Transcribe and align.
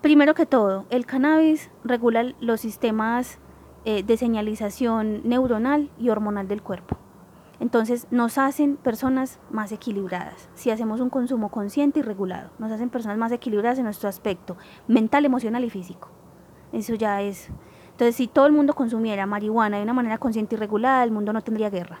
Primero 0.00 0.32
que 0.32 0.46
todo, 0.46 0.86
el 0.88 1.04
cannabis 1.04 1.70
regula 1.84 2.32
los 2.40 2.62
sistemas 2.62 3.38
eh, 3.84 4.02
de 4.02 4.16
señalización 4.16 5.20
neuronal 5.24 5.90
y 5.98 6.08
hormonal 6.08 6.48
del 6.48 6.62
cuerpo. 6.62 6.96
Entonces 7.60 8.06
nos 8.10 8.38
hacen 8.38 8.78
personas 8.78 9.38
más 9.50 9.72
equilibradas. 9.72 10.48
Si 10.54 10.70
hacemos 10.70 11.00
un 11.00 11.10
consumo 11.10 11.50
consciente 11.50 12.00
y 12.00 12.02
regulado, 12.02 12.50
nos 12.58 12.72
hacen 12.72 12.88
personas 12.88 13.18
más 13.18 13.30
equilibradas 13.30 13.76
en 13.76 13.84
nuestro 13.84 14.08
aspecto 14.08 14.56
mental, 14.88 15.26
emocional 15.26 15.64
y 15.64 15.70
físico. 15.70 16.08
Eso 16.72 16.94
ya 16.94 17.20
es. 17.20 17.50
Entonces, 17.90 18.16
si 18.16 18.26
todo 18.26 18.46
el 18.46 18.52
mundo 18.52 18.72
consumiera 18.72 19.26
marihuana 19.26 19.76
de 19.76 19.82
una 19.82 19.92
manera 19.92 20.16
consciente 20.16 20.54
y 20.54 20.58
regulada, 20.58 21.04
el 21.04 21.10
mundo 21.10 21.34
no 21.34 21.42
tendría 21.42 21.68
guerra. 21.68 22.00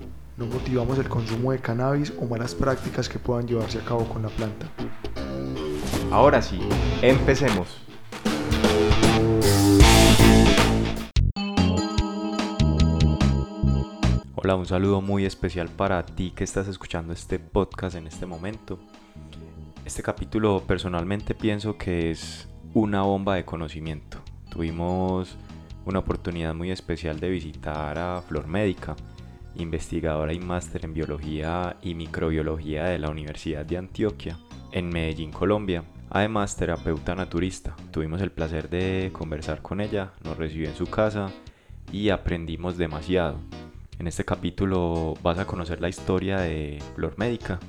no 0.41 0.47
motivamos 0.47 0.97
el 0.97 1.07
consumo 1.07 1.51
de 1.51 1.59
cannabis 1.59 2.11
o 2.19 2.25
malas 2.25 2.55
prácticas 2.55 3.07
que 3.07 3.19
puedan 3.19 3.47
llevarse 3.47 3.77
a 3.77 3.85
cabo 3.85 4.05
con 4.05 4.23
la 4.23 4.29
planta. 4.29 4.65
Ahora 6.09 6.41
sí, 6.41 6.59
empecemos. 7.03 7.79
Hola, 14.33 14.55
un 14.55 14.65
saludo 14.65 14.99
muy 14.99 15.25
especial 15.25 15.69
para 15.69 16.03
ti 16.07 16.31
que 16.31 16.43
estás 16.43 16.67
escuchando 16.67 17.13
este 17.13 17.37
podcast 17.37 17.95
en 17.95 18.07
este 18.07 18.25
momento. 18.25 18.79
Este 19.85 20.01
capítulo 20.01 20.63
personalmente 20.65 21.35
pienso 21.35 21.77
que 21.77 22.09
es 22.09 22.47
una 22.73 23.03
bomba 23.03 23.35
de 23.35 23.45
conocimiento. 23.45 24.17
Tuvimos 24.49 25.37
una 25.85 25.99
oportunidad 25.99 26.55
muy 26.55 26.71
especial 26.71 27.19
de 27.19 27.29
visitar 27.29 27.99
a 27.99 28.23
Flor 28.23 28.47
Médica 28.47 28.95
investigadora 29.55 30.33
y 30.33 30.39
máster 30.39 30.85
en 30.85 30.93
biología 30.93 31.77
y 31.81 31.93
microbiología 31.93 32.85
de 32.85 32.99
la 32.99 33.09
Universidad 33.09 33.65
de 33.65 33.77
Antioquia, 33.77 34.37
en 34.71 34.89
Medellín, 34.89 35.31
Colombia. 35.31 35.83
Además, 36.09 36.57
terapeuta 36.57 37.15
naturista. 37.15 37.75
Tuvimos 37.91 38.21
el 38.21 38.31
placer 38.31 38.69
de 38.69 39.09
conversar 39.13 39.61
con 39.61 39.81
ella, 39.81 40.13
nos 40.23 40.37
recibió 40.37 40.69
en 40.69 40.75
su 40.75 40.87
casa 40.87 41.31
y 41.91 42.09
aprendimos 42.09 42.77
demasiado. 42.77 43.39
En 43.99 44.07
este 44.07 44.25
capítulo 44.25 45.13
vas 45.21 45.37
a 45.37 45.45
conocer 45.45 45.79
la 45.79 45.89
historia 45.89 46.39
de 46.39 46.79
Flor 46.95 47.17
Médica, 47.17 47.59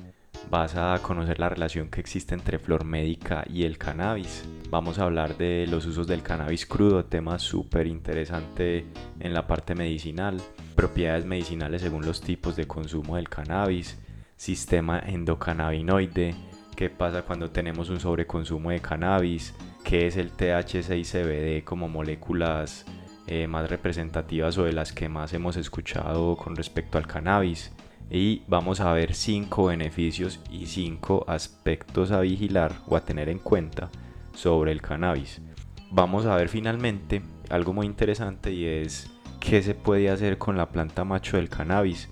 vas 0.49 0.75
a 0.75 0.97
conocer 1.01 1.39
la 1.39 1.49
relación 1.49 1.89
que 1.89 2.01
existe 2.01 2.33
entre 2.33 2.59
Flor 2.59 2.85
Médica 2.85 3.45
y 3.47 3.63
el 3.63 3.77
cannabis. 3.77 4.43
Vamos 4.69 4.97
a 4.97 5.03
hablar 5.03 5.37
de 5.37 5.67
los 5.67 5.85
usos 5.85 6.07
del 6.07 6.23
cannabis 6.23 6.65
crudo, 6.65 7.05
tema 7.05 7.37
súper 7.37 7.87
interesante 7.87 8.85
en 9.19 9.33
la 9.33 9.45
parte 9.45 9.75
medicinal 9.75 10.41
propiedades 10.73 11.25
medicinales 11.25 11.81
según 11.81 12.05
los 12.05 12.21
tipos 12.21 12.55
de 12.55 12.67
consumo 12.67 13.15
del 13.15 13.29
cannabis, 13.29 13.97
sistema 14.35 14.99
endocannabinoide, 14.99 16.35
qué 16.75 16.89
pasa 16.89 17.21
cuando 17.21 17.51
tenemos 17.51 17.89
un 17.89 17.99
sobreconsumo 17.99 18.71
de 18.71 18.81
cannabis, 18.81 19.53
qué 19.83 20.07
es 20.07 20.17
el 20.17 20.31
THC 20.31 20.91
y 20.97 21.03
CBD 21.03 21.63
como 21.63 21.87
moléculas 21.87 22.85
eh, 23.27 23.47
más 23.47 23.69
representativas 23.69 24.57
o 24.57 24.65
de 24.65 24.73
las 24.73 24.91
que 24.91 25.07
más 25.07 25.33
hemos 25.33 25.55
escuchado 25.55 26.35
con 26.35 26.55
respecto 26.55 26.97
al 26.97 27.07
cannabis. 27.07 27.71
Y 28.11 28.43
vamos 28.47 28.79
a 28.81 28.91
ver 28.91 29.13
cinco 29.13 29.65
beneficios 29.65 30.39
y 30.51 30.65
cinco 30.65 31.23
aspectos 31.27 32.11
a 32.11 32.19
vigilar 32.19 32.73
o 32.87 32.97
a 32.97 33.05
tener 33.05 33.29
en 33.29 33.39
cuenta 33.39 33.89
sobre 34.33 34.71
el 34.71 34.81
cannabis. 34.81 35.41
Vamos 35.89 36.25
a 36.25 36.35
ver 36.35 36.49
finalmente 36.49 37.21
algo 37.49 37.71
muy 37.71 37.85
interesante 37.85 38.51
y 38.51 38.65
es 38.65 39.12
qué 39.43 39.61
se 39.61 39.75
puede 39.75 40.09
hacer 40.09 40.37
con 40.37 40.55
la 40.55 40.69
planta 40.69 41.03
macho 41.03 41.35
del 41.35 41.49
cannabis, 41.49 42.07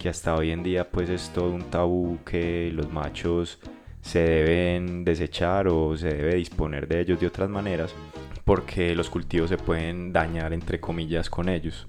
que 0.00 0.08
hasta 0.08 0.36
hoy 0.36 0.52
en 0.52 0.62
día 0.62 0.88
pues 0.88 1.10
es 1.10 1.30
todo 1.30 1.50
un 1.50 1.64
tabú 1.64 2.18
que 2.24 2.70
los 2.72 2.92
machos 2.92 3.58
se 4.00 4.20
deben 4.20 5.04
desechar 5.04 5.66
o 5.66 5.96
se 5.96 6.14
debe 6.14 6.36
disponer 6.36 6.86
de 6.86 7.00
ellos 7.00 7.18
de 7.18 7.26
otras 7.26 7.50
maneras 7.50 7.92
porque 8.44 8.94
los 8.94 9.10
cultivos 9.10 9.50
se 9.50 9.58
pueden 9.58 10.12
dañar 10.12 10.52
entre 10.52 10.78
comillas 10.78 11.28
con 11.28 11.48
ellos. 11.48 11.88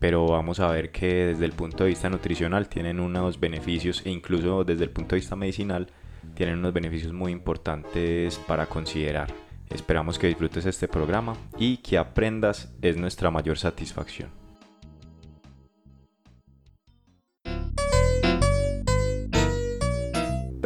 Pero 0.00 0.26
vamos 0.26 0.60
a 0.60 0.68
ver 0.68 0.90
que 0.90 1.26
desde 1.26 1.44
el 1.44 1.52
punto 1.52 1.84
de 1.84 1.90
vista 1.90 2.08
nutricional 2.08 2.68
tienen 2.68 3.00
unos 3.00 3.38
beneficios 3.38 4.00
e 4.06 4.10
incluso 4.10 4.64
desde 4.64 4.84
el 4.84 4.90
punto 4.90 5.14
de 5.14 5.20
vista 5.20 5.36
medicinal 5.36 5.88
tienen 6.34 6.58
unos 6.58 6.72
beneficios 6.72 7.12
muy 7.12 7.32
importantes 7.32 8.38
para 8.46 8.64
considerar. 8.64 9.28
Esperamos 9.68 10.18
que 10.18 10.28
disfrutes 10.28 10.64
este 10.64 10.88
programa 10.88 11.36
y 11.58 11.76
que 11.78 11.98
aprendas 11.98 12.72
es 12.80 12.96
nuestra 12.96 13.30
mayor 13.30 13.58
satisfacción. 13.58 14.37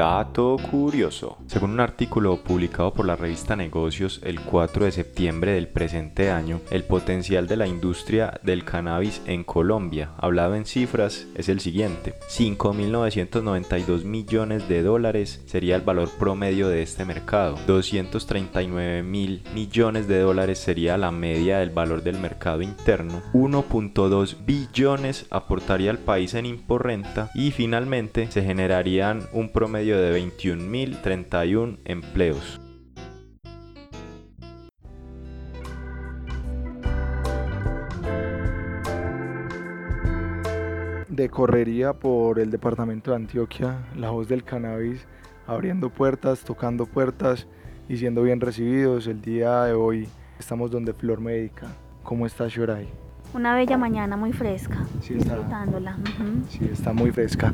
Dato 0.02 0.56
curioso. 0.56 1.38
Según 1.46 1.70
un 1.70 1.80
artículo 1.80 2.42
publicado 2.42 2.92
por 2.92 3.06
la 3.06 3.14
revista 3.14 3.54
Negocios 3.54 4.20
el 4.24 4.40
4 4.40 4.86
de 4.86 4.90
septiembre 4.90 5.52
del 5.52 5.68
presente 5.68 6.28
año, 6.28 6.60
el 6.72 6.82
potencial 6.82 7.46
de 7.46 7.56
la 7.56 7.68
industria 7.68 8.40
del 8.42 8.64
cannabis 8.64 9.22
en 9.26 9.44
Colombia, 9.44 10.10
hablado 10.18 10.56
en 10.56 10.66
cifras, 10.66 11.28
es 11.36 11.48
el 11.48 11.60
siguiente. 11.60 12.14
5.992 12.28 14.02
millones 14.02 14.68
de 14.68 14.82
dólares 14.82 15.40
sería 15.46 15.76
el 15.76 15.82
valor 15.82 16.10
promedio 16.18 16.68
de 16.68 16.82
este 16.82 17.04
mercado. 17.04 17.56
239 17.68 19.04
mil 19.04 19.44
millones 19.54 20.08
de 20.08 20.18
dólares 20.18 20.58
sería 20.58 20.98
la 20.98 21.12
media 21.12 21.58
del 21.58 21.70
valor 21.70 22.02
del 22.02 22.18
mercado 22.18 22.62
interno. 22.62 23.22
1.2 23.34 24.44
billones 24.44 25.26
aportaría 25.30 25.92
al 25.92 25.98
país 25.98 26.34
en 26.34 26.46
imporrenta 26.46 27.30
y 27.36 27.52
finalmente 27.52 28.28
se 28.32 28.42
generarían 28.42 29.28
un 29.32 29.52
promedio 29.52 29.91
de 29.98 30.20
21.031 30.20 31.78
empleos. 31.84 32.60
Decorrería 41.08 41.92
por 41.92 42.38
el 42.38 42.50
departamento 42.50 43.10
de 43.10 43.16
Antioquia 43.16 43.86
la 43.96 44.10
voz 44.10 44.28
del 44.28 44.44
cannabis, 44.44 45.06
abriendo 45.46 45.90
puertas, 45.90 46.42
tocando 46.42 46.86
puertas 46.86 47.46
y 47.88 47.98
siendo 47.98 48.22
bien 48.22 48.40
recibidos. 48.40 49.06
El 49.06 49.20
día 49.20 49.64
de 49.64 49.74
hoy 49.74 50.08
estamos 50.38 50.70
donde 50.70 50.94
Flor 50.94 51.20
Médica. 51.20 51.66
¿Cómo 52.02 52.24
está 52.24 52.48
Shorai? 52.48 53.11
Una 53.34 53.54
bella 53.54 53.78
mañana 53.78 54.16
muy 54.18 54.32
fresca, 54.34 54.84
sí, 55.00 55.14
está, 55.14 55.36
disfrutándola. 55.36 55.96
Sí, 56.50 56.68
está 56.70 56.92
muy 56.92 57.10
fresca. 57.12 57.50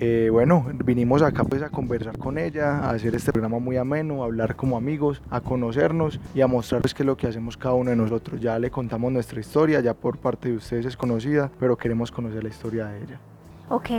Eh, 0.00 0.30
bueno, 0.32 0.66
vinimos 0.84 1.20
acá 1.20 1.44
pues 1.44 1.62
a 1.62 1.68
conversar 1.68 2.16
con 2.16 2.38
ella, 2.38 2.78
a 2.78 2.90
hacer 2.90 3.14
este 3.14 3.30
programa 3.30 3.58
muy 3.58 3.76
ameno, 3.76 4.22
a 4.22 4.24
hablar 4.24 4.56
como 4.56 4.76
amigos, 4.78 5.20
a 5.30 5.42
conocernos 5.42 6.18
y 6.34 6.40
a 6.40 6.46
mostrarles 6.46 6.94
qué 6.94 7.02
es 7.02 7.06
lo 7.06 7.16
que 7.16 7.26
hacemos 7.26 7.58
cada 7.58 7.74
uno 7.74 7.90
de 7.90 7.96
nosotros. 7.96 8.40
Ya 8.40 8.58
le 8.58 8.70
contamos 8.70 9.12
nuestra 9.12 9.38
historia, 9.38 9.80
ya 9.80 9.92
por 9.92 10.16
parte 10.16 10.48
de 10.48 10.56
ustedes 10.56 10.86
es 10.86 10.96
conocida, 10.96 11.50
pero 11.60 11.76
queremos 11.76 12.10
conocer 12.10 12.42
la 12.42 12.48
historia 12.48 12.86
de 12.86 13.02
ella. 13.02 13.20
Ok, 13.68 13.90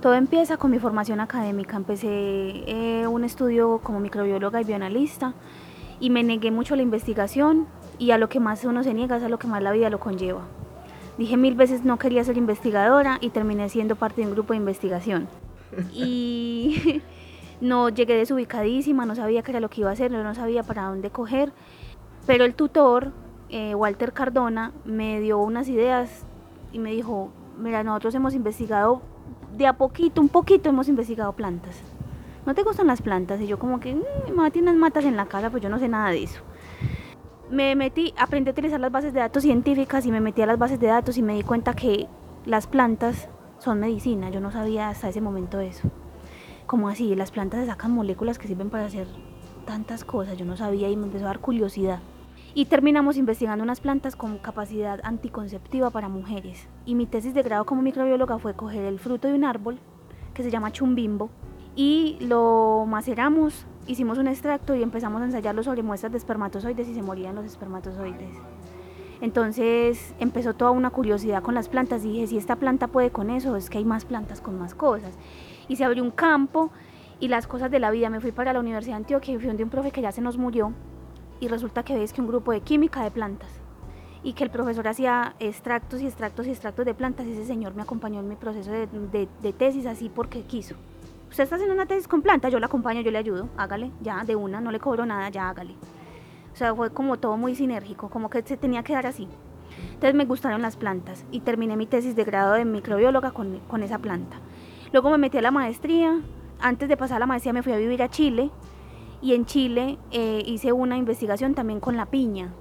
todo 0.00 0.14
empieza 0.14 0.56
con 0.56 0.70
mi 0.70 0.78
formación 0.78 1.18
académica. 1.18 1.76
Empecé 1.76 2.08
eh, 2.08 3.06
un 3.08 3.24
estudio 3.24 3.80
como 3.82 3.98
microbióloga 3.98 4.60
y 4.60 4.64
bioanalista 4.64 5.34
y 5.98 6.10
me 6.10 6.22
negué 6.22 6.50
mucho 6.50 6.74
a 6.74 6.76
la 6.76 6.84
investigación 6.84 7.66
y 8.00 8.12
a 8.12 8.18
lo 8.18 8.30
que 8.30 8.40
más 8.40 8.64
uno 8.64 8.82
se 8.82 8.94
niega 8.94 9.18
es 9.18 9.22
a 9.22 9.28
lo 9.28 9.38
que 9.38 9.46
más 9.46 9.62
la 9.62 9.72
vida 9.72 9.90
lo 9.90 10.00
conlleva. 10.00 10.40
Dije 11.18 11.36
mil 11.36 11.54
veces 11.54 11.84
no 11.84 11.98
quería 11.98 12.24
ser 12.24 12.38
investigadora 12.38 13.18
y 13.20 13.28
terminé 13.28 13.68
siendo 13.68 13.94
parte 13.94 14.22
de 14.22 14.26
un 14.26 14.32
grupo 14.32 14.54
de 14.54 14.56
investigación. 14.56 15.28
Y 15.94 17.02
no 17.60 17.90
llegué 17.90 18.16
desubicadísima, 18.16 19.04
no 19.04 19.14
sabía 19.14 19.42
qué 19.42 19.52
era 19.52 19.60
lo 19.60 19.68
que 19.68 19.82
iba 19.82 19.90
a 19.90 19.92
hacer, 19.92 20.10
no 20.10 20.34
sabía 20.34 20.62
para 20.62 20.84
dónde 20.84 21.10
coger. 21.10 21.52
Pero 22.26 22.44
el 22.44 22.54
tutor, 22.54 23.12
eh, 23.50 23.74
Walter 23.74 24.12
Cardona, 24.14 24.72
me 24.84 25.20
dio 25.20 25.38
unas 25.38 25.68
ideas 25.68 26.24
y 26.72 26.78
me 26.78 26.92
dijo, 26.92 27.30
mira, 27.58 27.84
nosotros 27.84 28.14
hemos 28.14 28.34
investigado 28.34 29.02
de 29.56 29.66
a 29.66 29.74
poquito, 29.74 30.22
un 30.22 30.30
poquito 30.30 30.70
hemos 30.70 30.88
investigado 30.88 31.34
plantas. 31.34 31.76
¿No 32.46 32.54
te 32.54 32.62
gustan 32.62 32.86
las 32.86 33.02
plantas? 33.02 33.42
Y 33.42 33.46
yo 33.46 33.58
como 33.58 33.78
que, 33.78 33.94
mm, 33.94 34.02
mi 34.24 34.32
mamá 34.32 34.50
tiene 34.50 34.70
unas 34.70 34.80
matas 34.80 35.04
en 35.04 35.16
la 35.16 35.26
casa, 35.26 35.50
pues 35.50 35.62
yo 35.62 35.68
no 35.68 35.78
sé 35.78 35.88
nada 35.88 36.10
de 36.10 36.22
eso 36.22 36.40
me 37.50 37.74
metí, 37.74 38.14
aprendí 38.16 38.50
a 38.50 38.52
utilizar 38.52 38.80
las 38.80 38.92
bases 38.92 39.12
de 39.12 39.20
datos 39.20 39.42
científicas 39.42 40.06
y 40.06 40.12
me 40.12 40.20
metí 40.20 40.42
a 40.42 40.46
las 40.46 40.58
bases 40.58 40.78
de 40.78 40.86
datos 40.86 41.18
y 41.18 41.22
me 41.22 41.34
di 41.34 41.42
cuenta 41.42 41.74
que 41.74 42.06
las 42.46 42.66
plantas 42.66 43.28
son 43.58 43.80
medicina. 43.80 44.30
Yo 44.30 44.40
no 44.40 44.50
sabía 44.52 44.88
hasta 44.88 45.08
ese 45.08 45.20
momento 45.20 45.60
eso. 45.60 45.90
como 46.66 46.88
así, 46.88 47.16
las 47.16 47.32
plantas 47.32 47.60
se 47.60 47.66
sacan 47.66 47.90
moléculas 47.90 48.38
que 48.38 48.46
sirven 48.46 48.70
para 48.70 48.86
hacer 48.86 49.08
tantas 49.66 50.04
cosas, 50.04 50.38
yo 50.38 50.44
no 50.44 50.56
sabía 50.56 50.88
y 50.88 50.96
me 50.96 51.06
empezó 51.06 51.24
a 51.24 51.28
dar 51.28 51.40
curiosidad. 51.40 51.98
Y 52.54 52.66
terminamos 52.66 53.16
investigando 53.16 53.64
unas 53.64 53.80
plantas 53.80 54.16
con 54.16 54.38
capacidad 54.38 55.00
anticonceptiva 55.02 55.90
para 55.90 56.08
mujeres. 56.08 56.68
Y 56.86 56.94
mi 56.94 57.06
tesis 57.06 57.34
de 57.34 57.42
grado 57.42 57.64
como 57.64 57.82
microbióloga 57.82 58.38
fue 58.38 58.54
coger 58.54 58.84
el 58.84 58.98
fruto 58.98 59.28
de 59.28 59.34
un 59.34 59.44
árbol 59.44 59.78
que 60.34 60.42
se 60.42 60.50
llama 60.50 60.72
chumbimbo 60.72 61.30
y 61.76 62.18
lo 62.20 62.84
maceramos, 62.88 63.66
hicimos 63.90 64.18
un 64.18 64.28
extracto 64.28 64.74
y 64.74 64.82
empezamos 64.82 65.20
a 65.20 65.24
ensayarlo 65.24 65.62
sobre 65.62 65.82
muestras 65.82 66.12
de 66.12 66.18
espermatozoides 66.18 66.88
y 66.88 66.94
se 66.94 67.02
morían 67.02 67.34
los 67.34 67.44
espermatozoides. 67.44 68.30
Entonces 69.20 70.14
empezó 70.20 70.54
toda 70.54 70.70
una 70.70 70.90
curiosidad 70.90 71.42
con 71.42 71.54
las 71.54 71.68
plantas. 71.68 72.02
Dije, 72.02 72.26
si 72.28 72.36
esta 72.36 72.56
planta 72.56 72.86
puede 72.86 73.10
con 73.10 73.30
eso, 73.30 73.56
es 73.56 73.68
que 73.68 73.78
hay 73.78 73.84
más 73.84 74.04
plantas 74.04 74.40
con 74.40 74.58
más 74.58 74.74
cosas. 74.74 75.18
Y 75.68 75.76
se 75.76 75.84
abrió 75.84 76.02
un 76.02 76.10
campo 76.10 76.70
y 77.18 77.28
las 77.28 77.46
cosas 77.46 77.70
de 77.70 77.80
la 77.80 77.90
vida. 77.90 78.08
Me 78.10 78.20
fui 78.20 78.32
para 78.32 78.52
la 78.52 78.60
Universidad 78.60 78.94
de 78.94 79.02
Antioquia 79.02 79.34
y 79.34 79.38
fui 79.38 79.48
donde 79.48 79.64
un 79.64 79.70
profe 79.70 79.90
que 79.90 80.00
ya 80.00 80.12
se 80.12 80.22
nos 80.22 80.38
murió. 80.38 80.72
Y 81.40 81.48
resulta 81.48 81.82
que 81.82 81.94
ves 81.94 82.12
que 82.12 82.20
un 82.20 82.28
grupo 82.28 82.52
de 82.52 82.60
química 82.60 83.02
de 83.02 83.10
plantas. 83.10 83.50
Y 84.22 84.34
que 84.34 84.44
el 84.44 84.50
profesor 84.50 84.86
hacía 84.86 85.34
extractos 85.38 86.00
y 86.00 86.06
extractos 86.06 86.46
y 86.46 86.50
extractos 86.50 86.86
de 86.86 86.94
plantas. 86.94 87.26
Ese 87.26 87.44
señor 87.44 87.74
me 87.74 87.82
acompañó 87.82 88.20
en 88.20 88.28
mi 88.28 88.36
proceso 88.36 88.70
de 88.70 89.52
tesis 89.58 89.84
así 89.86 90.08
porque 90.08 90.42
quiso. 90.42 90.76
Usted 91.30 91.44
está 91.44 91.54
haciendo 91.54 91.74
una 91.74 91.86
tesis 91.86 92.08
con 92.08 92.22
plantas, 92.22 92.52
yo 92.52 92.58
la 92.58 92.66
acompaño, 92.66 93.02
yo 93.02 93.12
le 93.12 93.18
ayudo, 93.18 93.48
hágale, 93.56 93.92
ya, 94.00 94.24
de 94.24 94.34
una, 94.34 94.60
no 94.60 94.72
le 94.72 94.80
cobro 94.80 95.06
nada, 95.06 95.28
ya 95.28 95.48
hágale. 95.48 95.76
O 96.52 96.56
sea, 96.56 96.74
fue 96.74 96.90
como 96.90 97.18
todo 97.18 97.36
muy 97.36 97.54
sinérgico, 97.54 98.10
como 98.10 98.28
que 98.28 98.42
se 98.42 98.56
tenía 98.56 98.82
que 98.82 98.94
dar 98.94 99.06
así. 99.06 99.28
Entonces 99.84 100.14
me 100.14 100.24
gustaron 100.24 100.60
las 100.60 100.76
plantas 100.76 101.24
y 101.30 101.40
terminé 101.40 101.76
mi 101.76 101.86
tesis 101.86 102.16
de 102.16 102.24
grado 102.24 102.54
de 102.54 102.64
microbióloga 102.64 103.30
con, 103.30 103.60
con 103.68 103.84
esa 103.84 103.98
planta. 103.98 104.38
Luego 104.92 105.08
me 105.10 105.18
metí 105.18 105.38
a 105.38 105.42
la 105.42 105.52
maestría. 105.52 106.20
Antes 106.58 106.88
de 106.88 106.96
pasar 106.96 107.18
a 107.18 107.20
la 107.20 107.26
maestría 107.26 107.52
me 107.52 107.62
fui 107.62 107.72
a 107.72 107.76
vivir 107.76 108.02
a 108.02 108.08
Chile 108.08 108.50
y 109.22 109.34
en 109.34 109.46
Chile 109.46 109.98
eh, 110.10 110.42
hice 110.44 110.72
una 110.72 110.96
investigación 110.96 111.54
también 111.54 111.78
con 111.78 111.96
la 111.96 112.06
piña 112.06 112.52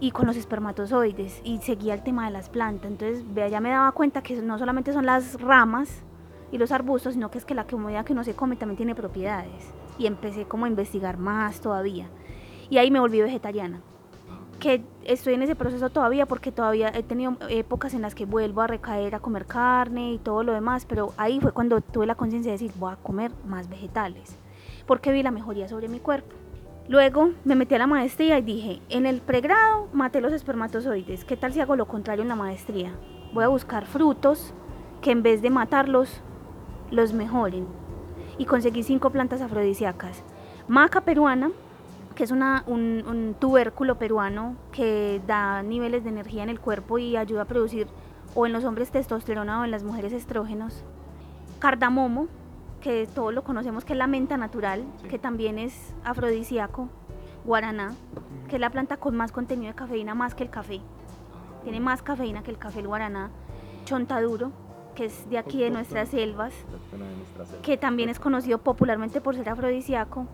y 0.00 0.10
con 0.10 0.26
los 0.26 0.36
espermatozoides 0.36 1.42
y 1.44 1.58
seguía 1.58 1.92
el 1.92 2.02
tema 2.02 2.24
de 2.24 2.32
las 2.32 2.48
plantas. 2.48 2.90
Entonces 2.90 3.24
ya 3.34 3.60
me 3.60 3.68
daba 3.68 3.92
cuenta 3.92 4.22
que 4.22 4.40
no 4.40 4.58
solamente 4.58 4.94
son 4.94 5.04
las 5.04 5.38
ramas 5.40 6.02
y 6.52 6.58
los 6.58 6.72
arbustos, 6.72 7.14
sino 7.14 7.30
que 7.30 7.38
es 7.38 7.44
que 7.44 7.54
la 7.54 7.66
comida 7.66 8.04
que 8.04 8.12
uno 8.12 8.24
se 8.24 8.34
come 8.34 8.56
también 8.56 8.76
tiene 8.76 8.94
propiedades. 8.94 9.72
Y 9.98 10.06
empecé 10.06 10.44
como 10.44 10.66
a 10.66 10.68
investigar 10.68 11.18
más 11.18 11.60
todavía. 11.60 12.08
Y 12.70 12.78
ahí 12.78 12.90
me 12.90 13.00
volví 13.00 13.20
vegetariana. 13.20 13.80
Que 14.58 14.82
estoy 15.04 15.34
en 15.34 15.42
ese 15.42 15.54
proceso 15.54 15.90
todavía 15.90 16.26
porque 16.26 16.50
todavía 16.50 16.90
he 16.94 17.02
tenido 17.02 17.36
épocas 17.48 17.94
en 17.94 18.02
las 18.02 18.14
que 18.14 18.24
vuelvo 18.24 18.62
a 18.62 18.66
recaer 18.66 19.14
a 19.14 19.20
comer 19.20 19.46
carne 19.46 20.12
y 20.12 20.18
todo 20.18 20.42
lo 20.42 20.52
demás, 20.52 20.86
pero 20.86 21.12
ahí 21.16 21.40
fue 21.40 21.52
cuando 21.52 21.80
tuve 21.80 22.06
la 22.06 22.14
conciencia 22.14 22.52
de 22.52 22.58
decir, 22.58 22.72
voy 22.78 22.92
a 22.92 22.96
comer 22.96 23.32
más 23.46 23.68
vegetales, 23.68 24.38
porque 24.86 25.12
vi 25.12 25.22
la 25.22 25.30
mejoría 25.30 25.68
sobre 25.68 25.88
mi 25.88 26.00
cuerpo. 26.00 26.34
Luego 26.88 27.30
me 27.44 27.56
metí 27.56 27.74
a 27.74 27.78
la 27.78 27.86
maestría 27.86 28.38
y 28.38 28.42
dije, 28.42 28.80
en 28.88 29.06
el 29.06 29.20
pregrado 29.20 29.88
maté 29.92 30.20
los 30.20 30.32
espermatozoides, 30.32 31.24
¿qué 31.24 31.36
tal 31.36 31.52
si 31.52 31.60
hago 31.60 31.76
lo 31.76 31.86
contrario 31.86 32.22
en 32.22 32.28
la 32.28 32.36
maestría? 32.36 32.94
Voy 33.34 33.44
a 33.44 33.48
buscar 33.48 33.86
frutos 33.86 34.54
que 35.02 35.10
en 35.10 35.22
vez 35.22 35.42
de 35.42 35.50
matarlos, 35.50 36.22
los 36.90 37.12
mejoren. 37.12 37.66
Y 38.38 38.44
conseguí 38.44 38.82
cinco 38.82 39.10
plantas 39.10 39.40
afrodisíacas. 39.40 40.22
Maca 40.68 41.02
peruana, 41.02 41.50
que 42.14 42.24
es 42.24 42.30
una, 42.30 42.64
un, 42.66 43.04
un, 43.06 43.34
tubérculo 43.38 43.98
peruano 43.98 44.56
que 44.72 45.20
da 45.26 45.62
niveles 45.62 46.04
de 46.04 46.10
energía 46.10 46.42
en 46.42 46.48
el 46.48 46.60
cuerpo 46.60 46.98
y 46.98 47.16
ayuda 47.16 47.42
a 47.42 47.46
producir 47.46 47.86
o 48.34 48.46
en 48.46 48.52
los 48.52 48.64
hombres 48.64 48.90
testosterona 48.90 49.60
o 49.60 49.64
en 49.64 49.70
las 49.70 49.84
mujeres 49.84 50.12
estrógenos. 50.12 50.84
Cardamomo, 51.58 52.28
que 52.80 53.06
todos 53.14 53.32
lo 53.32 53.42
conocemos 53.42 53.84
que 53.84 53.94
es 53.94 53.98
la 53.98 54.06
menta 54.06 54.36
natural, 54.36 54.84
sí. 55.02 55.08
que 55.08 55.18
también 55.18 55.58
es 55.58 55.94
afrodisíaco. 56.04 56.88
Guaraná, 57.44 57.94
que 58.48 58.56
es 58.56 58.60
la 58.60 58.70
planta 58.70 58.96
con 58.96 59.16
más 59.16 59.30
contenido 59.30 59.72
de 59.72 59.76
cafeína 59.76 60.14
más 60.14 60.34
que 60.34 60.42
el 60.42 60.50
café. 60.50 60.80
Tiene 61.62 61.80
más 61.80 62.02
cafeína 62.02 62.42
que 62.42 62.50
el 62.50 62.58
café 62.58 62.80
el 62.80 62.88
guaraná. 62.88 63.30
Chontaduro, 63.84 64.50
que 64.96 65.04
es 65.04 65.30
de 65.30 65.38
aquí 65.38 65.62
de 65.62 65.70
nuestras 65.70 66.08
selvas, 66.08 66.52
que 67.62 67.76
también 67.76 68.08
es 68.08 68.18
conocido 68.18 68.58
popularmente 68.58 69.20
por 69.20 69.36
ser 69.36 69.48
afrodisíaco. 69.48 70.26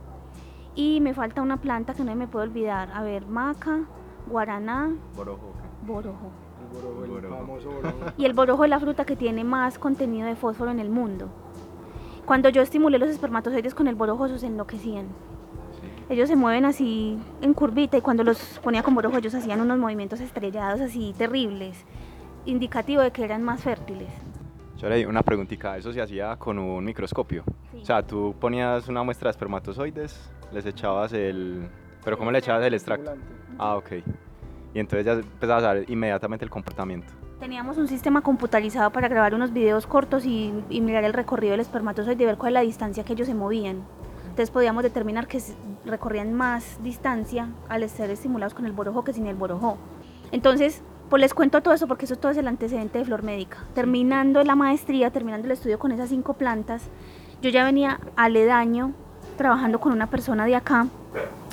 Y 0.74 1.00
me 1.02 1.12
falta 1.12 1.42
una 1.42 1.58
planta 1.58 1.92
que 1.92 2.04
no 2.04 2.14
me 2.14 2.26
puedo 2.26 2.44
olvidar. 2.44 2.90
A 2.94 3.02
ver, 3.02 3.26
maca, 3.26 3.80
guaraná, 4.26 4.94
borojo. 5.14 5.52
borojo. 5.86 6.30
El 6.72 6.80
borojo, 6.80 7.18
el 7.18 7.26
famoso 7.26 7.70
borojo. 7.70 7.96
Y 8.16 8.24
el 8.24 8.32
borojo 8.32 8.64
es 8.64 8.70
la 8.70 8.80
fruta 8.80 9.04
que 9.04 9.16
tiene 9.16 9.44
más 9.44 9.78
contenido 9.78 10.26
de 10.26 10.36
fósforo 10.36 10.70
en 10.70 10.80
el 10.80 10.88
mundo. 10.88 11.28
Cuando 12.24 12.48
yo 12.48 12.62
estimulé 12.62 12.98
los 12.98 13.10
espermatozoides 13.10 13.74
con 13.74 13.88
el 13.88 13.96
borojo, 13.96 14.26
esos 14.26 14.40
se 14.40 14.46
enloquecían. 14.46 15.06
Sí. 15.72 16.14
Ellos 16.14 16.28
se 16.28 16.36
mueven 16.36 16.64
así 16.64 17.18
en 17.42 17.52
curvita 17.52 17.98
y 17.98 18.00
cuando 18.00 18.22
los 18.22 18.38
ponía 18.60 18.82
con 18.82 18.94
borojo, 18.94 19.18
ellos 19.18 19.34
hacían 19.34 19.60
unos 19.60 19.78
movimientos 19.78 20.20
estrellados 20.20 20.80
así 20.80 21.14
terribles, 21.18 21.84
indicativo 22.46 23.02
de 23.02 23.10
que 23.10 23.24
eran 23.24 23.42
más 23.42 23.60
fértiles. 23.60 24.08
Chore, 24.82 25.06
una 25.06 25.22
preguntita, 25.22 25.76
¿eso 25.76 25.92
se 25.92 26.02
hacía 26.02 26.34
con 26.34 26.58
un 26.58 26.84
microscopio? 26.84 27.44
Sí. 27.70 27.78
O 27.82 27.84
sea, 27.84 28.02
tú 28.02 28.34
ponías 28.40 28.88
una 28.88 29.04
muestra 29.04 29.28
de 29.28 29.30
espermatozoides, 29.30 30.28
les 30.50 30.66
echabas 30.66 31.12
el... 31.12 31.68
¿Pero 32.02 32.18
cómo 32.18 32.32
le 32.32 32.40
echabas 32.40 32.64
el 32.64 32.74
extracto? 32.74 33.12
Ah, 33.58 33.76
ok. 33.76 33.92
Y 34.74 34.80
entonces 34.80 35.06
ya 35.06 35.12
empezabas 35.12 35.62
a 35.62 35.74
ver 35.74 35.88
inmediatamente 35.88 36.44
el 36.44 36.50
comportamiento. 36.50 37.12
Teníamos 37.38 37.78
un 37.78 37.86
sistema 37.86 38.22
computarizado 38.22 38.90
para 38.90 39.06
grabar 39.06 39.36
unos 39.36 39.52
videos 39.52 39.86
cortos 39.86 40.26
y, 40.26 40.52
y 40.68 40.80
mirar 40.80 41.04
el 41.04 41.12
recorrido 41.12 41.52
del 41.52 41.60
espermatozoide 41.60 42.20
y 42.20 42.26
ver 42.26 42.36
cuál 42.36 42.50
es 42.50 42.54
la 42.54 42.60
distancia 42.62 43.04
que 43.04 43.12
ellos 43.12 43.28
se 43.28 43.34
movían. 43.34 43.84
Entonces 44.22 44.50
podíamos 44.50 44.82
determinar 44.82 45.28
que 45.28 45.40
recorrían 45.84 46.34
más 46.34 46.82
distancia 46.82 47.50
al 47.68 47.88
ser 47.88 48.10
estimulados 48.10 48.52
con 48.52 48.66
el 48.66 48.72
borojo 48.72 49.04
que 49.04 49.12
sin 49.12 49.28
el 49.28 49.36
borojo. 49.36 49.78
Entonces, 50.32 50.82
pues 51.12 51.20
les 51.20 51.34
cuento 51.34 51.60
todo 51.60 51.74
eso 51.74 51.86
porque 51.86 52.06
eso 52.06 52.16
todo 52.16 52.32
es 52.32 52.38
el 52.38 52.48
antecedente 52.48 52.98
de 52.98 53.04
Flor 53.04 53.22
Médica. 53.22 53.58
Terminando 53.74 54.42
la 54.44 54.56
maestría, 54.56 55.10
terminando 55.10 55.44
el 55.44 55.52
estudio 55.52 55.78
con 55.78 55.92
esas 55.92 56.08
cinco 56.08 56.32
plantas, 56.32 56.84
yo 57.42 57.50
ya 57.50 57.66
venía 57.66 58.00
aledaño 58.16 58.94
trabajando 59.36 59.78
con 59.78 59.92
una 59.92 60.06
persona 60.06 60.46
de 60.46 60.56
acá 60.56 60.86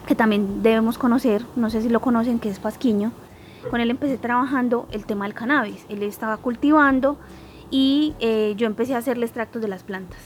que 0.08 0.16
también 0.16 0.64
debemos 0.64 0.98
conocer, 0.98 1.44
no 1.58 1.70
sé 1.70 1.82
si 1.82 1.90
lo 1.90 2.00
conocen, 2.00 2.40
que 2.40 2.48
es 2.48 2.58
Pasquiño. 2.58 3.12
Con 3.70 3.82
él 3.82 3.90
empecé 3.90 4.18
trabajando 4.18 4.88
el 4.94 5.06
tema 5.06 5.26
del 5.26 5.34
cannabis. 5.34 5.86
Él 5.90 6.04
estaba 6.04 6.38
cultivando 6.38 7.18
y 7.70 8.16
eh, 8.22 8.54
yo 8.56 8.66
empecé 8.66 8.96
a 8.96 9.00
hacerle 9.00 9.26
extractos 9.26 9.62
de 9.62 9.68
las 9.68 9.84
plantas. 9.84 10.20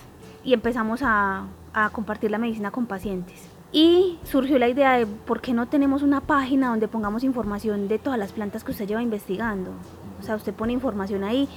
Y 0.43 0.53
empezamos 0.53 1.01
a, 1.01 1.47
a 1.73 1.89
compartir 1.89 2.29
la 2.29 2.37
medicina 2.37 2.69
con 2.69 2.85
pacientes. 2.85 3.52
Y 3.73 4.19
surgió 4.23 4.59
la 4.59 4.69
idea 4.69 4.93
de 4.93 5.07
por 5.07 5.41
qué 5.41 5.51
no 5.51 5.67
tenemos 5.67 6.03
una 6.03 6.21
página 6.21 6.69
donde 6.69 6.87
pongamos 6.87 7.23
información 7.23 7.87
de 7.87 7.97
todas 7.97 8.19
las 8.19 8.31
plantas 8.31 8.63
que 8.63 8.71
usted 8.71 8.87
lleva 8.87 9.01
investigando. 9.01 9.71
O 10.19 10.23
sea, 10.23 10.35
usted 10.35 10.53
pone 10.53 10.73
información 10.73 11.23
ahí 11.23 11.49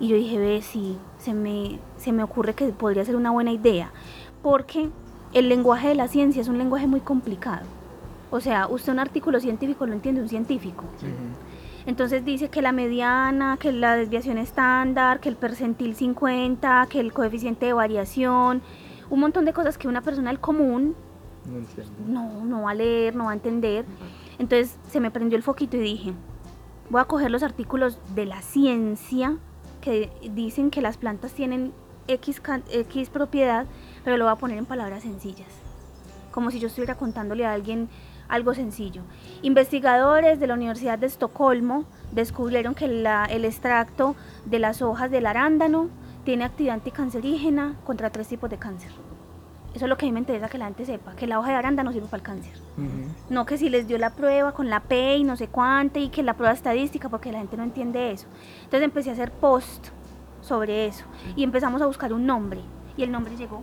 y 0.00 0.08
yo 0.08 0.16
dije, 0.16 0.36
ve, 0.36 0.62
sí, 0.62 0.98
se 1.18 1.32
me, 1.32 1.78
se 1.96 2.10
me 2.10 2.24
ocurre 2.24 2.54
que 2.54 2.66
podría 2.70 3.04
ser 3.04 3.14
una 3.14 3.30
buena 3.30 3.52
idea. 3.52 3.92
Porque 4.42 4.90
el 5.32 5.48
lenguaje 5.48 5.88
de 5.88 5.94
la 5.94 6.08
ciencia 6.08 6.42
es 6.42 6.48
un 6.48 6.58
lenguaje 6.58 6.88
muy 6.88 7.00
complicado. 7.00 7.66
O 8.32 8.40
sea, 8.40 8.66
usted 8.66 8.92
un 8.92 8.98
artículo 8.98 9.38
científico 9.38 9.86
lo 9.86 9.92
entiende 9.92 10.22
un 10.22 10.28
científico. 10.28 10.82
Entonces 11.86 12.24
dice 12.24 12.48
que 12.48 12.62
la 12.62 12.72
mediana, 12.72 13.58
que 13.60 13.70
la 13.70 13.94
desviación 13.94 14.38
estándar, 14.38 15.20
que 15.20 15.28
el 15.28 15.36
percentil 15.36 15.94
50, 15.94 16.88
que 16.90 16.98
el 16.98 17.12
coeficiente 17.12 17.66
de 17.66 17.74
variación, 17.74 18.60
un 19.08 19.20
montón 19.20 19.44
de 19.44 19.52
cosas 19.52 19.78
que 19.78 19.86
una 19.86 20.00
persona 20.00 20.30
del 20.30 20.40
común 20.40 20.96
no, 22.06 22.22
no, 22.22 22.44
no 22.44 22.62
va 22.62 22.70
a 22.70 22.74
leer, 22.74 23.14
no 23.14 23.24
va 23.24 23.30
a 23.32 23.34
entender. 23.34 23.84
Entonces 24.38 24.76
se 24.88 25.00
me 25.00 25.10
prendió 25.10 25.36
el 25.36 25.42
foquito 25.42 25.76
y 25.76 25.80
dije, 25.80 26.12
voy 26.90 27.00
a 27.00 27.04
coger 27.04 27.30
los 27.30 27.42
artículos 27.42 27.98
de 28.14 28.26
la 28.26 28.42
ciencia 28.42 29.36
que 29.80 30.10
dicen 30.32 30.70
que 30.70 30.80
las 30.80 30.96
plantas 30.96 31.32
tienen 31.32 31.72
X, 32.08 32.40
X 32.70 33.10
propiedad, 33.10 33.66
pero 34.04 34.16
lo 34.16 34.24
voy 34.24 34.32
a 34.32 34.36
poner 34.36 34.58
en 34.58 34.66
palabras 34.66 35.02
sencillas, 35.02 35.48
como 36.32 36.50
si 36.50 36.58
yo 36.58 36.68
estuviera 36.68 36.96
contándole 36.96 37.46
a 37.46 37.52
alguien 37.52 37.88
algo 38.28 38.54
sencillo. 38.54 39.02
Investigadores 39.42 40.40
de 40.40 40.46
la 40.46 40.54
Universidad 40.54 40.98
de 40.98 41.06
Estocolmo 41.06 41.84
descubrieron 42.12 42.74
que 42.74 42.86
el 42.86 43.44
extracto 43.44 44.16
de 44.46 44.58
las 44.58 44.82
hojas 44.82 45.10
del 45.10 45.26
arándano 45.26 45.88
tiene 46.24 46.44
actividad 46.44 46.74
anticancerígena 46.74 47.76
contra 47.84 48.10
tres 48.10 48.28
tipos 48.28 48.48
de 48.48 48.56
cáncer. 48.56 48.90
Eso 49.74 49.86
es 49.86 49.88
lo 49.88 49.96
que 49.96 50.06
a 50.06 50.08
mí 50.08 50.12
me 50.12 50.20
interesa 50.20 50.48
que 50.48 50.56
la 50.56 50.66
gente 50.66 50.86
sepa, 50.86 51.16
que 51.16 51.26
la 51.26 51.38
hoja 51.38 51.50
de 51.50 51.56
arándano 51.56 51.92
sirve 51.92 52.06
para 52.06 52.18
el 52.18 52.22
cáncer. 52.22 52.52
Uh 52.78 52.82
-huh. 52.82 53.08
No 53.30 53.44
que 53.44 53.58
si 53.58 53.68
les 53.68 53.88
dio 53.88 53.98
la 53.98 54.10
prueba 54.10 54.52
con 54.52 54.70
la 54.70 54.80
P 54.80 55.16
y 55.16 55.24
no 55.24 55.36
sé 55.36 55.48
cuánto 55.48 55.98
y 55.98 56.08
que 56.10 56.22
la 56.22 56.34
prueba 56.34 56.54
estadística, 56.54 57.08
porque 57.08 57.32
la 57.32 57.38
gente 57.38 57.56
no 57.56 57.64
entiende 57.64 58.12
eso. 58.12 58.26
Entonces 58.64 58.82
empecé 58.82 59.10
a 59.10 59.14
hacer 59.14 59.32
post 59.32 59.88
sobre 60.40 60.86
eso 60.86 61.04
y 61.34 61.42
empezamos 61.42 61.82
a 61.82 61.86
buscar 61.86 62.12
un 62.12 62.24
nombre 62.24 62.60
y 62.96 63.02
el 63.02 63.10
nombre 63.10 63.36
llegó. 63.36 63.62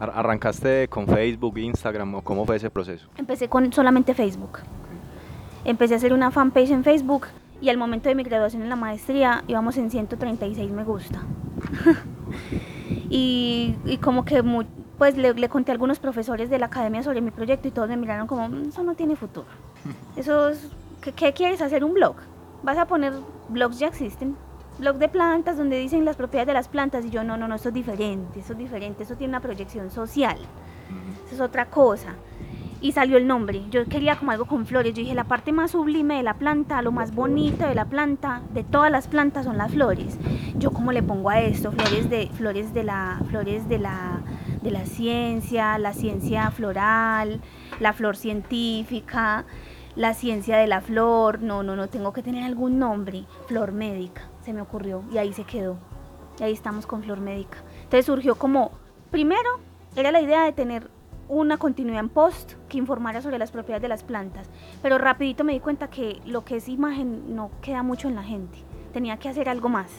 ¿Arrancaste 0.00 0.88
con 0.88 1.06
Facebook, 1.06 1.58
Instagram 1.58 2.16
o 2.16 2.22
cómo 2.22 2.44
fue 2.44 2.56
ese 2.56 2.70
proceso? 2.70 3.08
Empecé 3.16 3.48
con 3.48 3.72
solamente 3.72 4.14
Facebook. 4.14 4.58
Empecé 5.64 5.94
a 5.94 5.96
hacer 5.98 6.12
una 6.12 6.32
fanpage 6.32 6.70
en 6.70 6.82
Facebook 6.82 7.28
y 7.60 7.68
al 7.68 7.76
momento 7.76 8.08
de 8.08 8.16
mi 8.16 8.24
graduación 8.24 8.62
en 8.62 8.68
la 8.68 8.74
maestría 8.74 9.44
íbamos 9.46 9.76
en 9.76 9.90
136 9.90 10.72
me 10.72 10.82
gusta. 10.82 11.22
y, 13.10 13.76
y, 13.84 13.98
como 13.98 14.24
que 14.24 14.42
muy, 14.42 14.66
pues 15.02 15.16
le, 15.16 15.34
le 15.34 15.48
conté 15.48 15.72
a 15.72 15.74
algunos 15.74 15.98
profesores 15.98 16.48
de 16.48 16.60
la 16.60 16.66
academia 16.66 17.02
sobre 17.02 17.20
mi 17.20 17.32
proyecto 17.32 17.66
y 17.66 17.72
todos 17.72 17.88
me 17.88 17.96
miraron 17.96 18.28
como, 18.28 18.48
"Mm, 18.48 18.68
eso 18.68 18.84
no 18.84 18.94
tiene 18.94 19.16
futuro. 19.16 19.48
Eso 20.16 20.50
es, 20.50 20.68
¿qué, 21.00 21.10
qué 21.10 21.32
quieres 21.32 21.60
hacer? 21.60 21.82
¿Un 21.82 21.92
blog? 21.92 22.14
Vas 22.62 22.78
a 22.78 22.86
poner, 22.86 23.12
blogs 23.48 23.80
ya 23.80 23.88
existen, 23.88 24.36
blog 24.78 24.98
de 24.98 25.08
plantas 25.08 25.56
donde 25.56 25.76
dicen 25.76 26.04
las 26.04 26.14
propiedades 26.14 26.46
de 26.46 26.52
las 26.54 26.68
plantas 26.68 27.04
y 27.04 27.10
yo, 27.10 27.24
no, 27.24 27.36
no, 27.36 27.48
no, 27.48 27.56
eso 27.56 27.70
es 27.70 27.74
diferente, 27.74 28.38
eso 28.38 28.52
es 28.52 28.58
diferente, 28.60 29.02
eso 29.02 29.16
tiene 29.16 29.32
una 29.32 29.40
proyección 29.40 29.90
social, 29.90 30.36
eso 31.26 31.34
es 31.34 31.40
otra 31.40 31.66
cosa. 31.66 32.14
Y 32.80 32.92
salió 32.92 33.16
el 33.16 33.26
nombre, 33.26 33.62
yo 33.70 33.84
quería 33.86 34.16
como 34.16 34.30
algo 34.30 34.44
con 34.44 34.66
flores, 34.66 34.94
yo 34.94 35.02
dije, 35.02 35.14
la 35.14 35.24
parte 35.24 35.50
más 35.50 35.72
sublime 35.72 36.16
de 36.16 36.22
la 36.22 36.34
planta, 36.34 36.80
lo 36.82 36.92
más 36.92 37.12
bonito 37.12 37.66
de 37.66 37.74
la 37.74 37.86
planta, 37.86 38.42
de 38.54 38.62
todas 38.62 38.90
las 38.92 39.08
plantas 39.08 39.46
son 39.46 39.56
las 39.58 39.72
flores. 39.72 40.16
Yo 40.58 40.70
cómo 40.72 40.92
le 40.92 41.02
pongo 41.02 41.30
a 41.30 41.40
esto, 41.40 41.72
flores 41.72 42.08
de, 42.08 42.28
flores 42.34 42.72
de 42.72 42.82
la, 42.84 43.20
flores 43.30 43.68
de 43.68 43.78
la, 43.78 44.20
de 44.62 44.70
la 44.70 44.86
ciencia, 44.86 45.78
la 45.78 45.92
ciencia 45.92 46.50
floral, 46.50 47.40
la 47.80 47.92
flor 47.92 48.16
científica, 48.16 49.44
la 49.94 50.14
ciencia 50.14 50.56
de 50.56 50.66
la 50.66 50.80
flor, 50.80 51.42
no, 51.42 51.62
no, 51.62 51.76
no, 51.76 51.88
tengo 51.88 52.12
que 52.12 52.22
tener 52.22 52.44
algún 52.44 52.78
nombre, 52.78 53.24
flor 53.46 53.72
médica, 53.72 54.22
se 54.40 54.52
me 54.52 54.60
ocurrió 54.60 55.04
y 55.12 55.18
ahí 55.18 55.32
se 55.32 55.44
quedó. 55.44 55.78
Y 56.38 56.44
ahí 56.44 56.52
estamos 56.52 56.86
con 56.86 57.02
flor 57.02 57.20
médica. 57.20 57.58
Entonces 57.82 58.06
surgió 58.06 58.36
como, 58.36 58.72
primero, 59.10 59.60
era 59.96 60.10
la 60.10 60.22
idea 60.22 60.44
de 60.44 60.52
tener 60.52 60.90
una 61.28 61.58
continuidad 61.58 62.00
en 62.00 62.08
post 62.08 62.54
que 62.68 62.78
informara 62.78 63.22
sobre 63.22 63.38
las 63.38 63.50
propiedades 63.50 63.82
de 63.82 63.88
las 63.88 64.02
plantas, 64.02 64.50
pero 64.82 64.98
rapidito 64.98 65.44
me 65.44 65.52
di 65.52 65.60
cuenta 65.60 65.88
que 65.88 66.20
lo 66.24 66.44
que 66.44 66.56
es 66.56 66.68
imagen 66.68 67.34
no 67.34 67.50
queda 67.60 67.82
mucho 67.82 68.08
en 68.08 68.14
la 68.14 68.22
gente, 68.22 68.58
tenía 68.92 69.16
que 69.18 69.28
hacer 69.28 69.48
algo 69.48 69.68
más. 69.68 69.90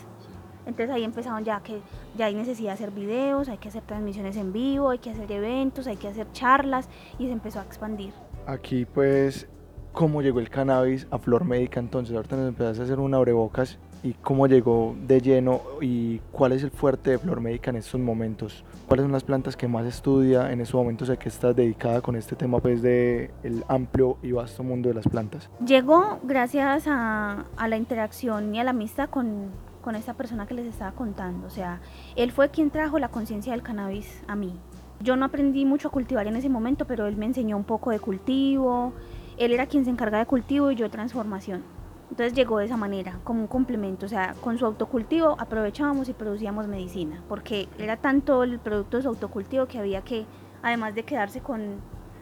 Entonces 0.65 0.89
ahí 0.89 1.03
empezaron 1.03 1.43
ya 1.43 1.61
que 1.61 1.79
ya 2.17 2.25
hay 2.25 2.35
necesidad 2.35 2.69
de 2.69 2.73
hacer 2.73 2.91
videos, 2.91 3.49
hay 3.49 3.57
que 3.57 3.69
hacer 3.69 3.83
transmisiones 3.83 4.37
en 4.37 4.53
vivo, 4.53 4.89
hay 4.89 4.99
que 4.99 5.09
hacer 5.09 5.31
eventos, 5.31 5.87
hay 5.87 5.97
que 5.97 6.07
hacer 6.07 6.27
charlas 6.31 6.89
y 7.19 7.25
se 7.25 7.31
empezó 7.31 7.59
a 7.59 7.63
expandir. 7.63 8.13
Aquí 8.45 8.85
pues, 8.85 9.47
¿cómo 9.91 10.21
llegó 10.21 10.39
el 10.39 10.49
cannabis 10.49 11.07
a 11.11 11.19
Flor 11.19 11.45
Médica 11.45 11.79
entonces? 11.79 12.15
Ahorita 12.15 12.35
nos 12.35 12.47
empezaste 12.49 12.81
a 12.81 12.85
hacer 12.85 12.99
un 12.99 13.13
abrebocas 13.13 13.77
y 14.03 14.13
cómo 14.15 14.47
llegó 14.47 14.95
de 15.07 15.21
lleno 15.21 15.61
y 15.79 16.19
cuál 16.31 16.51
es 16.51 16.61
el 16.61 16.71
fuerte 16.71 17.11
de 17.11 17.17
Flor 17.17 17.39
Médica 17.39 17.69
en 17.69 17.77
estos 17.77 18.01
momentos. 18.01 18.65
¿Cuáles 18.87 19.05
son 19.05 19.13
las 19.13 19.23
plantas 19.23 19.55
que 19.55 19.67
más 19.67 19.85
estudia 19.85 20.51
en 20.51 20.59
estos 20.59 20.75
momentos? 20.75 21.07
Sé 21.07 21.17
que 21.17 21.29
estás 21.29 21.55
dedicada 21.55 22.01
con 22.01 22.17
este 22.17 22.35
tema 22.35 22.59
pues 22.59 22.81
de 22.81 23.31
el 23.43 23.63
amplio 23.69 24.17
y 24.21 24.33
vasto 24.33 24.61
mundo 24.61 24.89
de 24.89 24.95
las 24.95 25.07
plantas. 25.07 25.49
Llegó 25.65 26.19
gracias 26.23 26.85
a, 26.87 27.45
a 27.55 27.67
la 27.69 27.77
interacción 27.77 28.53
y 28.53 28.59
a 28.59 28.65
la 28.65 28.71
amistad 28.71 29.09
con, 29.09 29.51
con 29.83 29.95
esta 29.95 30.15
persona 30.15 30.47
que 30.47 30.55
les 30.55 30.65
estaba 30.65 30.93
contando. 30.93 31.45
O 31.45 31.51
sea, 31.51 31.79
él 32.15 32.31
fue 32.31 32.49
quien 32.49 32.71
trajo 32.71 32.97
la 32.97 33.09
conciencia 33.09 33.51
del 33.51 33.61
cannabis 33.61 34.23
a 34.27 34.35
mí. 34.35 34.59
Yo 34.99 35.15
no 35.15 35.25
aprendí 35.25 35.65
mucho 35.65 35.89
a 35.89 35.91
cultivar 35.91 36.25
en 36.25 36.35
ese 36.37 36.49
momento, 36.49 36.85
pero 36.85 37.05
él 37.05 37.17
me 37.17 37.25
enseñó 37.25 37.57
un 37.57 37.65
poco 37.65 37.91
de 37.91 37.99
cultivo. 37.99 38.93
Él 39.37 39.51
era 39.51 39.67
quien 39.67 39.83
se 39.83 39.91
encarga 39.91 40.17
de 40.17 40.25
cultivo 40.25 40.71
y 40.71 40.75
yo 40.75 40.85
de 40.85 40.89
transformación. 40.89 41.61
Entonces 42.09 42.33
llegó 42.33 42.59
de 42.59 42.65
esa 42.65 42.77
manera, 42.77 43.19
como 43.23 43.41
un 43.41 43.47
complemento. 43.47 44.05
O 44.05 44.09
sea, 44.09 44.35
con 44.39 44.57
su 44.57 44.65
autocultivo 44.65 45.35
aprovechábamos 45.39 46.07
y 46.09 46.13
producíamos 46.13 46.67
medicina, 46.67 47.21
porque 47.27 47.67
era 47.77 47.97
tanto 47.97 48.43
el 48.43 48.59
producto 48.59 48.97
de 48.97 49.03
su 49.03 49.09
autocultivo 49.09 49.65
que 49.65 49.79
había 49.79 50.01
que, 50.01 50.25
además 50.61 50.95
de 50.95 51.03
quedarse 51.03 51.41
con, 51.41 51.81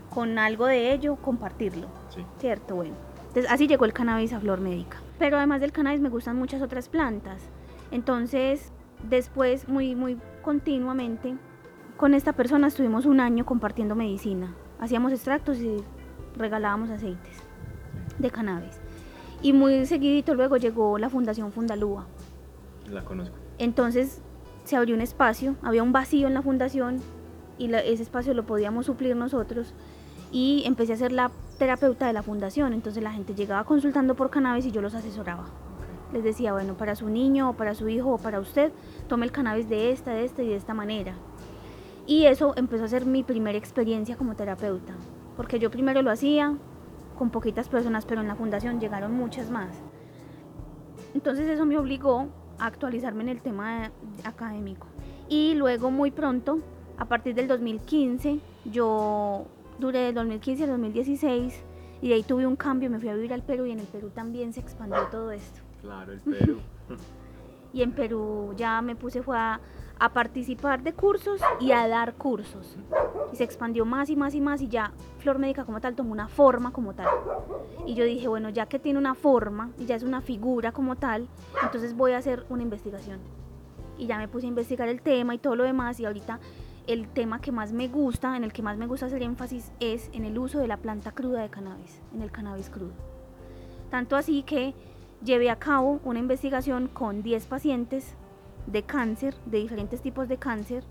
con 0.09 0.39
algo 0.39 0.65
de 0.65 0.93
ello, 0.93 1.17
compartirlo. 1.17 1.87
Sí. 2.09 2.25
¿Cierto? 2.39 2.75
Bueno. 2.75 2.95
Entonces 3.27 3.51
así 3.51 3.67
llegó 3.67 3.85
el 3.85 3.93
cannabis 3.93 4.33
a 4.33 4.39
Flor 4.39 4.59
Médica. 4.59 4.97
Pero 5.21 5.37
además 5.37 5.61
del 5.61 5.71
cannabis 5.71 6.01
me 6.01 6.09
gustan 6.09 6.35
muchas 6.35 6.63
otras 6.63 6.89
plantas. 6.89 7.43
Entonces, 7.91 8.71
después, 9.07 9.69
muy, 9.69 9.93
muy 9.93 10.17
continuamente, 10.41 11.35
con 11.95 12.15
esta 12.15 12.33
persona 12.33 12.65
estuvimos 12.65 13.05
un 13.05 13.19
año 13.19 13.45
compartiendo 13.45 13.93
medicina. 13.95 14.55
Hacíamos 14.79 15.11
extractos 15.11 15.59
y 15.59 15.77
regalábamos 16.35 16.89
aceites 16.89 17.37
de 18.17 18.31
cannabis. 18.31 18.79
Y 19.43 19.53
muy 19.53 19.85
seguidito 19.85 20.33
luego 20.33 20.57
llegó 20.57 20.97
la 20.97 21.11
Fundación 21.11 21.51
Fundalúa. 21.51 22.07
La 22.89 23.05
conozco. 23.05 23.35
Entonces 23.59 24.23
se 24.63 24.75
abrió 24.75 24.95
un 24.95 25.01
espacio, 25.01 25.55
había 25.61 25.83
un 25.83 25.91
vacío 25.91 26.29
en 26.29 26.33
la 26.33 26.41
fundación 26.41 26.99
y 27.59 27.67
la- 27.67 27.81
ese 27.81 28.01
espacio 28.01 28.33
lo 28.33 28.47
podíamos 28.47 28.87
suplir 28.87 29.15
nosotros 29.15 29.75
y 30.31 30.63
empecé 30.65 30.93
a 30.93 30.97
ser 30.97 31.11
la 31.11 31.29
terapeuta 31.61 32.07
de 32.07 32.13
la 32.13 32.23
fundación. 32.23 32.73
Entonces 32.73 33.03
la 33.03 33.11
gente 33.11 33.35
llegaba 33.35 33.63
consultando 33.65 34.15
por 34.15 34.31
cannabis 34.31 34.65
y 34.65 34.71
yo 34.71 34.81
los 34.81 34.95
asesoraba. 34.95 35.45
Les 36.11 36.23
decía, 36.23 36.53
bueno, 36.53 36.73
para 36.73 36.95
su 36.95 37.07
niño 37.07 37.51
o 37.51 37.53
para 37.53 37.75
su 37.75 37.87
hijo 37.87 38.13
o 38.13 38.17
para 38.17 38.39
usted, 38.39 38.71
tome 39.07 39.27
el 39.27 39.31
cannabis 39.31 39.69
de 39.69 39.91
esta, 39.91 40.09
de 40.09 40.25
esta 40.25 40.41
y 40.41 40.47
de 40.47 40.55
esta 40.55 40.73
manera. 40.73 41.13
Y 42.07 42.25
eso 42.25 42.53
empezó 42.55 42.85
a 42.85 42.87
ser 42.87 43.05
mi 43.05 43.21
primera 43.21 43.59
experiencia 43.59 44.17
como 44.17 44.35
terapeuta, 44.35 44.93
porque 45.37 45.59
yo 45.59 45.69
primero 45.69 46.01
lo 46.01 46.09
hacía 46.09 46.57
con 47.15 47.29
poquitas 47.29 47.69
personas, 47.69 48.07
pero 48.07 48.21
en 48.21 48.27
la 48.27 48.35
fundación 48.35 48.79
llegaron 48.79 49.13
muchas 49.13 49.51
más. 49.51 49.69
Entonces 51.13 51.47
eso 51.47 51.67
me 51.67 51.77
obligó 51.77 52.27
a 52.57 52.65
actualizarme 52.65 53.21
en 53.21 53.29
el 53.29 53.41
tema 53.43 53.91
académico. 54.23 54.87
Y 55.29 55.53
luego 55.53 55.91
muy 55.91 56.09
pronto, 56.09 56.57
a 56.97 57.05
partir 57.05 57.35
del 57.35 57.47
2015, 57.47 58.39
yo 58.65 59.45
duré 59.81 59.99
del 59.99 60.15
2015 60.15 60.63
al 60.63 60.69
2016 60.69 61.63
y 62.01 62.07
de 62.07 62.15
ahí 62.15 62.23
tuve 62.23 62.47
un 62.47 62.55
cambio, 62.55 62.89
me 62.89 62.99
fui 62.99 63.09
a 63.09 63.15
vivir 63.15 63.33
al 63.33 63.43
Perú 63.43 63.65
y 63.65 63.71
en 63.71 63.79
el 63.79 63.87
Perú 63.87 64.09
también 64.15 64.53
se 64.53 64.61
expandió 64.61 65.07
todo 65.11 65.31
esto. 65.31 65.59
Claro, 65.81 66.13
el 66.13 66.21
Perú. 66.21 66.59
Y 67.73 67.83
en 67.83 67.93
Perú 67.93 68.53
ya 68.57 68.81
me 68.81 68.97
puse 68.97 69.23
fue 69.23 69.37
a, 69.37 69.61
a 69.97 70.09
participar 70.09 70.83
de 70.83 70.93
cursos 70.93 71.39
y 71.59 71.71
a 71.71 71.87
dar 71.87 72.15
cursos. 72.15 72.75
Y 73.31 73.37
se 73.37 73.43
expandió 73.43 73.85
más 73.85 74.09
y 74.09 74.15
más 74.15 74.35
y 74.35 74.41
más 74.41 74.61
y 74.61 74.67
ya 74.67 74.91
Flor 75.19 75.39
Médica 75.39 75.63
como 75.63 75.79
tal 75.79 75.95
tomó 75.95 76.11
una 76.11 76.27
forma 76.27 76.73
como 76.73 76.93
tal. 76.93 77.07
Y 77.85 77.93
yo 77.93 78.03
dije, 78.03 78.27
bueno, 78.27 78.49
ya 78.49 78.65
que 78.65 78.77
tiene 78.77 78.99
una 78.99 79.15
forma 79.15 79.71
y 79.77 79.85
ya 79.85 79.95
es 79.95 80.03
una 80.03 80.21
figura 80.21 80.71
como 80.73 80.97
tal, 80.97 81.29
entonces 81.63 81.95
voy 81.95 82.11
a 82.11 82.17
hacer 82.17 82.45
una 82.49 82.63
investigación. 82.63 83.19
Y 83.97 84.07
ya 84.07 84.17
me 84.17 84.27
puse 84.27 84.47
a 84.47 84.49
investigar 84.49 84.89
el 84.89 85.01
tema 85.01 85.33
y 85.33 85.37
todo 85.37 85.55
lo 85.55 85.63
demás 85.63 85.99
y 85.99 86.05
ahorita 86.05 86.39
el 86.87 87.07
tema 87.07 87.41
que 87.41 87.51
más 87.51 87.73
me 87.73 87.87
gusta, 87.87 88.35
en 88.35 88.43
el 88.43 88.53
que 88.53 88.63
más 88.63 88.77
me 88.77 88.87
gusta 88.87 89.05
hacer 89.05 89.21
énfasis 89.21 89.71
es 89.79 90.09
en 90.13 90.25
el 90.25 90.37
uso 90.37 90.59
de 90.59 90.67
la 90.67 90.77
planta 90.77 91.11
cruda 91.11 91.41
de 91.41 91.49
cannabis, 91.49 92.01
en 92.13 92.21
el 92.21 92.31
cannabis 92.31 92.69
crudo. 92.69 92.93
Tanto 93.89 94.15
así 94.15 94.43
que 94.43 94.73
llevé 95.23 95.49
a 95.49 95.57
cabo 95.57 95.99
una 96.03 96.19
investigación 96.19 96.87
con 96.87 97.21
10 97.21 97.45
pacientes 97.47 98.15
de 98.67 98.83
cáncer, 98.83 99.35
de 99.45 99.59
diferentes 99.59 100.01
tipos 100.01 100.27
de 100.27 100.37
cáncer, 100.37 100.83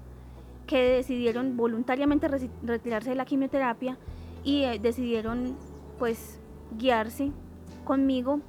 que 0.66 0.82
decidieron 0.82 1.56
voluntariamente 1.56 2.28
retirarse 2.62 3.10
de 3.10 3.16
la 3.16 3.24
quimioterapia 3.24 3.96
y 4.44 4.62
eh, 4.62 4.78
decidieron 4.80 5.56
pues 5.98 6.38
guiarse 6.78 7.32
conmigo 7.84 8.40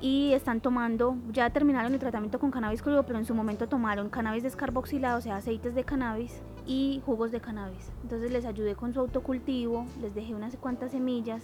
y 0.00 0.32
están 0.32 0.60
tomando, 0.60 1.16
ya 1.30 1.50
terminaron 1.50 1.92
el 1.92 2.00
tratamiento 2.00 2.38
con 2.38 2.50
cannabis 2.50 2.82
crudo, 2.82 3.04
pero 3.04 3.18
en 3.18 3.26
su 3.26 3.34
momento 3.34 3.68
tomaron 3.68 4.08
cannabis 4.08 4.42
descarboxilado, 4.42 5.18
o 5.18 5.20
sea, 5.20 5.36
aceites 5.36 5.74
de 5.74 5.84
cannabis 5.84 6.42
y 6.70 7.02
jugos 7.04 7.32
de 7.32 7.40
cannabis. 7.40 7.90
Entonces 8.04 8.30
les 8.30 8.44
ayudé 8.44 8.76
con 8.76 8.94
su 8.94 9.00
autocultivo, 9.00 9.86
les 10.00 10.14
dejé 10.14 10.36
unas 10.36 10.56
cuantas 10.56 10.92
semillas 10.92 11.42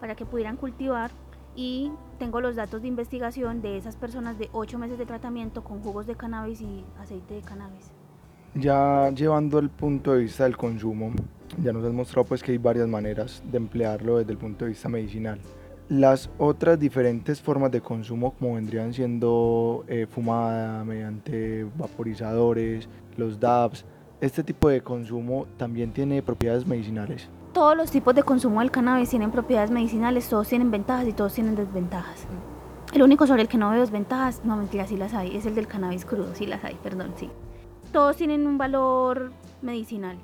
para 0.00 0.16
que 0.16 0.26
pudieran 0.26 0.56
cultivar 0.56 1.12
y 1.54 1.92
tengo 2.18 2.40
los 2.40 2.56
datos 2.56 2.82
de 2.82 2.88
investigación 2.88 3.62
de 3.62 3.76
esas 3.76 3.94
personas 3.94 4.40
de 4.40 4.48
8 4.52 4.76
meses 4.76 4.98
de 4.98 5.06
tratamiento 5.06 5.62
con 5.62 5.80
jugos 5.82 6.08
de 6.08 6.16
cannabis 6.16 6.60
y 6.62 6.84
aceite 6.98 7.34
de 7.34 7.42
cannabis. 7.42 7.92
Ya 8.56 9.08
llevando 9.14 9.60
el 9.60 9.70
punto 9.70 10.14
de 10.14 10.22
vista 10.22 10.42
del 10.42 10.56
consumo, 10.56 11.12
ya 11.62 11.72
nos 11.72 11.84
has 11.84 11.92
mostrado 11.92 12.26
pues 12.26 12.42
que 12.42 12.50
hay 12.50 12.58
varias 12.58 12.88
maneras 12.88 13.44
de 13.48 13.58
emplearlo 13.58 14.18
desde 14.18 14.32
el 14.32 14.38
punto 14.38 14.64
de 14.64 14.72
vista 14.72 14.88
medicinal. 14.88 15.38
Las 15.88 16.28
otras 16.38 16.80
diferentes 16.80 17.40
formas 17.40 17.70
de 17.70 17.80
consumo 17.80 18.32
como 18.32 18.56
vendrían 18.56 18.92
siendo 18.92 19.84
eh, 19.86 20.08
fumada 20.10 20.82
mediante 20.82 21.64
vaporizadores, 21.78 22.88
los 23.16 23.38
DABs, 23.38 23.84
este 24.20 24.42
tipo 24.42 24.68
de 24.68 24.80
consumo 24.80 25.46
también 25.56 25.92
tiene 25.92 26.22
propiedades 26.22 26.66
medicinales. 26.66 27.28
Todos 27.52 27.76
los 27.76 27.90
tipos 27.90 28.14
de 28.14 28.22
consumo 28.22 28.60
del 28.60 28.70
cannabis 28.70 29.10
tienen 29.10 29.30
propiedades 29.30 29.70
medicinales, 29.70 30.28
todos 30.28 30.48
tienen 30.48 30.70
ventajas 30.70 31.06
y 31.06 31.12
todos 31.12 31.34
tienen 31.34 31.54
desventajas. 31.54 32.26
El 32.92 33.02
único 33.02 33.26
sobre 33.26 33.42
el 33.42 33.48
que 33.48 33.58
no 33.58 33.70
veo 33.70 33.80
desventajas, 33.80 34.42
no 34.44 34.56
mentira, 34.56 34.86
sí 34.86 34.96
las 34.96 35.12
hay, 35.12 35.36
es 35.36 35.44
el 35.44 35.54
del 35.54 35.66
cannabis 35.66 36.04
crudo, 36.04 36.34
sí 36.34 36.46
las 36.46 36.64
hay, 36.64 36.76
perdón, 36.82 37.12
sí. 37.16 37.30
Todos 37.92 38.16
tienen 38.16 38.46
un 38.46 38.58
valor 38.58 39.32
medicinal. 39.62 40.16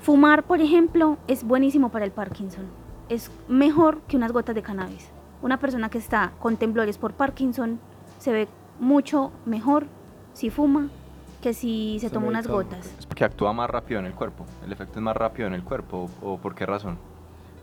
Fumar, 0.00 0.44
por 0.44 0.60
ejemplo, 0.60 1.18
es 1.28 1.44
buenísimo 1.44 1.90
para 1.90 2.04
el 2.04 2.10
Parkinson. 2.10 2.66
Es 3.08 3.30
mejor 3.48 4.00
que 4.02 4.16
unas 4.16 4.32
gotas 4.32 4.54
de 4.54 4.62
cannabis. 4.62 5.10
Una 5.42 5.58
persona 5.58 5.90
que 5.90 5.98
está 5.98 6.32
con 6.38 6.56
temblores 6.56 6.96
por 6.96 7.12
Parkinson 7.12 7.80
se 8.18 8.32
ve 8.32 8.48
mucho 8.78 9.30
mejor 9.44 9.86
si 10.32 10.48
fuma 10.48 10.88
que 11.40 11.54
si 11.54 11.98
se, 12.00 12.10
toma 12.10 12.28
unas 12.28 12.46
gotas. 12.46 12.94
Es 12.98 13.06
porque 13.06 13.24
actúa 13.24 13.52
más 13.52 13.70
rápido 13.70 14.00
en 14.00 14.06
el 14.06 14.14
cuerpo. 14.14 14.46
El 14.64 14.72
efecto 14.72 14.98
es 14.98 15.02
más 15.02 15.16
rápido 15.16 15.48
en 15.48 15.54
el 15.54 15.62
cuerpo. 15.62 16.10
¿O 16.22 16.38
por 16.38 16.54
qué 16.54 16.66
razón? 16.66 16.98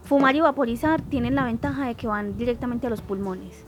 Fumar 0.03 0.36
y 0.36 0.39
vaporizar 0.39 1.01
tienen 1.01 1.36
la 1.36 1.43
ventaja 1.43 1.86
de 1.86 1.96
que 1.96 2.07
van 2.07 2.38
directamente 2.38 2.88
a 2.88 2.89
los 2.89 3.01
pulmones. 3.01 3.65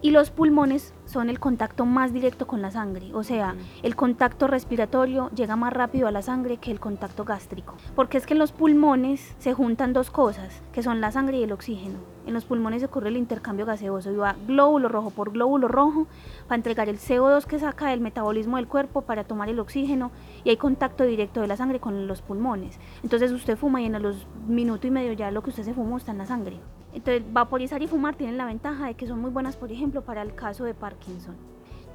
Y 0.00 0.12
los 0.12 0.30
pulmones 0.30 0.94
son 1.06 1.28
el 1.28 1.40
contacto 1.40 1.84
más 1.84 2.12
directo 2.12 2.46
con 2.46 2.62
la 2.62 2.70
sangre, 2.70 3.12
o 3.14 3.24
sea, 3.24 3.56
el 3.82 3.96
contacto 3.96 4.46
respiratorio 4.46 5.28
llega 5.34 5.56
más 5.56 5.72
rápido 5.72 6.06
a 6.06 6.12
la 6.12 6.22
sangre 6.22 6.58
que 6.58 6.70
el 6.70 6.78
contacto 6.78 7.24
gástrico, 7.24 7.74
porque 7.96 8.16
es 8.16 8.24
que 8.24 8.34
en 8.34 8.38
los 8.38 8.52
pulmones 8.52 9.34
se 9.38 9.54
juntan 9.54 9.92
dos 9.92 10.12
cosas, 10.12 10.62
que 10.72 10.84
son 10.84 11.00
la 11.00 11.10
sangre 11.10 11.38
y 11.38 11.42
el 11.42 11.50
oxígeno. 11.50 11.98
En 12.28 12.34
los 12.34 12.44
pulmones 12.44 12.84
ocurre 12.84 13.08
el 13.08 13.16
intercambio 13.16 13.64
gaseoso 13.64 14.12
y 14.12 14.16
va 14.16 14.36
glóbulo 14.46 14.90
rojo 14.90 15.08
por 15.08 15.32
glóbulo 15.32 15.66
rojo 15.66 16.06
para 16.46 16.56
entregar 16.56 16.90
el 16.90 16.98
CO2 16.98 17.46
que 17.46 17.58
saca 17.58 17.88
del 17.88 18.02
metabolismo 18.02 18.58
del 18.58 18.68
cuerpo 18.68 19.00
para 19.00 19.24
tomar 19.24 19.48
el 19.48 19.58
oxígeno 19.58 20.10
y 20.44 20.50
hay 20.50 20.58
contacto 20.58 21.04
directo 21.04 21.40
de 21.40 21.46
la 21.46 21.56
sangre 21.56 21.80
con 21.80 22.06
los 22.06 22.20
pulmones. 22.20 22.78
Entonces 23.02 23.32
usted 23.32 23.56
fuma 23.56 23.80
y 23.80 23.86
en 23.86 24.02
los 24.02 24.26
minuto 24.46 24.86
y 24.86 24.90
medio 24.90 25.14
ya 25.14 25.30
lo 25.30 25.42
que 25.42 25.48
usted 25.48 25.62
se 25.62 25.72
fumó 25.72 25.96
está 25.96 26.12
en 26.12 26.18
la 26.18 26.26
sangre. 26.26 26.60
Entonces, 26.92 27.22
vaporizar 27.32 27.82
y 27.82 27.86
fumar 27.86 28.14
tienen 28.14 28.36
la 28.36 28.44
ventaja 28.44 28.88
de 28.88 28.94
que 28.94 29.06
son 29.06 29.20
muy 29.20 29.30
buenas, 29.30 29.56
por 29.56 29.72
ejemplo, 29.72 30.02
para 30.02 30.20
el 30.20 30.34
caso 30.34 30.64
de 30.64 30.74
Parkinson. 30.74 31.34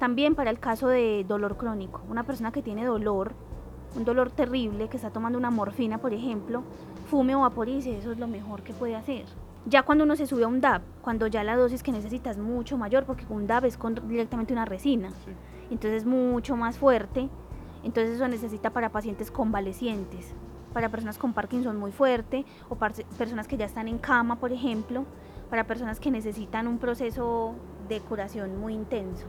También 0.00 0.34
para 0.34 0.50
el 0.50 0.58
caso 0.58 0.88
de 0.88 1.24
dolor 1.28 1.56
crónico. 1.56 2.02
Una 2.10 2.24
persona 2.24 2.50
que 2.50 2.60
tiene 2.60 2.84
dolor, 2.84 3.34
un 3.94 4.04
dolor 4.04 4.32
terrible, 4.32 4.88
que 4.88 4.96
está 4.96 5.10
tomando 5.10 5.38
una 5.38 5.52
morfina, 5.52 5.98
por 5.98 6.12
ejemplo, 6.12 6.64
fume 7.08 7.36
o 7.36 7.42
vaporice, 7.42 7.96
eso 7.96 8.10
es 8.10 8.18
lo 8.18 8.26
mejor 8.26 8.62
que 8.62 8.72
puede 8.72 8.96
hacer. 8.96 9.26
Ya 9.66 9.82
cuando 9.82 10.04
uno 10.04 10.14
se 10.16 10.26
sube 10.26 10.44
a 10.44 10.48
un 10.48 10.60
DAB, 10.60 10.82
cuando 11.02 11.26
ya 11.26 11.42
la 11.42 11.56
dosis 11.56 11.82
que 11.82 11.92
necesita 11.92 12.30
es 12.30 12.38
mucho 12.38 12.76
mayor, 12.76 13.04
porque 13.04 13.24
un 13.28 13.46
DAB 13.46 13.64
es 13.66 13.78
con 13.78 13.94
directamente 14.08 14.52
una 14.52 14.66
resina, 14.66 15.08
entonces 15.70 16.02
es 16.02 16.06
mucho 16.06 16.54
más 16.56 16.76
fuerte, 16.76 17.30
entonces 17.82 18.16
eso 18.16 18.28
necesita 18.28 18.70
para 18.70 18.90
pacientes 18.90 19.30
convalecientes 19.30 20.34
para 20.74 20.90
personas 20.90 21.16
con 21.16 21.32
Parkinson 21.32 21.78
muy 21.78 21.92
fuerte 21.92 22.44
o 22.68 22.74
para 22.74 22.92
personas 23.16 23.48
que 23.48 23.56
ya 23.56 23.64
están 23.64 23.88
en 23.88 23.96
cama, 23.96 24.36
por 24.36 24.52
ejemplo, 24.52 25.06
para 25.48 25.64
personas 25.64 26.00
que 26.00 26.10
necesitan 26.10 26.66
un 26.66 26.78
proceso 26.78 27.54
de 27.88 28.00
curación 28.00 28.58
muy 28.58 28.74
intenso. 28.74 29.24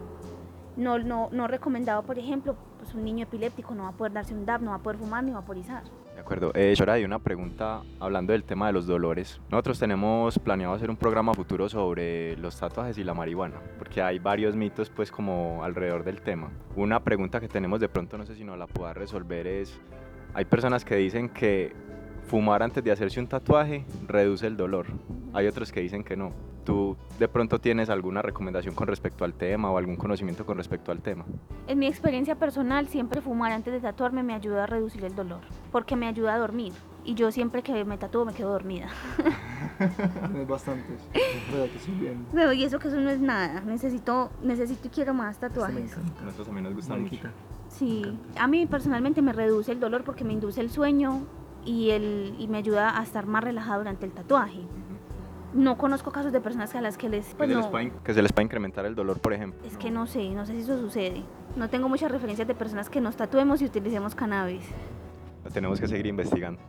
No, 0.76 1.00
no, 1.00 1.30
no 1.32 1.48
recomendado, 1.48 2.04
por 2.04 2.20
ejemplo, 2.20 2.58
pues 2.80 2.94
un 2.96 3.06
niño 3.06 3.24
epiléptico 3.24 3.76
no 3.76 3.84
va 3.84 3.90
a 3.90 3.94
poder 3.94 4.12
darse 4.12 4.34
un 4.34 4.46
DAP, 4.46 4.62
no 4.62 4.72
va 4.72 4.78
a 4.78 4.84
poder 4.84 5.00
fumar 5.00 5.24
ni 5.24 5.32
vaporizar. 5.32 5.84
De 6.16 6.22
acuerdo. 6.22 6.52
Eh, 6.56 6.74
Shora, 6.76 6.94
hay 6.94 7.04
una 7.04 7.20
pregunta 7.20 7.84
hablando 8.00 8.32
del 8.32 8.46
tema 8.46 8.68
de 8.68 8.74
los 8.74 8.88
dolores. 8.88 9.42
Nosotros 9.52 9.78
tenemos 9.78 10.40
planeado 10.40 10.74
hacer 10.74 10.90
un 10.90 10.96
programa 10.96 11.34
futuro 11.34 11.68
sobre 11.68 12.38
los 12.38 12.58
tatuajes 12.58 12.98
y 12.98 13.04
la 13.04 13.14
marihuana, 13.14 13.62
porque 13.78 14.02
hay 14.02 14.18
varios 14.18 14.56
mitos 14.56 14.90
pues 14.90 15.12
como 15.12 15.62
alrededor 15.62 16.06
del 16.06 16.22
tema. 16.22 16.50
Una 16.78 17.04
pregunta 17.04 17.42
que 17.42 17.50
tenemos 17.50 17.82
de 17.82 17.90
pronto, 17.90 18.18
no 18.18 18.26
sé 18.26 18.34
si 18.36 18.46
nos 18.46 18.58
la 18.58 18.66
pueda 18.66 18.94
resolver, 18.94 19.46
es 19.46 19.78
hay 20.34 20.46
personas 20.46 20.86
que 20.86 20.96
dicen 20.96 21.30
que 21.30 21.74
fumar 22.28 22.64
antes 22.64 22.84
de 22.84 22.92
hacerse 22.92 23.20
un 23.20 23.28
tatuaje 23.28 23.86
reduce 24.08 24.48
el 24.48 24.56
dolor. 24.56 24.88
Hay 25.34 25.48
otros 25.48 25.72
que 25.72 25.82
dicen 25.82 26.04
que 26.04 26.16
no. 26.16 26.32
¿Tú 26.66 26.98
de 27.20 27.28
pronto 27.28 27.60
tienes 27.60 27.92
alguna 27.92 28.24
recomendación 28.24 28.74
con 28.74 28.88
respecto 28.88 29.24
al 29.24 29.36
tema 29.36 29.70
o 29.70 29.78
algún 29.78 29.96
conocimiento 29.98 30.48
con 30.48 30.58
respecto 30.58 30.92
al 30.92 31.00
tema? 31.00 31.24
En 31.68 31.78
mi 31.78 31.86
experiencia 31.86 32.36
personal, 32.36 32.88
siempre 32.88 33.22
fumar 33.22 33.52
antes 33.52 33.72
de 33.72 33.80
tatuarme 33.80 34.24
me 34.24 34.34
ayuda 34.34 34.64
a 34.64 34.66
reducir 34.66 35.06
el 35.06 35.16
dolor, 35.16 35.42
porque 35.72 35.96
me 35.96 36.08
ayuda 36.08 36.34
a 36.34 36.40
dormir. 36.40 36.74
Y 37.04 37.14
yo 37.14 37.32
siempre 37.32 37.62
que 37.62 37.86
me 37.86 38.00
tatúo 38.00 38.26
me 38.26 38.34
quedo 38.34 38.52
dormida. 38.52 38.88
es 40.42 40.48
bastante. 40.48 40.98
y 42.56 42.64
eso 42.64 42.80
que 42.80 42.88
eso 42.88 43.00
no 43.00 43.12
es 43.12 43.20
nada. 43.20 43.62
Necesito, 43.62 44.32
necesito 44.42 44.88
y 44.88 44.90
quiero 44.90 45.14
más 45.14 45.38
tatuajes. 45.38 45.96
A 45.96 46.24
nosotros 46.24 46.48
también 46.48 46.64
nos 46.64 46.74
gusta 46.74 46.96
mucho. 46.96 47.28
Sí, 47.68 48.18
a 48.40 48.48
mí 48.48 48.66
personalmente 48.66 49.22
me 49.22 49.34
reduce 49.34 49.72
el 49.72 49.80
dolor 49.80 50.04
porque 50.04 50.24
me 50.24 50.34
induce 50.34 50.62
el 50.62 50.72
sueño 50.72 51.28
y, 51.64 51.92
el, 51.92 52.36
y 52.40 52.48
me 52.48 52.58
ayuda 52.58 53.00
a 53.00 53.04
estar 53.04 53.28
más 53.28 53.44
relajado 53.44 53.80
durante 53.80 54.06
el 54.08 54.14
tatuaje. 54.14 54.62
No 55.56 55.78
conozco 55.78 56.12
casos 56.12 56.34
de 56.34 56.42
personas 56.42 56.76
a 56.76 56.82
las 56.82 56.98
que 56.98 57.08
les... 57.08 57.34
Pues 57.34 57.50
que, 58.04 58.14
se 58.14 58.22
les 58.22 58.34
pueda 58.34 58.44
incrementar 58.44 58.86
el 58.86 58.94
dolor, 58.94 59.20
por 59.20 59.32
ejemplo. 59.32 59.66
Es 59.66 59.78
que 59.78 59.90
no 59.90 60.06
sé, 60.06 60.30
no 60.32 60.46
sé 60.46 60.52
si 60.52 60.60
eso 60.60 60.78
sucede. 60.78 61.24
No 61.56 61.70
tengo 61.70 61.88
muchas 61.88 62.12
referencias 62.12 62.46
de 62.46 62.54
personas 62.54 62.90
que 62.90 63.00
nos 63.00 63.16
tatuemos 63.16 63.62
y 63.62 63.66
utilicemos 63.66 64.16
cannabis. 64.16 64.66
Lo 65.46 65.52
tenemos 65.52 65.80
que 65.80 65.88
seguir 65.88 66.08
investigando. 66.08 66.60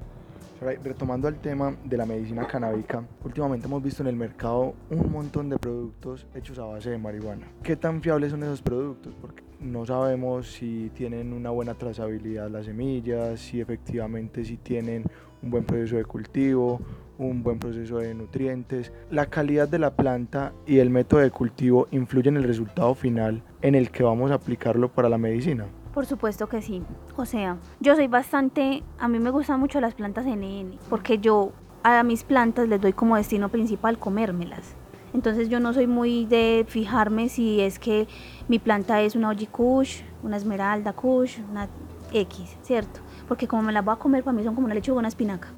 Retomando 0.61 1.27
el 1.27 1.35
tema 1.35 1.75
de 1.85 1.97
la 1.97 2.07
medicina 2.07 2.47
canábica, 2.47 3.03
últimamente 3.25 3.67
hemos 3.67 3.83
visto 3.83 4.05
en 4.05 4.09
el 4.09 4.17
mercado 4.17 4.75
un 4.89 5.11
montón 5.11 5.51
de 5.51 5.59
productos 5.59 6.25
hechos 6.33 6.59
a 6.61 6.65
base 6.65 6.91
de 6.91 6.99
marihuana. 6.99 7.47
¿Qué 7.65 7.75
tan 7.75 8.01
fiables 8.01 8.31
son 8.31 8.45
esos 8.45 8.63
productos? 8.63 9.15
Porque 9.21 9.43
no 9.61 9.85
sabemos 9.85 10.47
si 10.47 10.91
tienen 10.95 11.33
una 11.33 11.51
buena 11.51 11.75
trazabilidad 11.75 12.49
las 12.49 12.67
semillas, 12.67 13.41
si 13.41 13.61
efectivamente 13.61 14.45
si 14.45 14.57
tienen 14.57 15.05
un 15.43 15.51
buen 15.51 15.65
proceso 15.65 15.97
de 15.97 16.05
cultivo, 16.05 16.81
un 17.19 17.43
buen 17.43 17.59
proceso 17.59 17.99
de 17.99 18.15
nutrientes. 18.15 18.93
La 19.11 19.27
calidad 19.27 19.69
de 19.69 19.79
la 19.79 19.95
planta 19.95 20.53
y 20.67 20.79
el 20.79 20.91
método 20.91 21.21
de 21.21 21.31
cultivo 21.31 21.89
influyen 21.91 22.37
en 22.37 22.43
el 22.43 22.49
resultado 22.49 22.95
final 22.95 23.43
en 23.63 23.75
el 23.75 23.91
que 23.91 24.03
vamos 24.03 24.31
a 24.31 24.35
aplicarlo 24.35 24.91
para 24.91 25.09
la 25.09 25.19
medicina. 25.19 25.67
Por 25.95 26.07
supuesto 26.07 26.49
que 26.49 26.61
sí. 26.61 26.83
O 27.17 27.25
sea, 27.25 27.57
yo 27.81 27.97
soy 27.97 28.07
bastante, 28.07 28.83
a 28.99 29.09
mí 29.09 29.19
me 29.19 29.31
gustan 29.31 29.59
mucho 29.59 29.81
las 29.81 29.95
plantas 29.95 30.27
NN, 30.27 30.79
porque 30.91 31.19
yo 31.19 31.53
a 31.83 32.03
mis 32.03 32.25
plantas 32.25 32.69
les 32.69 32.81
doy 32.81 32.93
como 32.93 33.17
destino 33.17 33.49
principal 33.49 33.99
comérmelas. 33.99 34.75
Entonces 35.15 35.49
yo 35.49 35.61
no 35.61 35.73
soy 35.73 35.87
muy 35.87 36.27
de 36.27 36.67
fijarme 36.69 37.31
si 37.31 37.61
es 37.61 37.79
que 37.79 38.07
mi 38.49 38.59
planta 38.59 39.01
es 39.01 39.17
una 39.17 39.31
Oji 39.31 39.47
Kush, 39.47 40.03
una 40.23 40.37
Esmeralda 40.37 40.93
Kush, 40.93 41.39
una 41.51 41.69
X, 42.13 42.57
¿cierto? 42.63 43.01
Porque 43.27 43.49
como 43.49 43.63
me 43.63 43.73
las 43.73 43.85
voy 43.85 43.95
a 43.95 43.99
comer, 43.99 44.23
para 44.23 44.37
mí 44.37 44.45
son 44.45 44.55
como 44.55 44.67
una 44.67 44.75
lechuga 44.75 44.97
o 44.97 44.99
una 44.99 45.09
espinaca. 45.09 45.49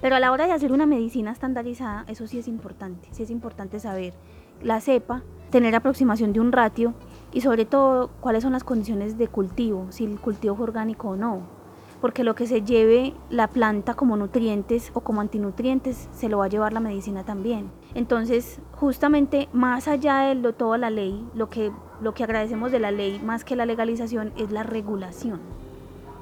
Pero 0.00 0.16
a 0.16 0.20
la 0.20 0.32
hora 0.32 0.46
de 0.46 0.52
hacer 0.52 0.72
una 0.72 0.86
medicina 0.86 1.32
estandarizada, 1.32 2.04
eso 2.08 2.26
sí 2.26 2.38
es 2.38 2.48
importante. 2.48 3.08
Sí 3.12 3.22
es 3.22 3.30
importante 3.30 3.80
saber 3.80 4.14
la 4.62 4.80
cepa, 4.80 5.22
tener 5.50 5.74
aproximación 5.74 6.32
de 6.32 6.40
un 6.40 6.52
ratio 6.52 6.94
y 7.32 7.40
sobre 7.40 7.64
todo 7.64 8.10
cuáles 8.20 8.42
son 8.42 8.52
las 8.52 8.64
condiciones 8.64 9.18
de 9.18 9.28
cultivo, 9.28 9.86
si 9.90 10.04
el 10.04 10.18
cultivo 10.18 10.54
es 10.54 10.60
orgánico 10.60 11.10
o 11.10 11.16
no. 11.16 11.42
Porque 12.00 12.24
lo 12.24 12.34
que 12.34 12.46
se 12.46 12.62
lleve 12.62 13.14
la 13.30 13.48
planta 13.48 13.94
como 13.94 14.16
nutrientes 14.16 14.90
o 14.92 15.00
como 15.00 15.22
antinutrientes 15.22 16.08
se 16.12 16.28
lo 16.28 16.38
va 16.38 16.44
a 16.44 16.48
llevar 16.48 16.74
la 16.74 16.80
medicina 16.80 17.24
también. 17.24 17.70
Entonces, 17.94 18.60
justamente 18.72 19.48
más 19.54 19.88
allá 19.88 20.34
de 20.34 20.52
toda 20.52 20.76
la 20.76 20.90
ley, 20.90 21.26
lo 21.34 21.48
que, 21.48 21.72
lo 22.02 22.12
que 22.12 22.22
agradecemos 22.22 22.70
de 22.70 22.80
la 22.80 22.90
ley 22.90 23.18
más 23.24 23.44
que 23.44 23.56
la 23.56 23.64
legalización 23.64 24.32
es 24.36 24.52
la 24.52 24.62
regulación. 24.62 25.40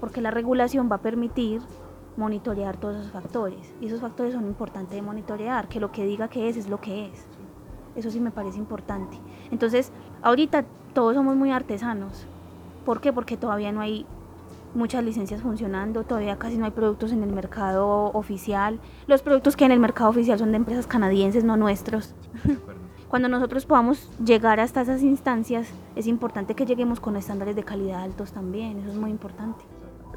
Porque 0.00 0.20
la 0.20 0.30
regulación 0.30 0.88
va 0.90 0.96
a 0.96 1.02
permitir 1.02 1.60
monitorear 2.16 2.76
todos 2.76 2.96
esos 2.96 3.12
factores. 3.12 3.74
Y 3.80 3.86
esos 3.86 4.00
factores 4.00 4.34
son 4.34 4.46
importantes 4.46 4.94
de 4.94 5.02
monitorear, 5.02 5.68
que 5.68 5.80
lo 5.80 5.92
que 5.92 6.04
diga 6.04 6.28
que 6.28 6.48
es 6.48 6.56
es 6.56 6.68
lo 6.68 6.80
que 6.80 7.06
es. 7.06 7.26
Eso 7.96 8.10
sí 8.10 8.20
me 8.20 8.30
parece 8.30 8.58
importante. 8.58 9.18
Entonces, 9.50 9.92
ahorita 10.22 10.64
todos 10.94 11.14
somos 11.14 11.36
muy 11.36 11.50
artesanos. 11.50 12.26
¿Por 12.84 13.00
qué? 13.00 13.12
Porque 13.12 13.36
todavía 13.36 13.72
no 13.72 13.80
hay 13.80 14.06
muchas 14.74 15.04
licencias 15.04 15.40
funcionando, 15.40 16.02
todavía 16.02 16.36
casi 16.36 16.58
no 16.58 16.64
hay 16.64 16.72
productos 16.72 17.12
en 17.12 17.22
el 17.22 17.32
mercado 17.32 18.10
oficial. 18.12 18.80
Los 19.06 19.22
productos 19.22 19.56
que 19.56 19.64
hay 19.64 19.66
en 19.66 19.72
el 19.72 19.80
mercado 19.80 20.10
oficial 20.10 20.38
son 20.38 20.50
de 20.50 20.56
empresas 20.56 20.86
canadienses, 20.86 21.44
no 21.44 21.56
nuestros. 21.56 22.14
Cuando 23.08 23.28
nosotros 23.28 23.64
podamos 23.64 24.10
llegar 24.24 24.58
hasta 24.58 24.80
esas 24.80 25.02
instancias, 25.02 25.68
es 25.94 26.08
importante 26.08 26.56
que 26.56 26.66
lleguemos 26.66 26.98
con 26.98 27.16
estándares 27.16 27.54
de 27.54 27.62
calidad 27.62 28.02
altos 28.02 28.32
también, 28.32 28.80
eso 28.80 28.90
es 28.90 28.96
muy 28.96 29.10
importante. 29.10 29.64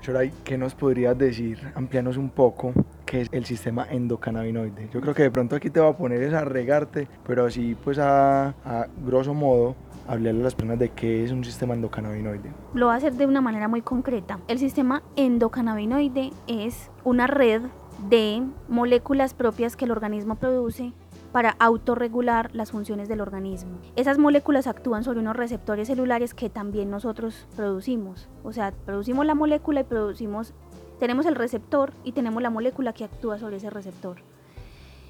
Choray, 0.02 0.32
¿qué 0.44 0.58
nos 0.58 0.76
podrías 0.76 1.18
decir? 1.18 1.60
Amplianos 1.76 2.18
un 2.18 2.30
poco 2.30 2.74
qué 3.06 3.22
es 3.22 3.30
el 3.32 3.46
sistema 3.46 3.88
endocannabinoide. 3.90 4.90
Yo 4.94 5.02
creo 5.02 5.14
que 5.14 5.24
de 5.24 5.32
pronto 5.32 5.56
aquí 5.56 5.70
te 5.70 5.80
va 5.80 5.90
a 5.90 5.98
poner 5.98 6.22
es 6.24 6.34
a 6.34 6.44
regarte, 6.46 7.08
pero 7.26 7.46
así 7.46 7.76
pues 7.84 8.00
a, 8.00 8.50
a 8.66 8.88
grosso 9.06 9.34
modo 9.34 9.76
hablarle 10.08 10.42
a 10.42 10.44
las 10.44 10.56
personas 10.56 10.80
de 10.80 10.90
qué 10.90 11.24
es 11.24 11.32
un 11.32 11.44
sistema 11.44 11.74
endocannabinoide. 11.74 12.52
Lo 12.74 12.88
va 12.88 12.94
a 12.94 12.98
hacer 12.98 13.14
de 13.14 13.26
una 13.26 13.42
manera 13.42 13.68
muy 13.68 13.82
concreta. 13.82 14.40
El 14.48 14.60
sistema 14.60 15.04
endocannabinoide 15.16 16.32
es 16.48 16.90
una 17.04 17.28
red 17.28 17.64
de 18.10 18.44
moléculas 18.70 19.34
propias 19.34 19.76
que 19.76 19.86
el 19.86 19.92
organismo 19.92 20.36
produce 20.36 20.94
para 21.38 21.56
autorregular 21.60 22.50
las 22.56 22.71
funciones 22.71 23.08
del 23.08 23.21
organismo. 23.21 23.78
Esas 23.95 24.17
moléculas 24.17 24.65
actúan 24.65 25.04
sobre 25.04 25.19
unos 25.19 25.36
receptores 25.36 25.88
celulares 25.88 26.34
que 26.34 26.50
también 26.50 26.89
nosotros 26.89 27.45
producimos. 27.56 28.28
O 28.43 28.54
sea, 28.54 28.73
producimos 28.88 29.23
la 29.23 29.36
molécula 29.36 29.82
y 29.82 29.84
producimos, 29.84 30.56
tenemos 31.00 31.28
el 31.28 31.36
receptor 31.36 31.93
y 32.04 32.13
tenemos 32.13 32.41
la 32.41 32.50
molécula 32.50 32.91
que 32.91 33.04
actúa 33.04 33.38
sobre 33.38 33.58
ese 33.58 33.69
receptor. 33.69 34.17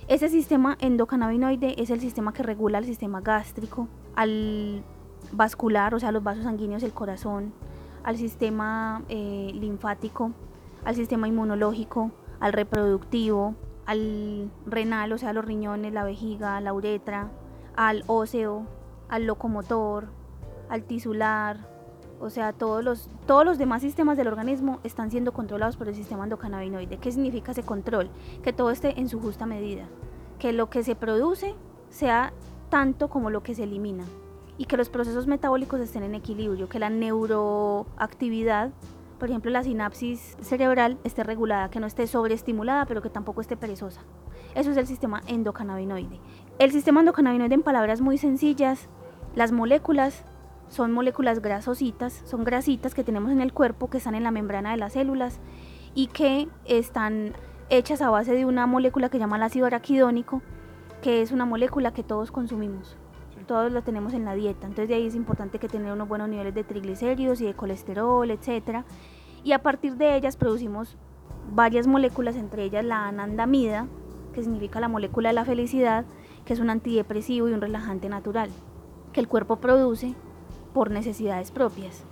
Ese 0.10 0.28
sistema 0.28 0.78
endocannabinoide 0.82 1.82
es 1.82 1.92
el 1.92 2.02
sistema 2.02 2.34
que 2.34 2.44
regula 2.44 2.80
el 2.80 2.86
sistema 2.86 3.22
gástrico, 3.22 3.88
al 4.18 4.84
vascular, 5.32 5.96
o 5.96 6.00
sea, 6.02 6.12
los 6.12 6.26
vasos 6.26 6.44
sanguíneos 6.44 6.82
del 6.82 6.92
corazón, 6.92 7.54
al 8.04 8.18
sistema 8.18 9.02
eh, 9.08 9.54
linfático, 9.54 10.34
al 10.84 10.96
sistema 10.96 11.30
inmunológico, 11.30 12.12
al 12.42 12.52
reproductivo, 12.52 13.56
al 13.88 14.52
renal, 14.66 15.14
o 15.14 15.18
sea, 15.18 15.34
los 15.34 15.46
riñones, 15.46 15.94
la 15.94 16.04
vejiga, 16.04 16.62
la 16.62 16.74
uretra, 16.74 17.32
al 17.76 18.04
óseo, 18.08 18.68
al 19.10 19.26
locomotor, 19.26 20.10
al 20.70 20.84
tisular, 20.84 21.58
o 22.20 22.30
sea, 22.30 22.52
todos 22.52 22.84
los, 22.84 23.10
todos 23.26 23.46
los 23.46 23.58
demás 23.58 23.82
sistemas 23.82 24.18
del 24.18 24.28
organismo 24.28 24.80
están 24.84 25.10
siendo 25.10 25.32
controlados 25.32 25.78
por 25.78 25.88
el 25.88 25.96
sistema 25.96 26.26
endocannabinoide. 26.26 26.98
¿Qué 26.98 27.12
significa 27.12 27.54
ese 27.54 27.64
control? 27.64 28.10
Que 28.44 28.54
todo 28.54 28.72
esté 28.72 29.00
en 29.00 29.08
su 29.08 29.22
justa 29.22 29.46
medida, 29.46 29.86
que 30.38 30.52
lo 30.52 30.70
que 30.70 30.84
se 30.84 30.96
produce 30.96 31.56
sea 31.90 32.34
tanto 32.70 33.10
como 33.10 33.30
lo 33.30 33.42
que 33.42 33.56
se 33.56 33.64
elimina. 33.64 34.04
y 34.60 34.66
que 34.66 34.76
los 34.76 34.90
procesos 34.90 35.28
metabólicos 35.28 35.80
estén 35.80 36.02
en 36.02 36.16
equilibrio, 36.16 36.68
que 36.68 36.80
la 36.80 36.90
neuroactividad, 36.90 38.72
por 39.20 39.30
ejemplo 39.30 39.52
la 39.52 39.64
sinapsis 39.64 40.38
cerebral, 40.42 40.98
esté 41.04 41.24
regulada, 41.24 41.70
que 41.70 41.80
no 41.80 41.88
esté 41.88 42.08
sobreestimulada, 42.08 42.86
pero 42.86 43.02
que 43.02 43.10
tampoco 43.10 43.42
esté 43.42 43.58
perezosa. 43.58 44.02
Eso 44.56 44.72
es 44.72 44.78
el 44.78 44.88
sistema 44.88 45.22
endocannabinoide. 45.28 46.20
El 46.60 46.72
sistema 46.72 47.00
endocannabinoide 47.02 47.56
en 47.56 47.64
palabras 47.64 48.02
muy 48.02 48.18
sencillas, 48.18 48.90
las 49.36 49.52
moléculas 49.52 50.24
son 50.70 50.92
moléculas 50.92 51.42
grasositas, 51.42 52.22
son 52.26 52.44
grasitas 52.44 52.94
que 52.94 53.04
tenemos 53.04 53.32
en 53.32 53.42
el 53.42 53.54
cuerpo 53.54 53.90
que 53.90 53.98
están 53.98 54.16
en 54.16 54.24
la 54.24 54.32
membrana 54.32 54.72
de 54.72 54.78
las 54.78 54.94
células 54.94 55.40
y 55.94 56.08
que 56.08 56.48
están 56.66 57.34
hechas 57.70 58.02
a 58.02 58.10
base 58.10 58.34
de 58.34 58.46
una 58.46 58.68
molécula 58.68 59.10
que 59.10 59.18
se 59.18 59.22
llama 59.22 59.38
el 59.38 59.44
ácido 59.44 59.66
araquidónico, 59.66 60.42
que 61.02 61.22
es 61.22 61.32
una 61.32 61.46
molécula 61.46 61.94
que 61.94 62.04
todos 62.04 62.32
consumimos. 62.32 62.98
Todos 63.48 63.72
lo 63.72 63.82
tenemos 63.82 64.14
en 64.14 64.26
la 64.26 64.36
dieta. 64.36 64.68
Entonces 64.68 64.90
de 64.90 64.96
ahí 64.96 65.08
es 65.08 65.16
importante 65.16 65.58
que 65.58 65.70
tener 65.70 65.92
unos 65.92 66.08
buenos 66.08 66.30
niveles 66.30 66.54
de 66.54 66.64
triglicéridos 66.64 67.42
y 67.42 67.46
de 67.46 67.54
colesterol, 67.54 68.30
etc. 68.30 68.84
Y 69.44 69.54
a 69.54 69.64
partir 69.64 69.96
de 69.96 70.18
ellas 70.18 70.36
producimos 70.36 70.98
varias 71.54 71.88
moléculas, 71.88 72.36
entre 72.36 72.64
ellas 72.64 72.84
la 72.84 73.08
anandamida, 73.08 73.88
que 74.34 74.44
significa 74.44 74.80
la 74.80 74.90
molécula 74.90 75.30
de 75.30 75.36
la 75.36 75.46
felicidad, 75.46 76.06
que 76.46 76.54
es 76.54 76.60
un 76.60 76.70
antidepresivo 76.70 77.48
y 77.48 77.54
un 77.54 77.62
relajante 77.62 78.10
natural, 78.10 78.50
que 79.14 79.20
el 79.22 79.28
cuerpo 79.28 79.56
produce 79.58 80.14
por 80.74 80.92
necesidades 80.92 81.52
propias. 81.52 82.04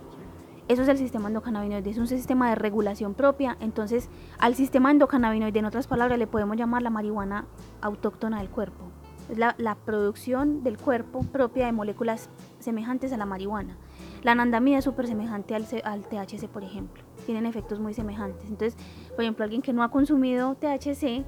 Eso 0.68 0.82
es 0.82 0.88
el 0.88 0.98
sistema 0.98 1.28
endocannabinoide, 1.28 1.90
es 1.90 1.98
un 1.98 2.08
sistema 2.08 2.48
de 2.48 2.56
regulación 2.56 3.14
propia. 3.14 3.56
Entonces, 3.60 4.08
al 4.38 4.56
sistema 4.56 4.90
endocannabinoide, 4.90 5.60
en 5.60 5.66
otras 5.66 5.86
palabras, 5.86 6.18
le 6.18 6.26
podemos 6.26 6.56
llamar 6.56 6.82
la 6.82 6.90
marihuana 6.90 7.46
autóctona 7.80 8.38
del 8.38 8.48
cuerpo. 8.48 8.90
Es 9.30 9.38
la, 9.38 9.76
producción 9.84 10.62
del 10.62 10.78
cuerpo 10.78 11.22
propia 11.24 11.66
de 11.66 11.72
moléculas 11.72 12.30
semejantes 12.58 13.12
a 13.12 13.16
la 13.16 13.26
marihuana. 13.26 13.76
La 14.22 14.32
anandamida 14.32 14.78
es 14.78 14.84
súper 14.84 15.06
semejante 15.06 15.54
al, 15.54 15.66
al 15.84 16.02
THC, 16.02 16.48
por 16.48 16.62
ejemplo. 16.64 17.02
Tienen 17.26 17.46
efectos 17.46 17.80
muy 17.80 17.94
semejantes. 17.94 18.48
Entonces, 18.48 18.76
por 19.14 19.22
ejemplo, 19.22 19.44
alguien 19.44 19.62
que 19.62 19.72
no 19.72 19.82
ha 19.82 19.90
consumido 19.90 20.54
THC, 20.54 21.24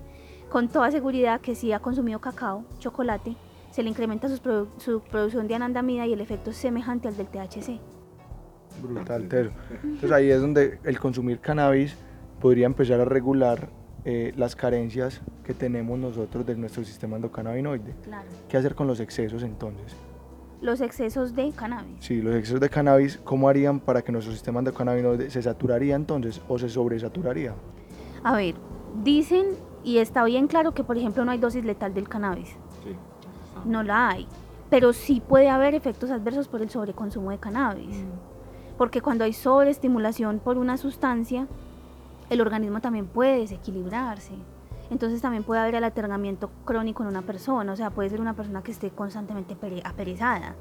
con 0.49 0.69
toda 0.69 0.91
seguridad 0.91 1.41
que 1.41 1.55
sí 1.55 1.73
ha 1.73 1.81
consumido 1.81 2.21
cacao, 2.21 2.65
chocolate, 2.79 3.37
se 3.71 3.83
le 3.83 3.91
incrementa 3.91 4.29
su, 4.29 5.03
producción 5.11 5.47
de 5.47 5.55
anandamida 5.55 6.07
y 6.07 6.13
el 6.13 6.21
efecto 6.21 6.51
es 6.51 6.57
semejante 6.57 7.09
al 7.09 7.17
del 7.17 7.27
THC. 7.27 7.81
Brutal. 8.83 9.23
Entonces 9.83 10.13
ahí 10.13 10.31
es 10.31 10.41
donde 10.41 10.79
el 10.85 10.99
consumir 10.99 11.41
cannabis 11.41 11.97
podría 12.41 12.67
empezar 12.67 13.01
a 13.01 13.05
regular 13.05 13.71
eh, 14.11 14.33
las 14.37 14.57
carencias 14.57 15.21
que 15.44 15.55
tenemos 15.55 15.99
nosotros 15.99 16.47
de 16.47 16.57
nuestro 16.57 16.83
sistema 16.85 17.16
endocannabinoide. 17.16 17.94
Claro. 18.03 18.29
¿Qué 18.49 18.57
hacer 18.57 18.75
con 18.75 18.87
los 18.87 19.01
excesos 19.01 19.42
entonces? 19.42 19.94
Los 20.61 20.81
excesos 20.81 21.35
de 21.35 21.53
cannabis. 21.53 21.97
Sí, 22.01 22.23
los 22.23 22.35
excesos 22.35 22.61
de 22.61 22.68
cannabis, 22.71 23.18
¿cómo 23.23 23.49
harían 23.49 23.81
para 23.81 24.03
que 24.03 24.11
nuestro 24.11 24.33
sistema 24.33 24.61
endocannabinoide 24.61 25.31
se 25.31 25.42
saturaría 25.42 25.94
entonces 25.94 26.40
o 26.49 26.59
se 26.59 26.68
sobresaturaría? 26.68 27.55
A 28.25 28.35
ver, 28.35 28.55
dicen 29.05 29.47
y 29.85 29.99
está 29.99 30.25
bien 30.25 30.49
claro 30.49 30.73
que 30.73 30.83
por 30.83 30.97
ejemplo 30.97 31.25
no 31.25 31.31
hay 31.31 31.38
dosis 31.38 31.64
letal 31.64 31.94
del 31.94 32.09
cannabis 32.09 32.57
no 33.64 33.83
la 33.83 34.11
hay. 34.11 34.27
Pero 34.71 34.92
sí 34.92 35.23
puede 35.27 35.49
haber 35.49 35.75
efectos 35.75 36.11
adversos 36.11 36.49
por 36.49 36.62
el 36.62 36.71
sobreconsumo 36.71 37.31
de 37.31 37.38
cannabis. 37.38 37.97
Mm. 37.97 38.77
Porque 38.77 39.01
cuando 39.01 39.25
hay 39.25 39.33
sobreestimulación 39.33 40.40
por 40.40 40.59
una 40.59 40.77
sustancia, 40.77 41.47
el 42.31 42.41
organismo 42.41 42.81
también 42.81 43.07
puede 43.07 43.41
desequilibrarse. 43.41 44.35
Entonces 44.91 45.21
también 45.21 45.45
puede 45.45 45.61
haber 45.61 45.77
alatergamiento 45.77 46.51
crónico 46.64 47.03
en 47.03 47.11
una 47.11 47.23
persona, 47.23 47.73
o 47.73 47.77
sea, 47.77 47.91
puede 47.91 48.09
ser 48.09 48.21
una 48.21 48.35
persona 48.35 48.62
que 48.62 48.73
esté 48.73 48.91
constantemente 48.91 49.57
aperezada 49.85 50.57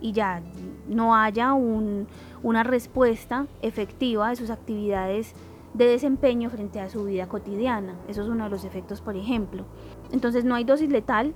y 0.00 0.12
ya 0.12 0.42
no 0.88 1.14
haya 1.14 1.52
una 1.52 2.62
respuesta 2.62 3.46
efectiva 3.60 4.30
de 4.30 4.36
sus 4.36 4.50
actividades 4.50 5.34
de 5.74 5.86
desempeño 5.86 6.50
frente 6.50 6.80
a 6.80 6.88
su 6.88 7.04
vida 7.04 7.28
cotidiana. 7.28 7.94
Eso 8.08 8.22
es 8.22 8.28
uno 8.28 8.44
de 8.44 8.50
los 8.50 8.64
efectos, 8.64 9.00
por 9.00 9.16
ejemplo. 9.16 9.64
Entonces 10.10 10.44
no 10.44 10.54
hay 10.54 10.64
dosis 10.64 10.90
letal, 10.90 11.34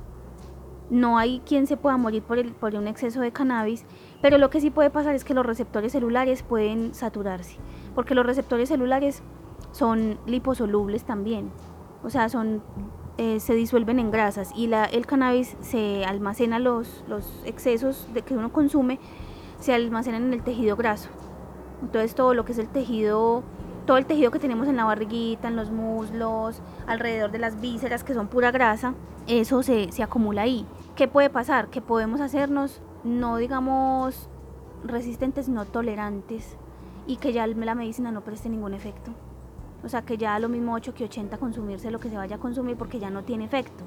no 0.91 1.19
hay 1.19 1.41
quien 1.41 1.67
se 1.67 1.77
pueda 1.77 1.97
morir 1.97 2.23
por 2.23 2.75
un 2.75 2.89
exceso 2.89 3.21
de 3.21 3.33
cannabis, 3.33 3.85
pero 4.23 4.39
lo 4.39 4.51
que 4.51 4.61
sí 4.61 4.71
puede 4.71 4.91
pasar 4.91 5.15
es 5.15 5.25
que 5.25 5.35
los 5.35 5.45
receptores 5.45 5.93
celulares 5.93 6.43
pueden 6.43 6.95
saturarse, 6.95 7.57
porque 7.95 8.15
los 8.15 8.27
receptores 8.27 8.69
celulares 8.69 9.23
son 9.77 10.19
liposolubles 10.25 11.05
también, 11.05 11.51
o 12.03 12.09
sea, 12.09 12.31
son, 12.31 12.63
eh, 13.19 13.41
se 13.41 13.55
disuelven 13.55 13.99
en 13.99 14.11
grasas 14.11 14.53
y 14.57 14.69
la, 14.69 14.87
el 14.87 15.07
cannabis 15.07 15.57
se 15.61 16.07
almacena 16.07 16.59
los, 16.59 17.05
los 17.09 17.43
excesos 17.45 18.09
de 18.15 18.23
que 18.23 18.35
uno 18.35 18.53
consume, 18.53 18.99
se 19.61 19.75
almacenan 19.75 20.25
en 20.25 20.33
el 20.33 20.43
tejido 20.43 20.77
graso. 20.77 21.11
Entonces 21.83 22.15
todo 22.15 22.33
lo 22.33 22.47
que 22.47 22.53
es 22.53 22.59
el 22.59 22.69
tejido 22.69 23.43
todo 23.87 23.99
el 23.99 24.07
tejido 24.07 24.33
que 24.33 24.41
tenemos 24.41 24.67
en 24.67 24.77
la 24.77 24.85
barriguita, 24.85 25.47
en 25.47 25.57
los 25.57 25.71
muslos, 25.71 26.61
alrededor 26.89 27.31
de 27.31 27.39
las 27.39 27.61
vísceras 27.61 28.03
que 28.03 28.15
son 28.15 28.27
pura 28.27 28.51
grasa, 28.51 28.95
eso 29.29 29.63
se, 29.63 29.93
se 29.93 30.03
acumula 30.03 30.43
ahí. 30.43 30.67
¿Qué 30.97 31.07
puede 31.07 31.31
pasar? 31.31 31.69
Que 31.69 31.81
podemos 31.81 32.21
hacernos, 32.21 32.81
no 33.05 33.37
digamos 33.37 34.29
resistentes, 34.83 35.49
no 35.49 35.67
tolerantes 35.67 36.57
y 37.07 37.17
que 37.17 37.33
ya 37.33 37.47
la 37.47 37.75
medicina 37.77 38.11
no 38.11 38.23
preste 38.23 38.49
ningún 38.49 38.75
efecto. 38.75 39.13
O 39.85 39.89
sea, 39.89 40.03
que 40.03 40.17
ya 40.17 40.39
lo 40.39 40.49
mismo 40.49 40.75
8 40.75 40.95
que 40.95 41.05
80 41.05 41.39
consumirse 41.39 41.91
lo 41.91 42.01
que 42.01 42.09
se 42.09 42.17
vaya 42.17 42.37
a 42.37 42.41
consumir 42.41 42.77
porque 42.77 42.99
ya 42.99 43.11
no 43.11 43.25
tiene 43.25 43.45
efecto. 43.45 43.85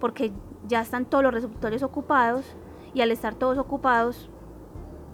Porque 0.00 0.32
ya 0.68 0.80
están 0.80 1.04
todos 1.04 1.24
los 1.24 1.34
receptores 1.34 1.82
ocupados 1.82 2.44
y 2.94 3.00
al 3.00 3.10
estar 3.10 3.34
todos 3.34 3.58
ocupados, 3.58 4.28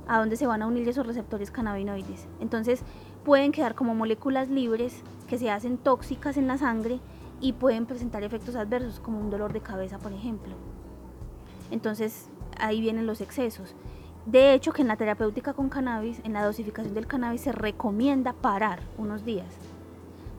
¿a 0.07 0.19
dónde 0.19 0.37
se 0.37 0.47
van 0.47 0.63
a 0.63 0.67
unir 0.67 0.89
esos 0.89 1.07
receptores 1.07 1.51
cannabinoides? 1.51 2.29
Entonces 2.41 2.83
pueden 3.25 3.53
quedar 3.53 3.75
como 3.75 3.95
moléculas 3.95 4.49
libres 4.49 5.03
que 5.29 5.39
se 5.39 5.51
hacen 5.51 5.79
tóxicas 5.79 6.37
en 6.37 6.47
la 6.47 6.59
sangre 6.59 7.01
y 7.41 7.53
pueden 7.53 7.87
presentar 7.87 8.23
efectos 8.25 8.57
adversos 8.57 9.01
como 9.01 9.21
un 9.21 9.31
dolor 9.31 9.53
de 9.53 9.61
cabeza, 9.61 9.99
por 9.99 10.13
ejemplo. 10.13 10.55
Entonces 11.71 12.29
ahí 12.59 12.81
vienen 12.81 13.07
los 13.07 13.21
excesos. 13.21 13.75
De 14.27 14.53
hecho, 14.53 14.73
que 14.73 14.83
en 14.83 14.89
la 14.89 14.97
terapéutica 14.97 15.55
con 15.55 15.69
cannabis, 15.69 16.21
en 16.25 16.33
la 16.33 16.45
dosificación 16.45 16.95
del 16.95 17.07
cannabis, 17.07 17.43
se 17.43 17.53
recomienda 17.53 18.35
parar 18.35 18.81
unos 18.99 19.25
días. 19.25 19.47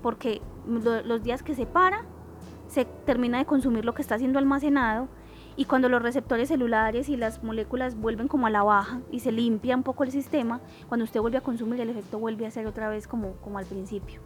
Porque 0.02 0.42
los 0.68 1.24
días 1.24 1.44
que 1.44 1.56
se 1.56 1.66
para, 1.66 2.06
se 2.68 2.86
termina 2.86 3.40
de 3.40 3.46
consumir 3.46 3.86
lo 3.86 3.94
que 3.94 4.02
está 4.02 4.18
siendo 4.18 4.40
almacenado 4.40 5.08
y 5.56 5.66
cuando 5.66 5.90
los 5.90 6.02
receptores 6.02 6.48
celulares 6.48 7.10
y 7.10 7.18
las 7.18 7.44
moléculas 7.44 8.00
vuelven 8.00 8.28
como 8.28 8.48
a 8.48 8.50
la 8.50 8.64
baja 8.64 9.02
y 9.12 9.20
se 9.20 9.32
limpia 9.32 9.76
un 9.76 9.84
poco 9.84 10.04
el 10.04 10.12
sistema, 10.12 10.62
cuando 10.88 11.04
usted 11.04 11.20
vuelve 11.20 11.38
a 11.38 11.42
consumir 11.42 11.82
el 11.82 11.90
efecto 11.90 12.18
vuelve 12.18 12.46
a 12.46 12.52
ser 12.52 12.66
otra 12.66 12.88
vez 12.88 13.08
como, 13.08 13.34
como 13.42 13.58
al 13.58 13.66
principio. 13.66 14.22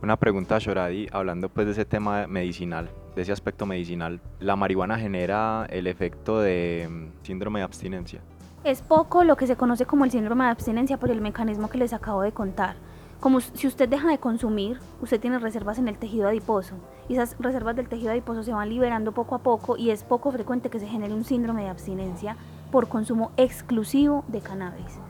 Una 0.00 0.16
pregunta 0.16 0.54
a 0.54 0.58
Shoradi, 0.60 1.08
hablando 1.10 1.48
pues 1.48 1.66
de 1.66 1.72
ese 1.72 1.84
tema 1.84 2.28
medicinal, 2.28 2.88
de 3.16 3.22
ese 3.22 3.32
aspecto 3.32 3.66
medicinal. 3.66 4.20
¿La 4.38 4.54
marihuana 4.54 4.96
genera 4.96 5.66
el 5.70 5.88
efecto 5.88 6.38
de 6.38 6.86
mm, 6.88 7.24
síndrome 7.24 7.58
de 7.58 7.64
abstinencia? 7.64 8.20
Es 8.62 8.80
poco 8.80 9.24
lo 9.24 9.36
que 9.36 9.48
se 9.48 9.56
conoce 9.56 9.86
como 9.86 10.04
el 10.04 10.12
síndrome 10.12 10.44
de 10.44 10.50
abstinencia 10.50 10.98
por 10.98 11.10
el 11.10 11.20
mecanismo 11.20 11.68
que 11.68 11.78
les 11.78 11.92
acabo 11.92 12.22
de 12.22 12.30
contar. 12.30 12.76
Como 13.20 13.40
si 13.40 13.66
usted 13.66 13.88
deja 13.88 14.08
de 14.08 14.18
consumir, 14.18 14.78
usted 15.02 15.20
tiene 15.20 15.40
reservas 15.40 15.78
en 15.78 15.88
el 15.88 15.98
tejido 15.98 16.28
adiposo 16.28 16.76
y 17.08 17.14
esas 17.14 17.36
reservas 17.40 17.74
del 17.74 17.88
tejido 17.88 18.12
adiposo 18.12 18.44
se 18.44 18.52
van 18.52 18.68
liberando 18.68 19.10
poco 19.10 19.34
a 19.34 19.40
poco 19.40 19.76
y 19.76 19.90
es 19.90 20.04
poco 20.04 20.30
frecuente 20.30 20.70
que 20.70 20.78
se 20.78 20.86
genere 20.86 21.14
un 21.14 21.24
síndrome 21.24 21.64
de 21.64 21.68
abstinencia 21.68 22.36
por 22.70 22.86
consumo 22.86 23.32
exclusivo 23.36 24.24
de 24.28 24.40
cannabis. 24.40 25.00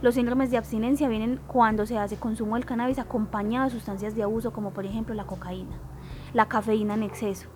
Los 0.00 0.14
síndromes 0.14 0.50
de 0.50 0.56
abstinencia 0.56 1.08
vienen 1.08 1.40
cuando 1.46 1.84
se 1.84 1.98
hace 1.98 2.16
consumo 2.16 2.54
del 2.54 2.64
cannabis 2.64 2.98
acompañado 2.98 3.66
de 3.66 3.72
sustancias 3.72 4.14
de 4.14 4.22
abuso 4.22 4.50
como 4.50 4.70
por 4.70 4.86
ejemplo 4.86 5.14
la 5.14 5.26
cocaína, 5.26 5.76
la 6.32 6.48
cafeína 6.48 6.94
en 6.94 7.02
exceso 7.02 7.48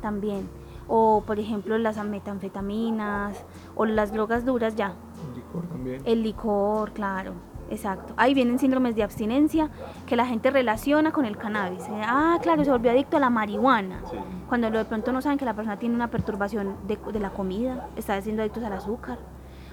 también, 0.00 0.48
o 0.88 1.24
por 1.26 1.38
ejemplo 1.38 1.76
las 1.76 2.02
metanfetaminas 2.02 3.44
o 3.76 3.84
las 3.84 4.12
drogas 4.12 4.46
duras 4.46 4.76
ya. 4.76 4.94
El 5.28 5.34
licor 5.34 5.66
también. 5.68 6.02
El 6.06 6.22
licor, 6.22 6.92
claro. 6.92 7.51
Exacto. 7.70 8.12
Ahí 8.16 8.34
vienen 8.34 8.58
síndromes 8.58 8.94
de 8.94 9.02
abstinencia 9.02 9.70
que 10.06 10.16
la 10.16 10.26
gente 10.26 10.50
relaciona 10.50 11.10
con 11.12 11.24
el 11.24 11.36
cannabis. 11.38 11.84
Ah, 11.90 12.38
claro, 12.42 12.64
se 12.64 12.70
volvió 12.70 12.90
adicto 12.90 13.16
a 13.16 13.20
la 13.20 13.30
marihuana. 13.30 14.02
Cuando 14.48 14.70
de 14.70 14.84
pronto 14.84 15.12
no 15.12 15.22
saben 15.22 15.38
que 15.38 15.44
la 15.44 15.54
persona 15.54 15.78
tiene 15.78 15.94
una 15.94 16.10
perturbación 16.10 16.76
de, 16.86 16.98
de 17.12 17.20
la 17.20 17.30
comida, 17.30 17.88
está 17.96 18.20
siendo 18.20 18.42
adicto 18.42 18.64
al 18.64 18.72
azúcar 18.74 19.18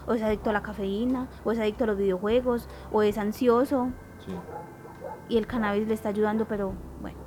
o 0.09 0.13
es 0.15 0.23
adicto 0.23 0.49
a 0.49 0.53
la 0.53 0.63
cafeína, 0.63 1.27
o 1.43 1.51
es 1.51 1.59
adicto 1.59 1.83
a 1.83 1.87
los 1.87 1.97
videojuegos, 1.97 2.67
o 2.91 3.03
es 3.03 3.17
ansioso. 3.19 3.91
Y 5.29 5.37
el 5.37 5.45
cannabis 5.45 5.87
le 5.87 5.93
está 5.93 6.09
ayudando, 6.09 6.47
pero 6.47 6.73
bueno. 6.99 7.19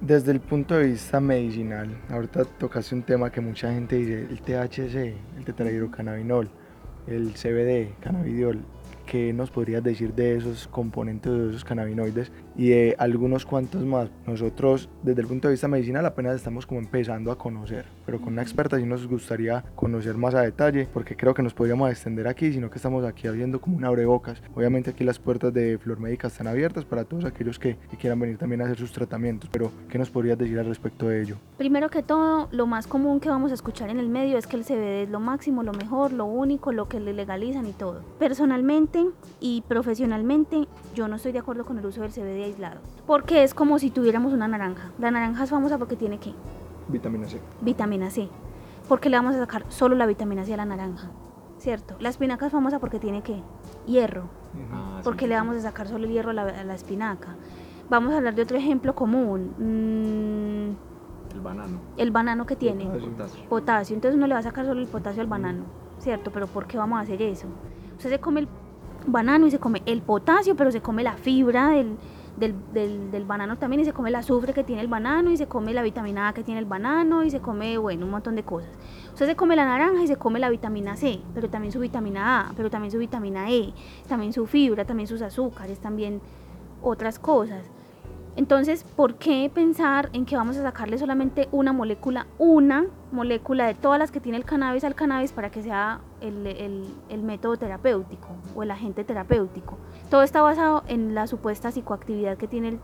Desde 0.00 0.32
el 0.32 0.40
punto 0.40 0.76
de 0.76 0.86
vista 0.86 1.20
medicinal, 1.20 1.94
ahorita 2.10 2.46
tocaste 2.58 2.94
un 2.94 3.02
tema 3.02 3.30
que 3.30 3.42
mucha 3.42 3.70
gente 3.70 3.96
dice, 3.96 4.22
el 4.22 4.40
THC, 4.40 5.14
el 5.36 5.44
tetrahidrocannabinol, 5.44 6.48
el 7.06 7.34
CBD, 7.34 7.98
cannabidiol. 8.00 8.64
¿Qué 9.06 9.32
nos 9.32 9.50
podrías 9.50 9.82
decir 9.82 10.14
de 10.14 10.36
esos 10.36 10.66
componentes, 10.68 11.32
de 11.32 11.50
esos 11.50 11.64
cannabinoides 11.64 12.32
y 12.56 12.68
de 12.68 12.96
algunos 12.98 13.44
cuantos 13.44 13.84
más. 13.84 14.10
Nosotros 14.26 14.88
desde 15.02 15.22
el 15.22 15.26
punto 15.26 15.48
de 15.48 15.52
vista 15.52 15.68
medicinal 15.68 16.06
apenas 16.06 16.36
estamos 16.36 16.66
como 16.66 16.80
empezando 16.80 17.30
a 17.30 17.38
conocer, 17.38 17.86
pero 18.06 18.20
con 18.20 18.34
una 18.34 18.42
experta 18.42 18.78
sí 18.78 18.84
nos 18.84 19.06
gustaría 19.06 19.64
conocer 19.74 20.16
más 20.16 20.34
a 20.34 20.42
detalle 20.42 20.88
porque 20.92 21.16
creo 21.16 21.34
que 21.34 21.42
nos 21.42 21.54
podríamos 21.54 21.90
extender 21.90 22.28
aquí, 22.28 22.52
sino 22.52 22.70
que 22.70 22.76
estamos 22.76 23.04
aquí 23.04 23.26
abriendo 23.26 23.60
como 23.60 23.76
un 23.76 23.84
abrebocas. 23.84 24.42
Obviamente 24.54 24.90
aquí 24.90 25.04
las 25.04 25.18
puertas 25.18 25.52
de 25.52 25.78
Flor 25.78 26.00
Médica 26.00 26.28
están 26.28 26.46
abiertas 26.46 26.84
para 26.84 27.04
todos 27.04 27.24
aquellos 27.24 27.58
que, 27.58 27.76
que 27.90 27.96
quieran 27.96 28.20
venir 28.20 28.38
también 28.38 28.62
a 28.62 28.64
hacer 28.64 28.78
sus 28.78 28.92
tratamientos, 28.92 29.48
pero 29.52 29.70
¿qué 29.88 29.98
nos 29.98 30.10
podrías 30.10 30.38
decir 30.38 30.58
al 30.58 30.66
respecto 30.66 31.08
de 31.08 31.22
ello? 31.22 31.36
Primero 31.58 31.88
que 31.88 32.02
todo, 32.02 32.48
lo 32.52 32.66
más 32.66 32.86
común 32.86 33.20
que 33.20 33.28
vamos 33.28 33.50
a 33.50 33.54
escuchar 33.54 33.90
en 33.90 33.98
el 33.98 34.08
medio 34.08 34.38
es 34.38 34.46
que 34.46 34.56
el 34.56 34.64
CBD 34.64 35.04
es 35.04 35.10
lo 35.10 35.20
máximo, 35.20 35.62
lo 35.62 35.72
mejor, 35.72 36.12
lo 36.12 36.24
único, 36.24 36.72
lo 36.72 36.88
que 36.88 37.00
le 37.00 37.12
legalizan 37.12 37.66
y 37.66 37.72
todo. 37.72 38.02
Personalmente 38.18 39.04
y 39.40 39.62
profesionalmente, 39.68 40.66
yo 40.94 41.08
no 41.08 41.16
estoy 41.16 41.32
de 41.32 41.38
acuerdo 41.38 41.64
con 41.64 41.78
el 41.78 41.86
uso 41.86 42.02
del 42.02 42.10
CBD 42.10 42.43
aislado, 42.44 42.80
porque 43.06 43.42
es 43.42 43.54
como 43.54 43.78
si 43.78 43.90
tuviéramos 43.90 44.32
una 44.32 44.48
naranja. 44.48 44.90
La 44.98 45.10
naranja 45.10 45.44
es 45.44 45.50
famosa 45.50 45.78
porque 45.78 45.96
tiene 45.96 46.18
qué? 46.18 46.32
Vitamina 46.88 47.28
C. 47.28 47.40
Vitamina 47.60 48.10
C. 48.10 48.28
¿Por 48.88 49.00
qué 49.00 49.08
le 49.10 49.16
vamos 49.16 49.34
a 49.34 49.38
sacar 49.38 49.64
solo 49.68 49.94
la 49.96 50.06
vitamina 50.06 50.44
C 50.44 50.54
a 50.54 50.58
la 50.58 50.64
naranja? 50.66 51.10
¿Cierto? 51.58 51.96
La 52.00 52.10
espinaca 52.10 52.46
es 52.46 52.52
famosa 52.52 52.78
porque 52.78 52.98
tiene 52.98 53.22
qué? 53.22 53.42
Hierro. 53.86 54.24
Ah, 54.72 55.00
¿Por 55.02 55.18
sí, 55.18 55.26
le 55.26 55.34
vamos 55.34 55.56
a 55.56 55.60
sacar 55.60 55.88
solo 55.88 56.04
el 56.04 56.10
hierro 56.12 56.30
a 56.30 56.34
la, 56.34 56.42
a 56.42 56.64
la 56.64 56.74
espinaca? 56.74 57.36
Vamos 57.88 58.12
a 58.12 58.18
hablar 58.18 58.34
de 58.34 58.42
otro 58.42 58.56
ejemplo 58.58 58.94
común. 58.94 59.54
Mm, 59.58 61.34
El 61.34 61.40
banano. 61.40 61.78
el 61.96 62.10
banano 62.10 62.46
que 62.46 62.56
tiene 62.56 62.84
Potasio. 62.84 63.10
Potasio. 63.10 63.44
potasio, 63.48 63.94
entonces 63.94 64.16
uno 64.16 64.26
le 64.26 64.34
va 64.34 64.40
a 64.40 64.42
sacar 64.42 64.66
solo 64.66 64.80
el 64.80 64.86
potasio 64.86 65.22
al 65.22 65.28
banano, 65.28 65.64
¿cierto? 65.98 66.30
Pero 66.30 66.46
¿por 66.46 66.66
qué 66.66 66.76
vamos 66.76 66.98
a 66.98 67.02
hacer 67.02 67.20
eso? 67.22 67.46
Usted 67.96 68.10
se 68.10 68.20
come 68.20 68.40
el 68.40 68.48
banano 69.06 69.46
y 69.46 69.50
se 69.50 69.58
come 69.58 69.82
el 69.86 70.02
potasio, 70.02 70.56
pero 70.56 70.70
se 70.70 70.80
come 70.82 71.02
la 71.02 71.14
fibra 71.14 71.70
del, 71.70 71.96
del, 72.36 72.54
del- 72.72 73.10
del 73.10 73.24
banano 73.24 73.56
también 73.56 73.80
y 73.80 73.84
se 73.84 73.92
come 73.92 74.08
el 74.08 74.16
azufre 74.16 74.52
que 74.52 74.64
tiene 74.64 74.82
el 74.82 74.88
banano 74.88 75.30
y 75.30 75.36
se 75.36 75.46
come 75.46 75.72
la 75.72 75.82
vitamina 75.82 76.28
A 76.28 76.32
que 76.34 76.42
tiene 76.42 76.58
el 76.60 76.66
banano 76.66 77.22
y 77.24 77.30
se 77.30 77.40
come, 77.40 77.78
bueno, 77.78 78.04
un 78.06 78.10
montón 78.10 78.34
de 78.34 78.42
cosas. 78.42 78.70
Usted 79.12 79.26
se 79.26 79.36
come 79.36 79.54
la 79.56 79.64
naranja 79.64 80.02
y 80.02 80.06
se 80.08 80.16
come 80.16 80.38
la 80.40 80.50
vitamina 80.50 80.96
C, 80.96 81.20
pero 81.34 81.48
también 81.48 81.72
su 81.72 81.78
vitamina 81.80 82.40
A, 82.48 82.52
pero 82.56 82.70
también 82.70 82.90
su 82.90 82.98
vitamina 82.98 83.50
E, 83.50 83.72
también 84.08 84.32
su 84.32 84.46
fibra, 84.46 84.84
también 84.84 85.06
sus 85.06 85.22
azúcares, 85.22 85.78
también 85.78 86.20
otras 86.82 87.18
cosas. 87.18 87.70
Entonces, 88.36 88.82
¿por 88.82 89.14
qué 89.14 89.48
pensar 89.54 90.10
en 90.12 90.24
que 90.26 90.36
vamos 90.36 90.56
a 90.56 90.62
sacarle 90.62 90.98
solamente 90.98 91.48
una 91.52 91.72
molécula, 91.72 92.26
una 92.38 92.84
molécula 93.12 93.64
de 93.68 93.74
todas 93.74 94.00
las 94.00 94.10
que 94.10 94.18
tiene 94.18 94.36
el 94.38 94.44
cannabis 94.44 94.82
al 94.82 94.96
cannabis 94.96 95.30
para 95.32 95.50
que 95.50 95.62
sea 95.62 96.00
el, 96.20 96.44
el- 96.48 96.92
el 97.10 97.22
método 97.22 97.56
terapéutico 97.56 98.26
o 98.56 98.64
el 98.64 98.72
agente 98.72 99.04
terapéutico? 99.04 99.78
Todo 100.14 100.22
está 100.22 100.42
basado 100.42 100.84
en 100.86 101.12
la 101.16 101.26
supuesta 101.26 101.72
psicoactividad 101.72 102.36
que 102.36 102.46
tiene 102.46 102.68
el, 102.68 102.80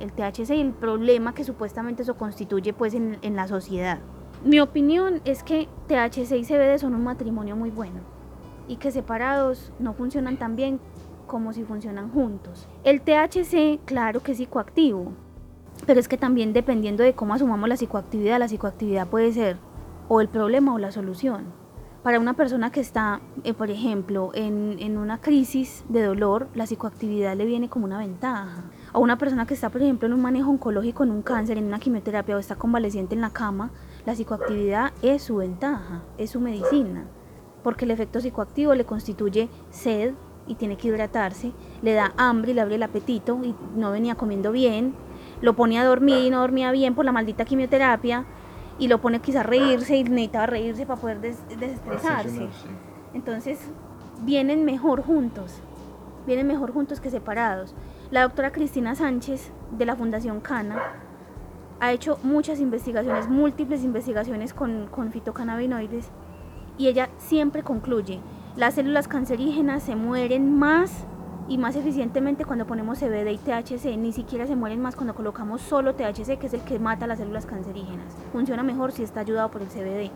eh, 0.00 0.10
THC 0.16 0.50
y 0.50 0.60
el 0.60 0.72
problema 0.72 1.32
que 1.32 1.44
supuestamente 1.44 2.02
eso 2.02 2.16
constituye 2.16 2.72
pues 2.72 2.92
en, 2.94 3.18
en 3.22 3.36
la 3.36 3.46
sociedad. 3.46 4.00
Mi 4.44 4.58
opinión 4.58 5.20
es 5.24 5.44
que 5.44 5.68
THC 5.86 6.32
y 6.32 6.44
CBD 6.44 6.78
son 6.78 6.96
un 6.96 7.04
matrimonio 7.04 7.54
muy 7.54 7.70
bueno 7.70 8.00
y 8.66 8.78
que 8.78 8.90
separados 8.90 9.70
no 9.78 9.94
funcionan 9.94 10.38
tan 10.38 10.56
bien 10.56 10.80
como 11.28 11.52
si 11.52 11.62
funcionan 11.62 12.10
juntos. 12.10 12.66
El 12.82 13.00
THC, 13.00 13.78
claro 13.84 14.24
que 14.24 14.32
es 14.32 14.38
psicoactivo, 14.38 15.12
pero 15.86 16.00
es 16.00 16.08
que 16.08 16.18
también 16.18 16.52
dependiendo 16.52 17.04
de 17.04 17.14
cómo 17.14 17.34
asumamos 17.34 17.68
la 17.68 17.76
psicoactividad, 17.76 18.40
la 18.40 18.48
psicoactividad 18.48 19.06
puede 19.06 19.30
ser 19.30 19.56
o 20.08 20.20
el 20.20 20.26
problema 20.26 20.74
o 20.74 20.78
la 20.78 20.90
solución. 20.90 21.44
Para 22.06 22.20
una 22.20 22.34
persona 22.34 22.70
que 22.70 22.78
está, 22.78 23.20
eh, 23.42 23.52
por 23.52 23.68
ejemplo, 23.68 24.30
en, 24.32 24.76
en 24.78 24.96
una 24.96 25.20
crisis 25.20 25.84
de 25.88 26.04
dolor, 26.04 26.46
la 26.54 26.64
psicoactividad 26.64 27.34
le 27.34 27.46
viene 27.46 27.68
como 27.68 27.84
una 27.84 27.98
ventaja. 27.98 28.62
O 28.92 29.00
una 29.00 29.18
persona 29.18 29.44
que 29.44 29.54
está, 29.54 29.70
por 29.70 29.82
ejemplo, 29.82 30.06
en 30.06 30.14
un 30.14 30.22
manejo 30.22 30.52
oncológico, 30.52 31.02
en 31.02 31.10
un 31.10 31.22
cáncer, 31.22 31.58
en 31.58 31.64
una 31.64 31.80
quimioterapia 31.80 32.36
o 32.36 32.38
está 32.38 32.54
convaleciente 32.54 33.16
en 33.16 33.22
la 33.22 33.30
cama, 33.30 33.72
la 34.04 34.14
psicoactividad 34.14 34.92
es 35.02 35.24
su 35.24 35.38
ventaja, 35.38 36.04
es 36.16 36.30
su 36.30 36.40
medicina 36.40 37.08
porque 37.64 37.84
el 37.84 37.90
efecto 37.90 38.20
psicoactivo 38.20 38.76
le 38.76 38.84
constituye 38.84 39.48
sed 39.70 40.14
y 40.46 40.54
tiene 40.54 40.76
que 40.76 40.86
hidratarse, 40.86 41.50
le 41.82 41.94
da 41.94 42.14
hambre 42.16 42.52
y 42.52 42.54
le 42.54 42.60
abre 42.60 42.76
el 42.76 42.84
apetito 42.84 43.40
y 43.42 43.56
no 43.74 43.90
venía 43.90 44.14
comiendo 44.14 44.52
bien, 44.52 44.94
lo 45.40 45.56
pone 45.56 45.76
a 45.80 45.84
dormir 45.84 46.18
y 46.18 46.30
no 46.30 46.38
dormía 46.38 46.70
bien 46.70 46.94
por 46.94 47.04
la 47.04 47.10
maldita 47.10 47.44
quimioterapia 47.44 48.24
y 48.78 48.88
lo 48.88 49.00
pone 49.00 49.20
quizá 49.20 49.40
a 49.40 49.42
reírse 49.42 49.96
y 49.96 50.04
necesitaba 50.04 50.46
reírse 50.46 50.86
para 50.86 51.00
poder 51.00 51.20
des- 51.20 51.42
desestresarse. 51.48 52.48
Entonces 53.14 53.58
vienen 54.22 54.64
mejor 54.64 55.02
juntos, 55.02 55.60
vienen 56.26 56.46
mejor 56.46 56.72
juntos 56.72 57.00
que 57.00 57.10
separados. 57.10 57.74
La 58.10 58.22
doctora 58.22 58.52
Cristina 58.52 58.94
Sánchez 58.94 59.50
de 59.76 59.84
la 59.86 59.96
Fundación 59.96 60.40
Cana 60.40 60.80
ha 61.80 61.92
hecho 61.92 62.18
muchas 62.22 62.60
investigaciones, 62.60 63.28
múltiples 63.28 63.84
investigaciones 63.84 64.54
con, 64.54 64.86
con 64.86 65.10
fitocannabinoides 65.12 66.08
y 66.78 66.88
ella 66.88 67.08
siempre 67.18 67.62
concluye, 67.62 68.20
las 68.56 68.74
células 68.74 69.08
cancerígenas 69.08 69.82
se 69.82 69.96
mueren 69.96 70.58
más 70.58 71.06
y 71.48 71.58
más 71.58 71.76
eficientemente 71.76 72.44
cuando 72.44 72.66
ponemos 72.66 72.98
CBD 72.98 73.30
y 73.32 73.38
THC, 73.38 73.96
ni 73.96 74.12
siquiera 74.12 74.46
se 74.46 74.56
mueren 74.56 74.80
más 74.80 74.96
cuando 74.96 75.14
colocamos 75.14 75.62
solo 75.62 75.94
THC, 75.94 76.38
que 76.38 76.48
es 76.48 76.54
el 76.54 76.62
que 76.62 76.78
mata 76.78 77.06
las 77.06 77.18
células 77.18 77.46
cancerígenas. 77.46 78.14
Funciona 78.32 78.62
mejor 78.62 78.92
si 78.92 79.02
está 79.02 79.20
ayudado 79.20 79.50
por 79.50 79.62
el 79.62 79.68
CBD. 79.68 80.10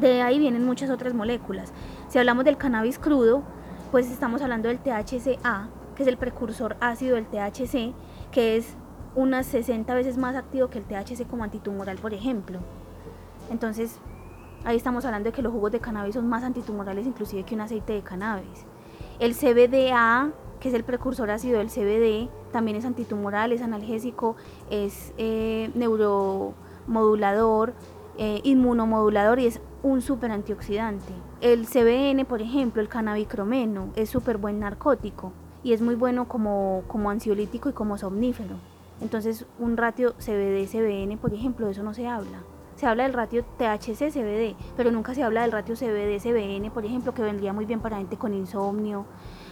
De 0.00 0.22
ahí 0.22 0.38
vienen 0.38 0.64
muchas 0.64 0.90
otras 0.90 1.12
moléculas. 1.12 1.72
Si 2.08 2.18
hablamos 2.18 2.44
del 2.44 2.56
cannabis 2.56 2.98
crudo, 2.98 3.42
pues 3.90 4.10
estamos 4.10 4.42
hablando 4.42 4.68
del 4.68 4.78
THCA, 4.78 5.68
que 5.96 6.02
es 6.02 6.08
el 6.08 6.16
precursor 6.16 6.76
ácido 6.80 7.16
del 7.16 7.26
THC, 7.26 7.92
que 8.30 8.56
es 8.56 8.76
unas 9.16 9.46
60 9.46 9.92
veces 9.94 10.16
más 10.16 10.36
activo 10.36 10.68
que 10.68 10.78
el 10.78 10.84
THC 10.84 11.26
como 11.28 11.42
antitumoral, 11.42 11.98
por 11.98 12.14
ejemplo. 12.14 12.60
Entonces, 13.50 13.98
ahí 14.64 14.76
estamos 14.76 15.04
hablando 15.04 15.30
de 15.30 15.32
que 15.32 15.42
los 15.42 15.52
jugos 15.52 15.72
de 15.72 15.80
cannabis 15.80 16.14
son 16.14 16.28
más 16.28 16.44
antitumorales 16.44 17.06
inclusive 17.08 17.42
que 17.42 17.56
un 17.56 17.62
aceite 17.62 17.94
de 17.94 18.02
cannabis. 18.02 18.64
El 19.18 19.34
CBDA, 19.34 20.30
que 20.60 20.68
es 20.68 20.74
el 20.74 20.84
precursor 20.84 21.30
ácido 21.30 21.58
del 21.58 21.68
CBD, 21.68 22.28
también 22.52 22.76
es 22.76 22.84
antitumoral, 22.84 23.52
es 23.52 23.62
analgésico, 23.62 24.36
es 24.70 25.12
eh, 25.16 25.70
neuromodulador, 25.74 27.72
eh, 28.18 28.40
inmunomodulador 28.44 29.40
y 29.40 29.46
es 29.46 29.60
un 29.82 30.02
super 30.02 30.30
antioxidante. 30.30 31.12
El 31.40 31.66
CBN, 31.66 32.26
por 32.26 32.42
ejemplo, 32.42 32.82
el 32.82 32.88
cannabicromeno, 32.88 33.88
es 33.96 34.10
súper 34.10 34.36
buen 34.36 34.60
narcótico 34.60 35.32
y 35.62 35.72
es 35.72 35.80
muy 35.80 35.94
bueno 35.94 36.28
como, 36.28 36.82
como 36.86 37.10
ansiolítico 37.10 37.70
y 37.70 37.72
como 37.72 37.96
somnífero. 37.96 38.56
Entonces, 39.00 39.46
un 39.58 39.78
ratio 39.78 40.14
CBD-CBN, 40.18 41.16
por 41.16 41.32
ejemplo, 41.32 41.66
de 41.66 41.72
eso 41.72 41.82
no 41.82 41.94
se 41.94 42.06
habla. 42.06 42.42
Se 42.76 42.86
habla 42.86 43.04
del 43.04 43.12
ratio 43.12 43.44
THC-CBD, 43.58 44.56
pero 44.76 44.90
nunca 44.90 45.14
se 45.14 45.22
habla 45.22 45.42
del 45.42 45.52
ratio 45.52 45.74
CBD-CBN, 45.74 46.70
por 46.70 46.84
ejemplo, 46.84 47.14
que 47.14 47.22
vendría 47.22 47.52
muy 47.52 47.64
bien 47.64 47.80
para 47.80 47.98
gente 47.98 48.16
con 48.16 48.34
insomnio, 48.34 49.06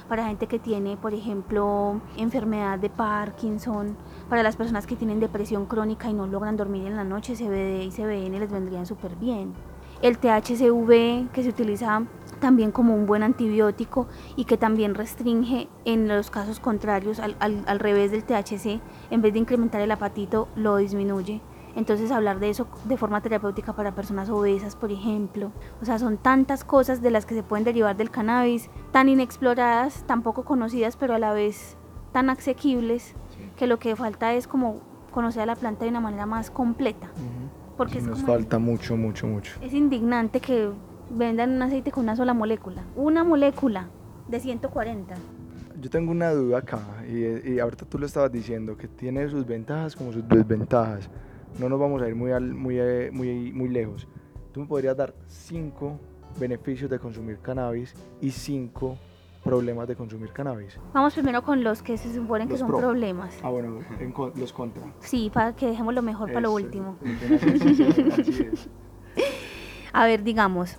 para 0.08 0.26
gente 0.26 0.46
que 0.46 0.58
tiene, 0.58 0.96
por 0.96 1.12
ejemplo, 1.14 2.00
enfermedad 2.16 2.78
de 2.78 2.88
Parkinson, 2.90 3.96
para 4.28 4.42
las 4.42 4.56
personas 4.56 4.86
que 4.86 4.96
tienen 4.96 5.20
depresión 5.20 5.66
crónica 5.66 6.08
y 6.08 6.14
no 6.14 6.26
logran 6.26 6.56
dormir 6.56 6.86
en 6.86 6.96
la 6.96 7.04
noche, 7.04 7.34
CBD 7.34 7.82
y 7.84 7.90
CBN 7.90 8.38
les 8.40 8.50
vendrían 8.50 8.86
súper 8.86 9.16
bien. 9.16 9.52
El 10.00 10.18
THCV, 10.18 11.28
que 11.32 11.42
se 11.42 11.48
utiliza 11.48 12.02
también 12.40 12.70
como 12.70 12.94
un 12.94 13.06
buen 13.06 13.22
antibiótico 13.24 14.06
y 14.36 14.44
que 14.44 14.56
también 14.56 14.94
restringe 14.94 15.68
en 15.84 16.06
los 16.08 16.30
casos 16.30 16.60
contrarios 16.60 17.18
al, 17.18 17.36
al- 17.40 17.64
al 17.66 17.78
revés 17.80 18.10
del 18.12 18.22
THC, 18.24 18.80
en 19.10 19.22
vez 19.22 19.32
de 19.32 19.40
incrementar 19.40 19.80
el 19.80 19.90
apatito, 19.90 20.46
lo 20.54 20.76
disminuye. 20.76 21.40
Entonces 21.78 22.10
hablar 22.10 22.40
de 22.40 22.50
eso 22.50 22.66
de 22.86 22.96
forma 22.96 23.20
terapéutica 23.20 23.72
para 23.72 23.94
personas 23.94 24.28
obesas, 24.30 24.74
por 24.74 24.90
ejemplo. 24.90 25.52
O 25.80 25.84
sea, 25.84 26.00
son 26.00 26.16
tantas 26.18 26.64
cosas 26.64 27.00
de 27.02 27.12
las 27.12 27.24
que 27.24 27.36
se 27.36 27.44
pueden 27.44 27.64
derivar 27.64 27.96
del 27.96 28.10
cannabis, 28.10 28.68
tan 28.90 29.08
inexploradas, 29.08 30.02
tan 30.04 30.22
poco 30.24 30.44
conocidas, 30.44 30.96
pero 30.96 31.14
a 31.14 31.20
la 31.20 31.32
vez 31.32 31.76
tan 32.12 32.30
asequibles, 32.30 33.14
que 33.56 33.68
lo 33.68 33.78
que 33.78 33.94
falta 33.94 34.34
es 34.34 34.48
como 34.48 34.80
conocer 35.12 35.42
a 35.42 35.46
la 35.46 35.54
planta 35.54 35.84
de 35.84 35.90
una 35.90 36.00
manera 36.00 36.26
más 36.26 36.50
completa. 36.50 37.08
Porque 37.76 37.92
Sí, 37.94 37.98
es 38.00 38.06
nos 38.06 38.20
como- 38.22 38.32
falta 38.32 38.58
mucho, 38.58 38.96
mucho, 38.96 39.28
mucho. 39.28 39.52
es 39.62 39.72
indignante 39.72 40.40
que 40.40 40.70
vendan 41.10 41.50
un 41.52 41.62
aceite 41.62 41.92
con 41.92 42.02
una 42.02 42.16
sola 42.16 42.34
molécula. 42.34 42.82
Una 42.96 43.22
molécula 43.22 43.86
de 44.26 44.40
140. 44.40 45.14
Yo 45.80 45.90
tengo 45.90 46.10
una 46.10 46.32
duda 46.32 46.58
acá, 46.58 46.80
y, 47.08 47.52
y 47.52 47.60
ahorita 47.60 47.86
tú 47.86 48.00
lo 48.00 48.06
estabas 48.06 48.32
diciendo, 48.32 48.76
que 48.76 48.88
tiene 48.88 49.28
sus 49.28 49.46
ventajas 49.46 49.94
como 49.94 50.12
sus 50.12 50.26
desventajas. 50.26 51.08
No 51.58 51.68
nos 51.68 51.78
vamos 51.80 52.00
a 52.02 52.08
ir 52.08 52.14
muy, 52.14 52.30
al- 52.32 52.54
muy, 52.54 52.78
eh, 52.78 53.10
muy, 53.12 53.52
muy 53.52 53.68
lejos. 53.68 54.06
Tú 54.52 54.60
me 54.60 54.66
podrías 54.66 54.96
dar 54.96 55.14
cinco 55.26 55.98
beneficios 56.38 56.90
de 56.90 56.98
consumir 56.98 57.38
cannabis 57.40 57.94
y 58.20 58.30
cinco 58.30 58.96
problemas 59.42 59.88
de 59.88 59.96
consumir 59.96 60.30
cannabis. 60.32 60.78
Vamos 60.92 61.14
primero 61.14 61.42
con 61.42 61.62
los 61.64 61.82
que 61.82 61.96
se 61.96 62.12
suponen 62.14 62.48
que 62.48 62.56
son 62.58 62.68
pro. 62.68 62.78
problemas. 62.78 63.38
Ah, 63.42 63.48
bueno, 63.50 63.78
en 63.98 64.12
con- 64.12 64.32
los 64.36 64.52
contra. 64.52 64.82
Sí, 65.00 65.30
para 65.32 65.54
que 65.54 65.66
dejemos 65.66 65.94
lo 65.94 66.02
mejor 66.02 66.28
para 66.28 66.40
lo 66.42 66.52
último. 66.52 66.96
A 69.92 70.04
ver, 70.06 70.22
digamos, 70.22 70.76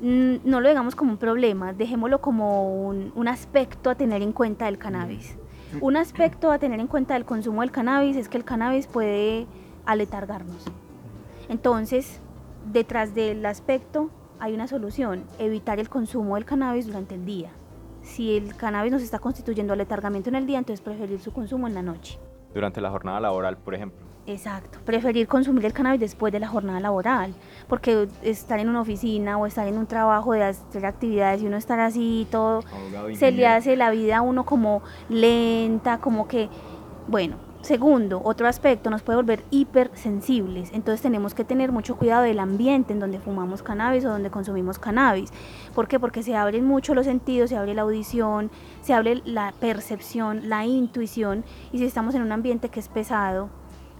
mm, 0.00 0.36
no 0.44 0.60
lo 0.60 0.68
digamos 0.68 0.94
como 0.96 1.12
un 1.12 1.16
problema, 1.18 1.72
dejémoslo 1.72 2.20
como 2.20 2.86
un, 2.86 3.12
un 3.14 3.28
aspecto 3.28 3.88
a 3.90 3.94
tener 3.94 4.20
en 4.22 4.32
cuenta 4.32 4.66
del 4.66 4.78
cannabis. 4.78 5.36
Un 5.80 5.96
aspecto 5.96 6.50
a 6.50 6.58
tener 6.58 6.80
en 6.80 6.86
cuenta 6.86 7.14
del 7.14 7.24
consumo 7.24 7.62
del 7.62 7.70
cannabis 7.70 8.16
es 8.16 8.28
que 8.28 8.36
el 8.36 8.44
cannabis 8.44 8.86
puede 8.86 9.46
aletargarnos. 9.86 10.64
Entonces, 11.48 12.20
detrás 12.70 13.14
del 13.14 13.44
aspecto 13.46 14.10
hay 14.38 14.54
una 14.54 14.66
solución, 14.66 15.24
evitar 15.38 15.78
el 15.78 15.88
consumo 15.88 16.34
del 16.34 16.44
cannabis 16.44 16.86
durante 16.86 17.14
el 17.14 17.24
día. 17.24 17.50
Si 18.02 18.36
el 18.36 18.56
cannabis 18.56 18.90
nos 18.92 19.02
está 19.02 19.18
constituyendo 19.18 19.72
aletargamiento 19.72 20.28
en 20.28 20.34
el 20.34 20.46
día, 20.46 20.58
entonces 20.58 20.82
preferir 20.82 21.20
su 21.20 21.32
consumo 21.32 21.68
en 21.68 21.74
la 21.74 21.82
noche. 21.82 22.18
Durante 22.52 22.80
la 22.80 22.90
jornada 22.90 23.20
laboral, 23.20 23.56
por 23.56 23.74
ejemplo. 23.74 24.12
Exacto, 24.26 24.78
preferir 24.84 25.26
consumir 25.26 25.64
el 25.66 25.72
cannabis 25.72 25.98
después 26.00 26.32
de 26.32 26.38
la 26.38 26.46
jornada 26.46 26.78
laboral, 26.78 27.34
porque 27.68 28.08
estar 28.22 28.60
en 28.60 28.68
una 28.68 28.80
oficina 28.80 29.36
o 29.36 29.46
estar 29.46 29.66
en 29.66 29.76
un 29.76 29.86
trabajo 29.86 30.32
de 30.32 30.44
hacer 30.44 30.86
actividades 30.86 31.42
y 31.42 31.46
uno 31.46 31.56
estar 31.56 31.80
así 31.80 32.28
todo, 32.30 32.62
se 33.14 33.32
le 33.32 33.48
hace 33.48 33.76
la 33.76 33.90
vida 33.90 34.18
a 34.18 34.20
uno 34.22 34.44
como 34.44 34.82
lenta, 35.08 35.98
como 35.98 36.28
que, 36.28 36.48
bueno, 37.08 37.36
Segundo, 37.62 38.20
otro 38.24 38.48
aspecto 38.48 38.90
nos 38.90 39.02
puede 39.02 39.18
volver 39.18 39.44
hipersensibles, 39.50 40.72
entonces 40.72 41.00
tenemos 41.00 41.32
que 41.32 41.44
tener 41.44 41.70
mucho 41.70 41.96
cuidado 41.96 42.24
del 42.24 42.40
ambiente 42.40 42.92
en 42.92 42.98
donde 42.98 43.20
fumamos 43.20 43.62
cannabis 43.62 44.04
o 44.04 44.08
donde 44.08 44.32
consumimos 44.32 44.80
cannabis. 44.80 45.30
¿Por 45.72 45.86
qué? 45.86 46.00
Porque 46.00 46.24
se 46.24 46.34
abren 46.34 46.66
mucho 46.66 46.92
los 46.92 47.06
sentidos, 47.06 47.50
se 47.50 47.56
abre 47.56 47.74
la 47.74 47.82
audición, 47.82 48.50
se 48.80 48.94
abre 48.94 49.22
la 49.24 49.54
percepción, 49.60 50.48
la 50.48 50.66
intuición, 50.66 51.44
y 51.70 51.78
si 51.78 51.84
estamos 51.84 52.16
en 52.16 52.22
un 52.22 52.32
ambiente 52.32 52.68
que 52.68 52.80
es 52.80 52.88
pesado, 52.88 53.48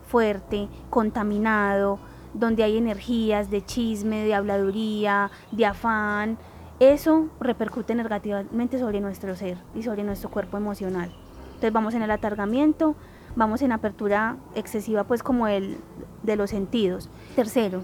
fuerte, 0.09 0.68
contaminado, 0.90 2.01
donde 2.35 2.64
hay 2.64 2.77
energías 2.77 3.48
de 3.48 3.64
chisme, 3.64 4.25
de 4.25 4.35
habladuría, 4.35 5.31
de 5.53 5.66
afán, 5.66 6.37
eso 6.81 7.29
repercute 7.38 7.94
negativamente 7.94 8.81
sobre 8.81 9.01
nuestro 9.01 9.37
ser 9.37 9.57
y 9.72 9.85
sobre 9.85 10.03
nuestro 10.03 10.31
cuerpo 10.31 10.57
emocional. 10.57 11.12
Entonces 11.46 11.72
vamos 11.72 11.94
en 11.94 12.03
el 12.03 12.11
atargamiento, 12.11 12.96
vamos 13.37 13.62
en 13.62 13.73
apertura 13.73 14.37
excesiva 14.55 15.05
pues 15.05 15.23
como 15.23 15.47
el 15.47 15.79
de 16.23 16.37
los 16.37 16.51
sentidos. 16.51 17.09
Tercero, 17.35 17.83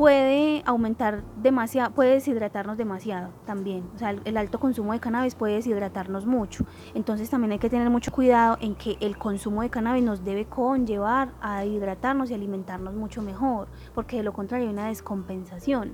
puede 0.00 0.62
aumentar 0.64 1.22
demasiado, 1.42 1.90
puede 1.90 2.12
deshidratarnos 2.12 2.78
demasiado 2.78 3.32
también. 3.44 3.84
O 3.94 3.98
sea, 3.98 4.16
el, 4.24 4.36
alto 4.38 4.58
consumo 4.58 4.94
de 4.94 4.98
cannabis 4.98 5.34
puede 5.34 5.56
deshidratarnos 5.56 6.24
mucho. 6.24 6.64
Entonces 6.94 7.28
también 7.28 7.52
hay 7.52 7.58
que 7.58 7.68
tener 7.68 7.90
mucho 7.90 8.10
cuidado 8.10 8.56
en 8.62 8.74
que 8.76 8.96
el 9.00 9.18
consumo 9.18 9.60
de 9.60 9.68
cannabis 9.68 10.02
nos 10.02 10.24
debe 10.24 10.46
conllevar 10.46 11.32
a 11.42 11.66
hidratarnos 11.66 12.30
y 12.30 12.34
alimentarnos 12.34 12.94
mucho 12.94 13.20
mejor, 13.20 13.68
porque 13.94 14.16
de 14.16 14.22
lo 14.22 14.32
contrario 14.32 14.68
hay 14.68 14.72
una 14.72 14.88
descompensación. 14.88 15.92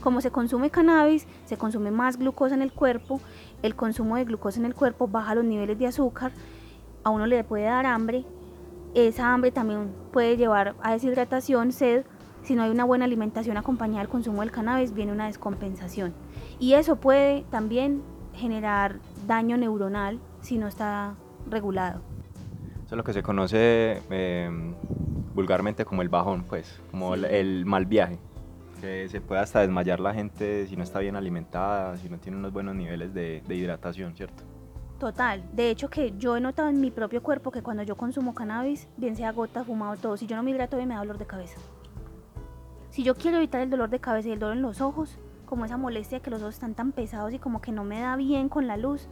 Como 0.00 0.20
se 0.20 0.30
consume 0.30 0.70
cannabis, 0.70 1.26
se 1.44 1.56
consume 1.56 1.90
más 1.90 2.16
glucosa 2.16 2.54
en 2.54 2.62
el 2.62 2.72
cuerpo, 2.72 3.20
el 3.62 3.74
consumo 3.74 4.14
de 4.14 4.24
glucosa 4.24 4.60
en 4.60 4.66
el 4.66 4.74
cuerpo 4.76 5.08
baja 5.08 5.34
los 5.34 5.44
niveles 5.44 5.76
de 5.80 5.88
azúcar, 5.88 6.30
a 7.04 7.10
uno 7.10 7.26
le 7.26 7.44
puede 7.44 7.64
dar 7.64 7.86
hambre, 7.86 8.24
esa 8.94 9.32
hambre 9.32 9.50
también 9.50 9.92
puede 10.12 10.36
llevar 10.36 10.74
a 10.82 10.92
deshidratación, 10.92 11.72
sed, 11.72 12.04
si 12.42 12.54
no 12.54 12.62
hay 12.62 12.70
una 12.70 12.84
buena 12.84 13.04
alimentación 13.04 13.56
acompañada 13.56 14.00
del 14.00 14.08
consumo 14.08 14.40
del 14.40 14.50
cannabis, 14.50 14.92
viene 14.92 15.12
una 15.12 15.26
descompensación. 15.26 16.14
Y 16.58 16.74
eso 16.74 16.96
puede 16.96 17.42
también 17.50 18.02
generar 18.34 19.00
daño 19.26 19.56
neuronal 19.56 20.18
si 20.40 20.58
no 20.58 20.66
está 20.66 21.14
regulado. 21.48 22.00
Eso 22.86 22.94
es 22.94 22.96
lo 22.96 23.04
que 23.04 23.12
se 23.12 23.22
conoce 23.22 24.00
em, 24.08 24.74
vulgarmente 25.34 25.84
como 25.84 26.00
el 26.00 26.08
bajón, 26.08 26.44
pues, 26.44 26.80
como 26.90 27.14
el, 27.14 27.66
mal 27.66 27.84
viaje. 27.84 28.18
Que 28.80 29.08
se 29.08 29.20
puede 29.20 29.40
hasta 29.40 29.60
desmayar 29.60 30.00
la 30.00 30.14
gente 30.14 30.66
si 30.68 30.76
no 30.76 30.84
está 30.84 31.00
bien 31.00 31.16
alimentada, 31.16 31.96
si 31.98 32.08
no 32.08 32.18
tiene 32.18 32.38
unos 32.38 32.52
buenos 32.52 32.76
niveles 32.76 33.12
de 33.12 33.42
hidratación, 33.48 34.14
¿cierto? 34.14 34.44
Total. 34.98 35.44
De 35.52 35.70
hecho, 35.70 35.88
que 35.88 36.12
yo 36.18 36.36
he 36.36 36.40
notado 36.40 36.68
en 36.68 36.80
mi 36.80 36.90
propio 36.90 37.22
cuerpo 37.22 37.52
que 37.52 37.62
cuando 37.62 37.84
yo 37.84 37.96
consumo 37.96 38.34
cannabis, 38.34 38.88
bien 38.96 39.14
sea 39.14 39.30
gota, 39.30 39.62
fumado, 39.62 39.96
todo, 39.96 40.16
si 40.16 40.26
yo 40.26 40.34
no 40.34 40.42
me 40.42 40.50
hidrato 40.50 40.76
bien 40.76 40.88
me 40.88 40.94
da 40.94 41.00
dolor 41.00 41.18
de 41.18 41.26
cabeza. 41.26 41.58
Si 42.90 43.04
yo 43.04 43.14
quiero 43.14 43.36
evitar 43.36 43.60
el 43.60 43.70
dolor 43.70 43.90
de 43.90 44.00
cabeza 44.00 44.28
y 44.28 44.32
el 44.32 44.40
dolor 44.40 44.56
en 44.56 44.62
los 44.62 44.80
ojos, 44.80 45.16
como 45.46 45.64
esa 45.64 45.76
molestia 45.76 46.20
que 46.20 46.30
los 46.30 46.42
ojos 46.42 46.54
están 46.54 46.74
tan 46.74 46.90
pesados 46.90 47.32
y 47.32 47.38
como 47.38 47.60
que 47.60 47.70
no 47.70 47.84
me 47.84 48.00
da 48.00 48.16
bien 48.16 48.48
con 48.48 48.66
la 48.66 48.76
luz, 48.76 49.06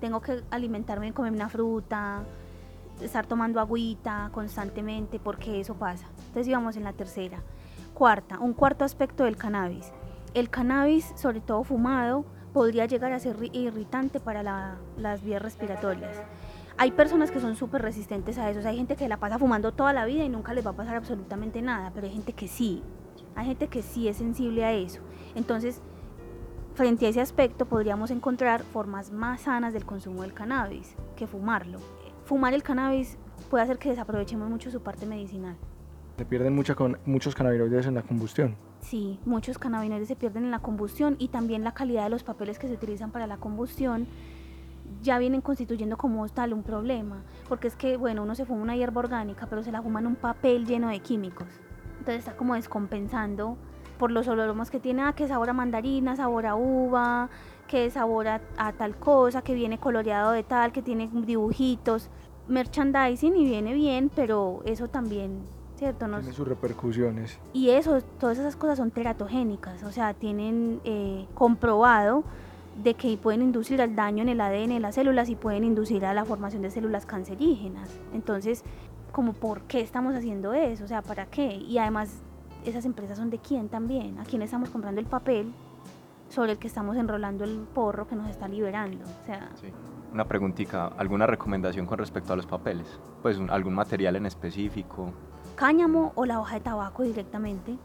tengo 0.00 0.22
que 0.22 0.42
alimentarme, 0.50 1.12
comer 1.12 1.32
una 1.32 1.50
fruta, 1.50 2.22
estar 3.02 3.26
tomando 3.26 3.60
agüita 3.60 4.30
constantemente 4.32 5.18
porque 5.18 5.60
eso 5.60 5.74
pasa. 5.74 6.06
Entonces 6.18 6.48
íbamos 6.48 6.76
en 6.76 6.84
la 6.84 6.94
tercera. 6.94 7.42
Cuarta, 7.92 8.38
un 8.38 8.54
cuarto 8.54 8.86
aspecto 8.86 9.24
del 9.24 9.36
cannabis. 9.36 9.92
El 10.32 10.48
cannabis, 10.48 11.12
sobre 11.16 11.40
todo 11.40 11.62
fumado, 11.62 12.24
podría 12.52 12.86
llegar 12.86 13.12
a 13.12 13.20
ser 13.20 13.36
irritante 13.52 14.20
para 14.20 14.78
las 14.96 15.22
vías 15.22 15.42
respiratorias. 15.42 16.16
Hay 16.76 16.92
personas 16.92 17.30
que 17.30 17.40
son 17.40 17.56
súper 17.56 17.82
resistentes 17.82 18.38
a 18.38 18.50
eso, 18.50 18.66
hay 18.66 18.76
gente 18.76 18.96
que 18.96 19.08
la 19.08 19.18
pasa 19.18 19.38
fumando 19.38 19.72
toda 19.72 19.92
la 19.92 20.06
vida 20.06 20.24
y 20.24 20.28
nunca 20.28 20.54
les 20.54 20.64
va 20.64 20.70
a 20.70 20.76
pasar 20.76 20.96
absolutamente 20.96 21.60
nada, 21.60 21.90
pero 21.94 22.06
hay 22.06 22.12
gente 22.12 22.32
que 22.32 22.48
sí, 22.48 22.82
hay 23.36 23.46
gente 23.46 23.68
que 23.68 23.82
sí 23.82 24.08
es 24.08 24.16
sensible 24.16 24.64
a 24.64 24.72
eso. 24.72 25.00
Entonces, 25.34 25.82
frente 26.74 27.06
a 27.06 27.10
ese 27.10 27.20
aspecto 27.20 27.66
podríamos 27.66 28.10
encontrar 28.10 28.62
formas 28.62 29.10
más 29.10 29.42
sanas 29.42 29.74
del 29.74 29.84
consumo 29.84 30.22
del 30.22 30.32
cannabis 30.32 30.96
que 31.16 31.26
fumarlo. 31.26 31.78
Fumar 32.24 32.54
el 32.54 32.62
cannabis 32.62 33.18
puede 33.50 33.64
hacer 33.64 33.78
que 33.78 33.90
desaprovechemos 33.90 34.48
mucho 34.48 34.70
su 34.70 34.80
parte 34.80 35.04
medicinal. 35.04 35.56
Se 36.16 36.24
pierden 36.24 36.54
muchos 36.54 37.34
cannabinoides 37.34 37.86
en 37.86 37.94
la 37.94 38.02
combustión. 38.02 38.56
Sí, 38.80 39.20
muchos 39.24 39.58
cannabinoides 39.58 40.08
se 40.08 40.16
pierden 40.16 40.44
en 40.44 40.50
la 40.50 40.58
combustión 40.58 41.16
y 41.18 41.28
también 41.28 41.64
la 41.64 41.72
calidad 41.72 42.04
de 42.04 42.10
los 42.10 42.24
papeles 42.24 42.58
que 42.58 42.66
se 42.66 42.74
utilizan 42.74 43.10
para 43.10 43.26
la 43.26 43.36
combustión 43.36 44.06
ya 45.02 45.18
vienen 45.18 45.40
constituyendo 45.40 45.96
como 45.96 46.28
tal 46.28 46.52
un 46.52 46.62
problema, 46.62 47.22
porque 47.48 47.68
es 47.68 47.76
que, 47.76 47.96
bueno, 47.96 48.22
uno 48.22 48.34
se 48.34 48.44
fuma 48.44 48.62
una 48.62 48.76
hierba 48.76 49.00
orgánica, 49.00 49.46
pero 49.48 49.62
se 49.62 49.72
la 49.72 49.82
fuma 49.82 50.00
en 50.00 50.08
un 50.08 50.16
papel 50.16 50.66
lleno 50.66 50.88
de 50.88 51.00
químicos. 51.00 51.46
Entonces 51.98 52.18
está 52.18 52.36
como 52.36 52.54
descompensando 52.54 53.56
por 53.98 54.10
los 54.10 54.26
oloromos 54.28 54.70
que 54.70 54.80
tiene, 54.80 55.02
ah, 55.02 55.12
que 55.12 55.28
sabor 55.28 55.50
a 55.50 55.52
mandarina, 55.52 56.16
sabor 56.16 56.46
a 56.46 56.54
uva, 56.54 57.28
que 57.68 57.90
sabor 57.90 58.28
a, 58.28 58.40
a 58.56 58.72
tal 58.72 58.96
cosa, 58.96 59.42
que 59.42 59.54
viene 59.54 59.78
coloreado 59.78 60.32
de 60.32 60.42
tal, 60.42 60.72
que 60.72 60.82
tiene 60.82 61.08
dibujitos, 61.12 62.10
merchandising 62.48 63.36
y 63.36 63.44
viene 63.44 63.74
bien, 63.74 64.10
pero 64.14 64.62
eso 64.64 64.88
también 64.88 65.59
¿cierto? 65.80 66.04
Tiene 66.06 66.32
sus 66.32 66.46
repercusiones. 66.46 67.38
Y 67.54 67.70
eso, 67.70 68.02
todas 68.20 68.38
esas 68.38 68.54
cosas 68.54 68.76
son 68.76 68.90
teratogénicas, 68.90 69.82
o 69.82 69.90
sea, 69.90 70.12
tienen 70.12 70.78
eh, 70.84 71.26
comprobado 71.34 72.22
de 72.84 72.92
que 72.92 73.16
pueden 73.16 73.40
inducir 73.40 73.80
al 73.80 73.96
daño 73.96 74.22
en 74.22 74.28
el 74.28 74.42
ADN 74.42 74.68
de 74.68 74.80
las 74.80 74.94
células 74.96 75.30
y 75.30 75.36
pueden 75.36 75.64
inducir 75.64 76.04
a 76.04 76.12
la 76.12 76.26
formación 76.26 76.60
de 76.60 76.70
células 76.70 77.06
cancerígenas. 77.06 77.98
Entonces, 78.12 78.62
como 79.10 79.32
por 79.32 79.62
qué 79.62 79.80
estamos 79.80 80.14
haciendo 80.14 80.52
eso, 80.52 80.84
o 80.84 80.86
sea, 80.86 81.00
¿para 81.00 81.24
qué? 81.26 81.54
Y 81.54 81.78
además, 81.78 82.20
esas 82.66 82.84
empresas 82.84 83.16
son 83.16 83.30
de 83.30 83.38
quién 83.38 83.70
también, 83.70 84.18
a 84.18 84.24
quién 84.24 84.42
estamos 84.42 84.68
comprando 84.68 85.00
el 85.00 85.06
papel 85.06 85.50
sobre 86.28 86.52
el 86.52 86.58
que 86.58 86.68
estamos 86.68 86.98
enrolando 86.98 87.42
el 87.42 87.58
porro 87.74 88.06
que 88.06 88.16
nos 88.16 88.28
está 88.28 88.48
liberando, 88.48 89.02
o 89.22 89.24
sea... 89.24 89.48
Una 90.12 90.26
preguntita, 90.26 90.88
¿alguna 90.98 91.26
recomendación 91.26 91.86
con 91.86 91.96
respecto 91.96 92.32
a 92.32 92.36
los 92.36 92.44
papeles? 92.44 92.86
Pues 93.22 93.38
algún 93.48 93.74
material 93.74 94.16
en 94.16 94.26
específico 94.26 95.12
cáñamo 95.60 96.12
o 96.14 96.24
la 96.24 96.40
hoja 96.40 96.54
de 96.54 96.60
tabaco 96.62 97.02
directamente. 97.02 97.76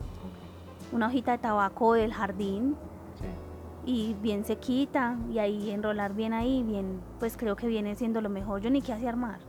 Una 0.93 1.07
hojita 1.07 1.33
de 1.33 1.39
tabaco 1.39 1.93
del 1.93 2.13
jardín. 2.13 2.77
Y 3.87 4.15
bien 4.21 4.45
sequita 4.45 5.17
y 5.29 5.37
ahí 5.37 5.69
enrolar 5.69 6.15
bien 6.15 6.33
ahí, 6.33 6.63
bien, 6.63 7.01
pues 7.19 7.37
creo 7.37 7.55
que 7.55 7.67
viene 7.67 7.93
siendo 7.93 8.19
lo 8.19 8.29
mejor. 8.29 8.61
Yo 8.61 8.71
ni 8.71 8.81
qué 8.81 8.93
hace 8.93 9.07
armar, 9.07 9.39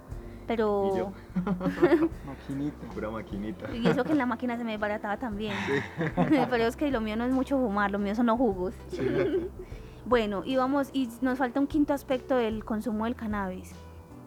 pero... 0.47 1.13
maquinita. 2.27 2.87
Pura 2.93 3.11
maquinita. 3.11 3.75
Y 3.75 3.87
eso 3.87 4.05
que 4.05 4.13
en 4.13 4.19
la 4.19 4.27
máquina 4.27 4.59
se 4.59 4.65
me 4.65 4.77
barataba 4.77 5.17
también. 5.17 5.55
pero 6.51 6.65
es 6.65 6.77
que 6.77 6.91
lo 6.91 7.01
mío 7.01 7.17
no 7.17 7.25
es 7.25 7.33
mucho 7.33 7.57
fumar, 7.57 7.91
lo 7.91 7.99
mío 7.99 8.15
son 8.15 8.27
los 8.27 8.37
jugos. 8.37 8.75
bueno, 10.05 10.43
y 10.45 10.57
vamos, 10.57 10.91
y 10.93 11.09
nos 11.23 11.39
falta 11.39 11.61
un 11.61 11.67
quinto 11.67 11.95
aspecto 11.95 12.37
del 12.37 12.63
consumo 12.63 13.05
del 13.05 13.15
cannabis. 13.15 13.73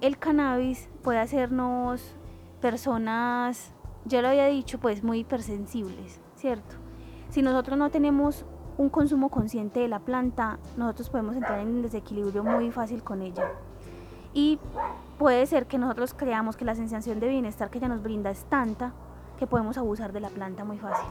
El 0.01 0.17
cannabis 0.17 0.89
puede 1.03 1.19
hacernos 1.19 2.15
personas 2.61 3.75
yo 4.05 4.21
lo 4.21 4.29
había 4.29 4.47
dicho, 4.47 4.79
pues 4.79 5.03
muy 5.03 5.19
hipersensibles, 5.19 6.19
¿cierto? 6.35 6.75
Si 7.29 7.41
nosotros 7.41 7.77
no 7.77 7.89
tenemos 7.89 8.45
un 8.77 8.89
consumo 8.89 9.29
consciente 9.29 9.81
de 9.81 9.87
la 9.87 9.99
planta, 9.99 10.57
nosotros 10.77 11.09
podemos 11.09 11.35
entrar 11.35 11.59
en 11.59 11.67
un 11.67 11.81
desequilibrio 11.81 12.43
muy 12.43 12.71
fácil 12.71 13.03
con 13.03 13.21
ella. 13.21 13.51
Y 14.33 14.59
puede 15.17 15.45
ser 15.45 15.67
que 15.67 15.77
nosotros 15.77 16.13
creamos 16.13 16.55
que 16.55 16.65
la 16.65 16.75
sensación 16.75 17.19
de 17.19 17.27
bienestar 17.27 17.69
que 17.69 17.79
ella 17.79 17.89
nos 17.89 18.01
brinda 18.01 18.29
es 18.29 18.45
tanta 18.45 18.93
que 19.37 19.47
podemos 19.47 19.77
abusar 19.77 20.13
de 20.13 20.21
la 20.21 20.29
planta 20.29 20.63
muy 20.63 20.77
fácil. 20.77 21.09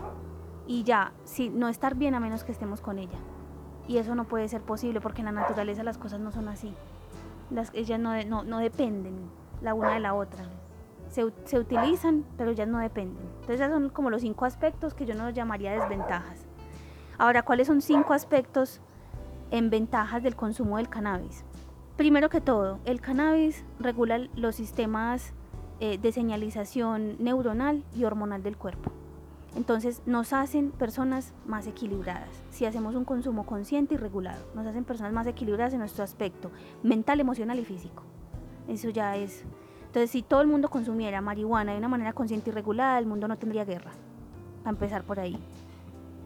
Y 0.67 0.83
ya, 0.85 1.13
si 1.25 1.51
no 1.51 1.69
estar 1.69 1.95
bien 1.95 2.15
a 2.15 2.21
menos 2.21 2.43
que 2.43 2.53
estemos 2.53 2.81
con 2.81 2.99
ella. 2.99 3.19
Y 3.87 3.99
eso 3.99 4.15
no 4.15 4.25
puede 4.25 4.49
ser 4.49 4.63
posible 4.63 5.01
porque 5.01 5.21
en 5.21 5.27
la 5.27 5.33
naturaleza 5.33 5.83
las 5.83 5.99
cosas 5.99 6.21
no 6.21 6.31
son 6.31 6.49
así. 6.49 6.75
Las, 7.51 7.71
ellas 7.75 8.01
no, 8.01 8.45
no 8.45 8.59
dependen 8.59 9.31
la 9.63 9.75
una 9.75 9.95
de 9.95 10.01
la 10.01 10.15
otra 10.15 10.45
se, 11.11 11.25
utilizan, 11.59 12.25
pero 12.37 12.53
ya 12.53 12.67
no 12.67 12.79
dependen. 12.79 13.25
Entonces, 13.41 13.61
esos 13.61 13.73
son 13.73 13.89
como 13.91 14.11
los 14.11 14.23
cinco 14.23 14.45
aspectos 14.45 14.95
que 14.95 15.07
yo 15.07 15.15
no 15.15 15.31
llamaría 15.31 15.73
desventajas. 15.73 16.47
Ahora, 17.19 17.43
¿cuáles 17.43 17.67
son 17.67 17.81
cinco 17.81 18.13
aspectos 18.13 18.81
en 19.51 19.71
ventajas 19.71 20.23
del 20.23 20.37
consumo 20.37 20.77
del 20.77 20.89
cannabis? 20.89 21.45
Primero 21.97 22.29
que 22.29 22.41
todo, 22.41 22.79
el 22.85 23.01
cannabis 23.01 23.65
regula 23.81 24.29
los 24.37 24.55
sistemas 24.55 25.33
eh, 25.81 25.99
de 25.99 26.13
señalización 26.13 27.17
neuronal 27.19 27.85
y 27.97 28.05
hormonal 28.05 28.43
del 28.43 28.57
cuerpo. 28.57 28.93
Entonces 29.57 30.03
nos 30.07 30.33
hacen 30.33 30.71
personas 30.71 31.33
más 31.47 31.67
equilibradas. 31.67 32.29
Si 32.51 32.65
hacemos 32.65 32.95
un 32.95 33.05
consumo 33.05 33.47
consciente 33.47 33.95
y 33.95 33.97
regulado, 33.97 34.41
nos 34.55 34.67
hacen 34.67 34.85
personas 34.85 35.13
más 35.13 35.27
equilibradas 35.27 35.73
en 35.73 35.81
nuestro 35.81 36.05
aspecto 36.05 36.51
mental, 36.83 37.19
emocional 37.19 37.59
y 37.59 37.65
físico. 37.65 38.05
Eso 38.69 38.91
ya 38.91 39.17
es. 39.17 39.45
Entonces, 39.99 40.13
si 40.13 40.23
todo 40.23 40.43
el 40.43 40.47
mundo 40.47 40.71
consumiera 40.71 41.21
marihuana 41.21 41.73
de 41.73 41.79
una 41.79 41.89
manera 41.89 42.13
consciente 42.13 42.51
y 42.51 42.53
regulada, 42.53 43.01
el 43.01 43.07
mundo 43.07 43.27
no 43.27 43.37
tendría 43.37 43.65
guerra. 43.65 43.91
Para 44.63 44.71
empezar 44.71 45.03
por 45.03 45.19
ahí. 45.19 45.37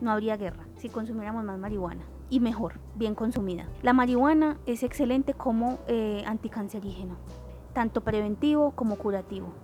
No 0.02 0.12
habría 0.12 0.36
guerra 0.36 0.66
si 0.76 0.90
consumiéramos 0.90 1.42
más 1.42 1.58
marihuana. 1.58 2.02
Y 2.28 2.40
mejor, 2.40 2.74
bien 2.96 3.14
consumida. 3.14 3.66
La 3.80 3.94
marihuana 3.94 4.58
es 4.66 4.82
excelente 4.82 5.32
como 5.32 5.78
eh, 5.88 6.22
anticancerígeno, 6.26 7.16
tanto 7.72 8.02
preventivo 8.02 8.72
como 8.72 8.96
curativo. 8.96 9.54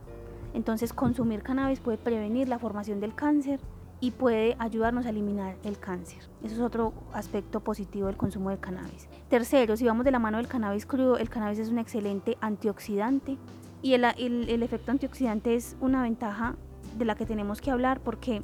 Entonces 0.55 0.95
consumir 0.95 1.43
cannabis 1.43 1.81
puede 1.81 1.99
prevenir 1.99 2.49
la 2.49 2.59
formación 2.59 3.01
del 3.01 3.15
cáncer 3.15 3.61
y 4.01 4.13
puede 4.13 4.57
ayudarnos 4.59 5.05
a 5.05 5.11
eliminar 5.11 5.57
el 5.65 5.79
cáncer. 5.79 6.21
Eso 6.43 6.55
es 6.55 6.61
otro 6.61 6.95
aspecto 7.13 7.61
positivo 7.61 8.07
del 8.07 8.17
consumo 8.17 8.49
del 8.49 8.59
cannabis. 8.59 9.07
Tercero, 9.29 9.77
si 9.77 9.85
vamos 9.85 10.07
de 10.07 10.13
la 10.13 10.19
mano 10.19 10.39
del 10.39 10.49
cannabis 10.49 10.87
crudo, 10.87 11.19
el 11.19 11.29
cannabis 11.29 11.59
es 11.59 11.69
un 11.69 11.79
excelente 11.79 12.39
antioxidante 12.41 13.37
y 13.83 13.95
el, 13.95 14.05
el, 14.05 14.63
efecto 14.63 14.91
antioxidante 14.91 15.55
es 15.55 15.77
una 15.81 16.03
ventaja 16.03 16.57
de 16.97 17.05
la 17.05 17.15
que 17.15 17.27
tenemos 17.27 17.61
que 17.61 17.71
hablar 17.71 18.01
porque 18.01 18.41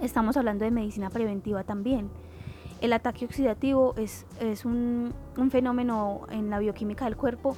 estamos 0.00 0.36
hablando 0.36 0.64
de 0.64 0.70
medicina 0.70 1.10
preventiva 1.10 1.64
también. 1.64 2.08
El 2.80 2.92
ataque 2.92 3.24
oxidativo 3.24 3.94
es, 3.96 4.26
es 4.40 4.64
un, 4.64 5.12
un 5.36 5.50
fenómeno 5.50 6.26
en 6.30 6.50
la 6.50 6.58
bioquímica 6.58 7.06
del 7.06 7.16
cuerpo 7.16 7.56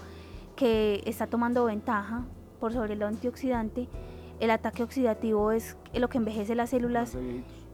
que 0.56 1.02
está 1.06 1.26
tomando 1.26 1.64
ventaja 1.64 2.24
por 2.60 2.72
sobre 2.72 2.94
el 2.94 3.02
antioxidante. 3.02 3.88
El 4.40 4.50
ataque 4.50 4.82
oxidativo 4.82 5.52
es 5.52 5.76
lo 5.92 6.08
que 6.08 6.18
envejece 6.18 6.54
las 6.54 6.70
células 6.70 7.16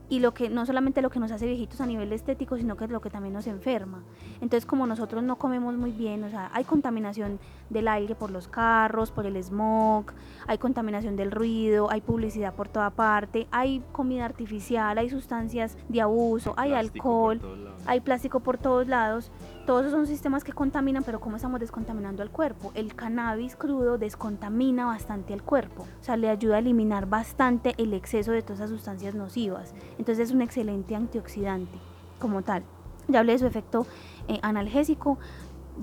y 0.09 0.19
lo 0.19 0.33
que 0.33 0.49
no 0.49 0.65
solamente 0.65 1.01
lo 1.01 1.09
que 1.09 1.19
nos 1.19 1.31
hace 1.31 1.47
viejitos 1.47 1.81
a 1.81 1.85
nivel 1.85 2.13
estético, 2.13 2.57
sino 2.57 2.77
que 2.77 2.85
es 2.85 2.91
lo 2.91 3.01
que 3.01 3.09
también 3.09 3.33
nos 3.33 3.47
enferma. 3.47 4.03
Entonces, 4.35 4.65
como 4.65 4.85
nosotros 4.87 5.23
no 5.23 5.37
comemos 5.37 5.75
muy 5.75 5.91
bien, 5.91 6.23
o 6.23 6.29
sea, 6.29 6.49
hay 6.53 6.63
contaminación 6.63 7.39
del 7.69 7.87
aire 7.87 8.15
por 8.15 8.31
los 8.31 8.47
carros, 8.47 9.11
por 9.11 9.25
el 9.25 9.41
smog, 9.43 10.05
hay 10.47 10.57
contaminación 10.57 11.15
del 11.15 11.31
ruido, 11.31 11.89
hay 11.89 12.01
publicidad 12.01 12.53
por 12.53 12.67
toda 12.67 12.89
parte, 12.91 13.47
hay 13.51 13.81
comida 13.91 14.25
artificial, 14.25 14.97
hay 14.97 15.09
sustancias 15.09 15.77
de 15.89 16.01
abuso, 16.01 16.53
hay 16.57 16.73
alcohol, 16.73 17.41
hay 17.85 17.99
plástico 18.01 18.39
por 18.39 18.57
todos 18.57 18.87
lados. 18.87 19.31
Todos 19.65 19.87
esos 19.87 19.93
son 19.93 20.05
sistemas 20.05 20.43
que 20.43 20.53
contaminan, 20.53 21.03
pero 21.03 21.19
¿cómo 21.19 21.37
estamos 21.37 21.59
descontaminando 21.59 22.21
al 22.21 22.29
cuerpo? 22.29 22.71
El 22.75 22.93
cannabis 22.93 23.55
crudo 23.55 23.97
descontamina 23.97 24.85
bastante 24.85 25.33
al 25.33 25.41
cuerpo, 25.41 25.87
o 25.99 26.03
sea, 26.03 26.17
le 26.17 26.29
ayuda 26.29 26.57
a 26.57 26.59
eliminar 26.59 27.07
bastante 27.07 27.73
el 27.77 27.95
exceso 27.95 28.31
de 28.31 28.43
todas 28.43 28.59
esas 28.59 28.69
sustancias 28.69 29.15
nocivas. 29.15 29.73
Entonces 29.97 30.29
es 30.29 30.35
un 30.35 30.43
excelente 30.43 30.95
antioxidante 30.95 31.79
como 32.19 32.43
tal. 32.43 32.61
Ya 33.07 33.19
hablé 33.21 33.33
de 33.33 33.39
su 33.39 33.47
efecto 33.47 33.87
eh, 34.27 34.37
analgésico, 34.43 35.17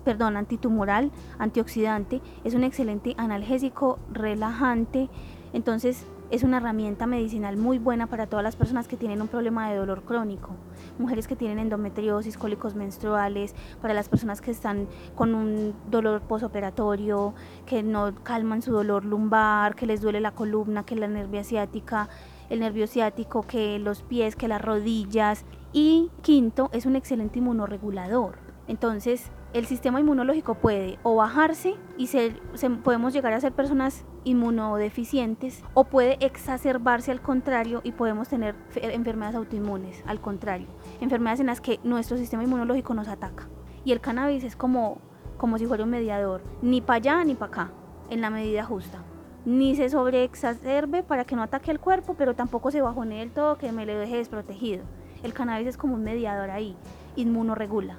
perdón, 0.05 0.37
antitumoral, 0.37 1.11
antioxidante. 1.41 2.20
Es 2.45 2.55
un 2.55 2.62
excelente 2.62 3.14
analgésico, 3.18 3.99
relajante. 4.12 5.11
Entonces 5.53 6.07
es 6.33 6.43
una 6.45 6.57
herramienta 6.57 7.07
medicinal 7.07 7.59
muy 7.59 7.78
buena 7.78 8.07
para 8.07 8.26
todas 8.26 8.43
las 8.43 8.57
personas 8.57 8.89
que 8.89 8.97
tienen 8.97 9.20
un 9.20 9.28
problema 9.28 9.68
de 9.68 9.76
dolor 9.76 10.03
crónico. 10.03 10.57
Mujeres 10.99 11.28
que 11.28 11.37
tienen 11.37 11.59
endometriosis, 11.59 12.39
cólicos 12.39 12.74
menstruales, 12.74 13.55
para 13.83 13.93
las 13.93 14.09
personas 14.09 14.41
que 14.41 14.51
están 14.51 14.89
con 15.14 15.35
un 15.35 15.74
dolor 15.91 16.22
posoperatorio, 16.22 17.35
que 17.66 17.83
no 17.83 18.14
calman 18.22 18.62
su 18.62 18.72
dolor 18.72 19.05
lumbar, 19.05 19.74
que 19.74 19.85
les 19.85 20.01
duele 20.01 20.20
la 20.20 20.30
columna, 20.30 20.87
que 20.87 20.97
la 20.97 21.07
nervia 21.07 21.45
ciática, 21.45 22.09
el 22.49 22.61
nervio 22.61 22.87
ciático, 22.87 23.43
que 23.43 23.78
los 23.78 24.03
pies, 24.03 24.35
que 24.35 24.49
las 24.49 24.62
rodillas. 24.62 25.45
Y 25.74 26.11
quinto, 26.22 26.70
es 26.72 26.87
un 26.87 26.97
excelente 26.97 27.41
inmunoregulador. 27.41 28.39
Entonces, 28.68 29.30
el 29.53 29.66
sistema 29.66 30.01
inmunológico 30.01 30.55
puede 30.55 30.99
o 31.03 31.16
bajarse 31.16 31.74
y 31.99 32.07
ser, 32.07 32.41
podemos 32.83 33.12
llegar 33.12 33.35
a 33.35 33.41
ser 33.41 33.53
personas 33.53 34.07
inmunodeficientes 34.24 35.62
o 35.74 35.84
puede 35.84 36.16
exacerbarse 36.24 37.10
al 37.10 37.20
contrario 37.20 37.80
y 37.84 37.92
podemos 37.92 38.28
tener 38.28 38.54
enfermedades 38.74 39.36
autoinmunes, 39.36 40.02
al 40.06 40.20
contrario, 40.20 40.68
enfermedades 41.00 41.40
en 41.40 41.46
las 41.46 41.60
que 41.60 41.80
nuestro 41.84 42.16
sistema 42.16 42.44
inmunológico 42.44 42.94
nos 42.94 43.08
ataca. 43.08 43.48
Y 43.84 43.92
el 43.92 44.00
cannabis 44.00 44.44
es 44.44 44.56
como, 44.56 44.98
como 45.36 45.58
si 45.58 45.66
fuera 45.66 45.84
un 45.84 45.90
mediador, 45.90 46.42
ni 46.62 46.80
para 46.80 46.96
allá 46.96 47.24
ni 47.24 47.34
para 47.34 47.52
acá, 47.52 47.70
en 48.10 48.20
la 48.20 48.30
medida 48.30 48.64
justa 48.64 49.02
ni 49.44 49.74
se 49.74 49.88
sobreexacerbe 49.88 51.02
para 51.02 51.24
que 51.24 51.34
no 51.34 51.42
ataque 51.42 51.70
al 51.70 51.80
cuerpo, 51.80 52.14
pero 52.14 52.34
tampoco 52.34 52.70
se 52.70 52.80
bajone 52.80 53.18
del 53.18 53.32
todo 53.32 53.58
que 53.58 53.72
me 53.72 53.86
le 53.86 53.96
deje 53.96 54.16
desprotegido. 54.16 54.84
El 55.22 55.34
cannabis 55.34 55.68
es 55.68 55.76
como 55.76 55.94
un 55.94 56.04
mediador 56.04 56.50
ahí, 56.50 56.76
inmunoregula. 57.16 57.98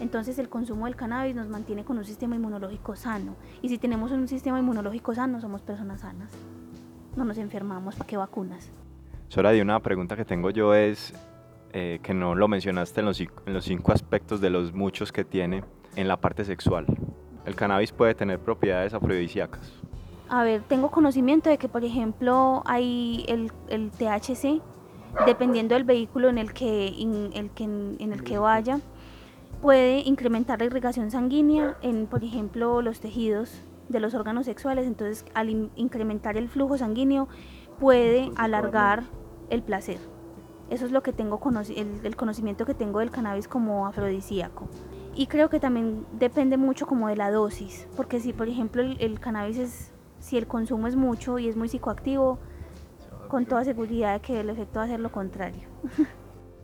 Entonces 0.00 0.38
el 0.38 0.48
consumo 0.48 0.86
del 0.86 0.96
cannabis 0.96 1.36
nos 1.36 1.48
mantiene 1.48 1.84
con 1.84 1.98
un 1.98 2.04
sistema 2.04 2.34
inmunológico 2.34 2.96
sano. 2.96 3.36
Y 3.62 3.68
si 3.68 3.78
tenemos 3.78 4.10
un 4.12 4.26
sistema 4.26 4.58
inmunológico 4.58 5.14
sano, 5.14 5.40
somos 5.40 5.60
personas 5.60 6.00
sanas. 6.00 6.32
No 7.16 7.24
nos 7.24 7.38
enfermamos, 7.38 7.96
¿para 7.96 8.06
qué 8.06 8.16
vacunas? 8.16 8.70
Sora, 9.28 9.50
una 9.60 9.80
pregunta 9.80 10.16
que 10.16 10.24
tengo 10.24 10.50
yo 10.50 10.74
es, 10.74 11.12
eh, 11.72 12.00
que 12.02 12.14
no 12.14 12.34
lo 12.34 12.48
mencionaste 12.48 13.00
en 13.00 13.06
los, 13.06 13.20
en 13.20 13.28
los 13.46 13.64
cinco 13.64 13.92
aspectos 13.92 14.40
de 14.40 14.50
los 14.50 14.72
muchos 14.72 15.12
que 15.12 15.24
tiene 15.24 15.62
en 15.96 16.08
la 16.08 16.16
parte 16.16 16.44
sexual. 16.44 16.86
¿El 17.44 17.54
cannabis 17.54 17.92
puede 17.92 18.14
tener 18.14 18.38
propiedades 18.38 18.94
afrodisíacas? 18.94 19.72
A 20.28 20.44
ver, 20.44 20.62
tengo 20.62 20.90
conocimiento 20.90 21.50
de 21.50 21.58
que, 21.58 21.68
por 21.68 21.84
ejemplo, 21.84 22.62
hay 22.64 23.24
el, 23.28 23.52
el 23.68 23.90
THC, 23.90 24.62
dependiendo 25.26 25.74
del 25.74 25.84
vehículo 25.84 26.28
en 26.28 26.38
el 26.38 26.52
que, 26.52 26.88
el 26.88 27.50
que, 27.50 27.64
en 27.64 28.12
el 28.12 28.22
que 28.22 28.38
vaya, 28.38 28.80
puede 29.60 30.00
incrementar 30.00 30.58
la 30.60 30.66
irrigación 30.66 31.10
sanguínea 31.10 31.76
en, 31.82 32.06
por 32.06 32.24
ejemplo, 32.24 32.82
los 32.82 33.00
tejidos 33.00 33.62
de 33.88 34.00
los 34.00 34.14
órganos 34.14 34.46
sexuales. 34.46 34.86
Entonces, 34.86 35.24
al 35.34 35.70
incrementar 35.76 36.36
el 36.36 36.48
flujo 36.48 36.78
sanguíneo, 36.78 37.28
puede 37.78 38.30
alargar 38.36 39.04
el 39.50 39.62
placer. 39.62 39.98
Eso 40.70 40.86
es 40.86 40.92
lo 40.92 41.02
que 41.02 41.12
tengo 41.12 41.40
el, 41.76 42.00
el, 42.04 42.16
conocimiento 42.16 42.64
que 42.64 42.74
tengo 42.74 43.00
del 43.00 43.10
cannabis 43.10 43.48
como 43.48 43.86
afrodisíaco. 43.86 44.68
Y 45.16 45.26
creo 45.26 45.50
que 45.50 45.58
también 45.58 46.06
depende 46.12 46.56
mucho 46.56 46.86
como 46.86 47.08
de 47.08 47.16
la 47.16 47.32
dosis, 47.32 47.88
porque 47.96 48.20
si 48.20 48.32
por 48.32 48.48
ejemplo 48.48 48.80
el, 48.80 48.96
el 49.00 49.18
cannabis 49.18 49.58
es 49.58 49.92
si 50.20 50.36
el 50.36 50.46
consumo 50.46 50.86
es 50.86 50.94
mucho 50.94 51.38
y 51.38 51.48
es 51.48 51.56
muy 51.56 51.68
psicoactivo, 51.68 52.38
con 53.28 53.46
toda 53.46 53.64
seguridad 53.64 54.20
que 54.20 54.40
el 54.40 54.50
efecto 54.50 54.78
va 54.78 54.84
a 54.84 54.88
ser 54.88 55.00
lo 55.00 55.10
contrario. 55.10 55.68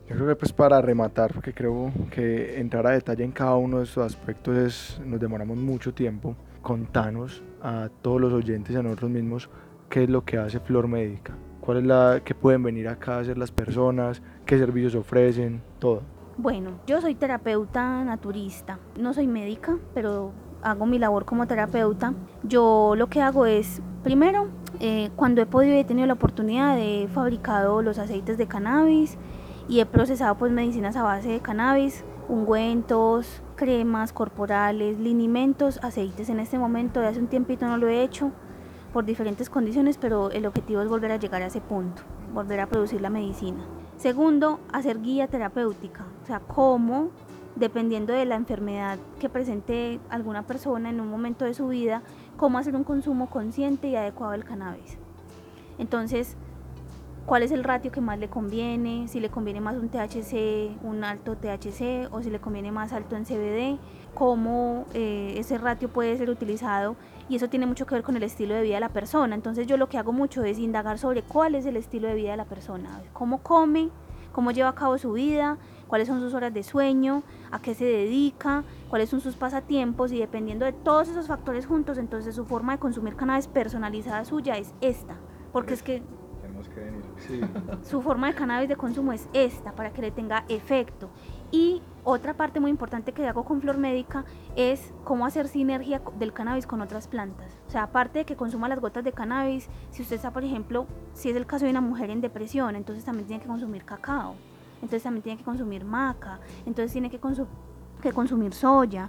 Yo 0.09 0.15
creo 0.15 0.29
que 0.29 0.37
pues 0.37 0.53
para 0.53 0.81
rematar, 0.81 1.33
porque 1.35 1.53
creo 1.53 1.91
que 2.13 2.61
entrar 2.61 2.87
a 2.87 2.91
detalle 2.91 3.25
en 3.25 3.33
cada 3.33 3.57
uno 3.57 3.79
de 3.79 3.85
estos 3.85 4.07
aspectos 4.07 4.57
es, 4.57 5.01
nos 5.05 5.19
demoramos 5.19 5.57
mucho 5.59 5.93
tiempo, 5.93 6.37
contanos 6.63 7.43
a 7.61 7.89
todos 8.03 8.21
los 8.21 8.33
oyentes 8.33 8.73
y 8.73 8.79
a 8.79 8.83
nosotros 8.85 9.11
mismos 9.11 9.51
qué 9.89 10.05
es 10.05 10.09
lo 10.09 10.25
que 10.25 10.39
hace 10.39 10.61
Flor 10.61 10.87
Médica, 10.87 11.35
cuál 11.61 11.79
es 11.79 11.85
la 11.85 12.21
que 12.25 12.37
pueden 12.37 12.63
venir 12.63 12.87
acá 12.87 13.17
a 13.17 13.21
hacer 13.21 13.37
las 13.37 13.51
personas, 13.51 14.23
qué 14.45 14.59
servicios 14.59 14.95
ofrecen, 14.95 15.61
todo. 15.81 16.03
Bueno, 16.39 16.71
yo 16.87 17.01
soy 17.01 17.17
terapeuta 17.17 18.05
naturista, 18.05 18.79
no 19.01 19.13
soy 19.13 19.27
médica, 19.27 19.77
pero 19.93 20.31
hago 20.63 20.87
mi 20.87 21.01
labor 21.01 21.25
como 21.25 21.49
terapeuta, 21.49 22.15
yo 22.45 22.95
lo 22.97 23.09
que 23.09 23.23
hago 23.23 23.45
es, 23.47 23.83
primero, 24.05 24.47
eh, 24.79 25.11
cuando 25.17 25.43
he 25.43 25.47
podido 25.47 25.75
y 25.75 25.79
he 25.79 25.85
tenido 25.85 26.07
la 26.07 26.13
oportunidad, 26.13 26.79
he 26.79 27.09
fabricado 27.09 27.83
los 27.83 27.99
aceites 27.99 28.39
de 28.39 28.47
cannabis 28.47 29.19
y 29.69 29.81
he 29.81 29.87
procesado 29.87 30.37
pues 30.37 30.53
medicinas 30.53 30.97
a 30.97 31.03
base 31.03 31.29
de 31.29 31.41
cannabis, 31.41 32.05
ungüentos, 32.29 33.43
cremas 33.57 34.13
corporales, 34.13 34.99
linimentos, 34.99 35.79
aceites. 35.83 36.29
En 36.29 36.41
este 36.41 36.59
momento, 36.59 37.01
de 37.01 37.09
hace 37.09 37.21
un 37.21 37.27
tiempito 37.27 37.67
no 37.67 37.77
lo 37.77 37.89
he 37.89 38.03
hecho 38.03 38.31
por 38.93 39.05
diferentes 39.05 39.51
condiciones, 39.51 39.99
pero 39.99 40.31
el 40.31 40.47
objetivo 40.47 40.81
es 40.83 40.89
volver 40.89 41.13
a 41.13 41.17
llegar 41.17 41.43
a 41.43 41.47
ese 41.47 41.61
punto, 41.61 42.03
volver 42.33 42.61
a 42.61 42.67
producir 42.67 43.01
la 43.01 43.11
medicina. 43.11 43.65
Segundo, 43.97 44.61
hacer 44.73 45.01
guía 45.01 45.29
terapéutica, 45.29 46.05
o 46.23 46.27
sea, 46.27 46.41
cómo 46.41 47.11
dependiendo 47.57 48.13
de 48.13 48.27
la 48.27 48.37
enfermedad 48.37 48.99
que 49.19 49.31
presente 49.31 49.99
alguna 50.11 50.43
persona 50.43 50.91
en 50.91 51.01
un 51.01 51.09
momento 51.09 51.45
de 51.45 51.55
su 51.55 51.69
vida, 51.69 52.03
cómo 52.37 52.59
hacer 52.59 52.77
un 52.77 52.85
consumo 52.85 53.31
consciente 53.31 53.89
y 53.89 53.97
adecuado 53.97 54.33
del 54.33 54.45
cannabis. 54.45 54.99
Entonces, 55.79 56.37
cuál 57.27 57.43
es 57.43 57.51
el 57.51 57.65
ratio 57.65 57.91
que 57.91 58.01
más 58.01 58.19
le 58.19 58.29
conviene, 58.29 59.09
si 59.09 59.19
le 59.19 59.31
conviene 59.31 59.61
más 59.61 59.77
un 59.77 59.89
THC, 59.89 60.83
un 60.85 61.03
alto 61.03 61.37
THC 61.37 62.09
o 62.13 62.23
si 62.23 62.31
le 62.31 62.41
conviene 62.41 62.71
más 62.71 62.93
alto 62.93 63.17
en 63.17 63.25
CBD, 63.25 63.79
cómo 64.15 64.87
eh, 64.95 65.35
ese 65.37 65.59
ratio 65.59 65.89
puede 65.89 66.17
ser 66.17 66.31
utilizado 66.31 66.95
y 67.29 67.37
eso 67.37 67.49
tiene 67.49 67.67
mucho 67.67 67.85
que 67.85 67.97
ver 67.97 68.05
con 68.05 68.17
el 68.17 68.23
estilo 68.23 68.55
de 68.55 68.63
vida 68.63 68.77
de 68.77 68.81
la 68.81 68.91
persona. 68.91 69.35
Entonces 69.35 69.67
yo 69.67 69.77
lo 69.77 69.89
que 69.89 69.99
hago 69.99 70.13
mucho 70.13 70.45
es 70.45 70.59
indagar 70.59 70.99
sobre 70.99 71.23
cuál 71.23 71.57
es 71.57 71.67
el 71.67 71.77
estilo 71.77 72.07
de 72.07 72.15
vida 72.15 72.31
de 72.31 72.37
la 72.37 72.45
persona, 72.45 73.03
cómo 73.13 73.43
come, 73.43 73.91
cómo 74.31 74.53
lleva 74.53 74.69
a 74.69 74.75
cabo 74.77 74.97
su 74.97 75.13
vida, 75.13 75.59
cuáles 75.89 76.07
son 76.07 76.21
sus 76.21 76.33
horas 76.33 76.55
de 76.55 76.63
sueño, 76.63 77.25
a 77.51 77.61
qué 77.61 77.75
se 77.75 77.87
dedica, 77.87 78.63
cuáles 78.89 79.09
son 79.11 79.21
sus 79.21 79.35
pasatiempos 79.35 80.13
y 80.13 80.19
dependiendo 80.21 80.65
de 80.65 80.73
todos 80.73 81.09
esos 81.09 81.27
factores 81.27 81.67
juntos, 81.67 81.99
entonces 81.99 82.37
su 82.37 82.45
forma 82.45 82.75
de 82.75 82.79
consumir 82.79 83.17
cannabis 83.17 83.49
personalizada 83.49 84.25
suya 84.25 84.57
es 84.59 84.75
esta, 84.81 85.17
porque 85.53 85.75
es 85.75 85.83
que 85.83 86.03
su 87.83 88.03
forma 88.03 88.29
de 88.29 88.35
cannabis 88.35 88.69
de 88.69 88.77
consumo 88.77 89.13
es 89.13 89.29
esta, 89.33 89.73
para 89.73 89.91
que 89.91 90.03
le 90.03 90.11
tenga 90.11 90.45
efecto. 90.49 91.11
Y 91.51 91.81
otra 92.05 92.35
parte 92.35 92.61
muy 92.61 92.71
importante 92.71 93.13
que 93.13 93.27
hago 93.27 93.45
con 93.45 93.61
Flor 93.61 93.79
Médica 93.79 94.25
es 94.57 94.93
cómo 95.05 95.27
hacer 95.27 95.49
sinergia 95.49 96.01
del 96.19 96.33
cannabis 96.33 96.67
con 96.67 96.81
otras 96.81 97.09
plantas. 97.09 97.57
O 97.69 97.71
sea, 97.71 97.85
aparte 97.85 98.21
de 98.21 98.25
que 98.25 98.37
consuma 98.37 98.69
las 98.69 98.81
gotas 98.81 99.05
de 99.05 99.13
cannabis, 99.13 99.69
si 99.91 100.03
usted 100.03 100.17
está, 100.17 100.33
por 100.33 100.45
ejemplo, 100.45 100.87
si 101.15 101.31
es 101.31 101.37
el 101.37 101.47
caso 101.47 101.65
de 101.65 101.71
una 101.71 101.81
mujer 101.81 102.11
en 102.11 102.21
depresión, 102.21 102.77
entonces 102.77 103.05
también 103.05 103.27
tiene 103.27 103.43
que 103.43 103.49
consumir 103.49 103.85
cacao, 103.85 104.35
entonces 104.77 105.03
también 105.03 105.23
tiene 105.23 105.39
que 105.39 105.45
consumir 105.45 105.85
maca, 105.85 106.41
entonces 106.65 106.93
tiene 106.93 107.11
que, 107.11 107.19
consumir 108.13 108.55
soya. 108.55 109.09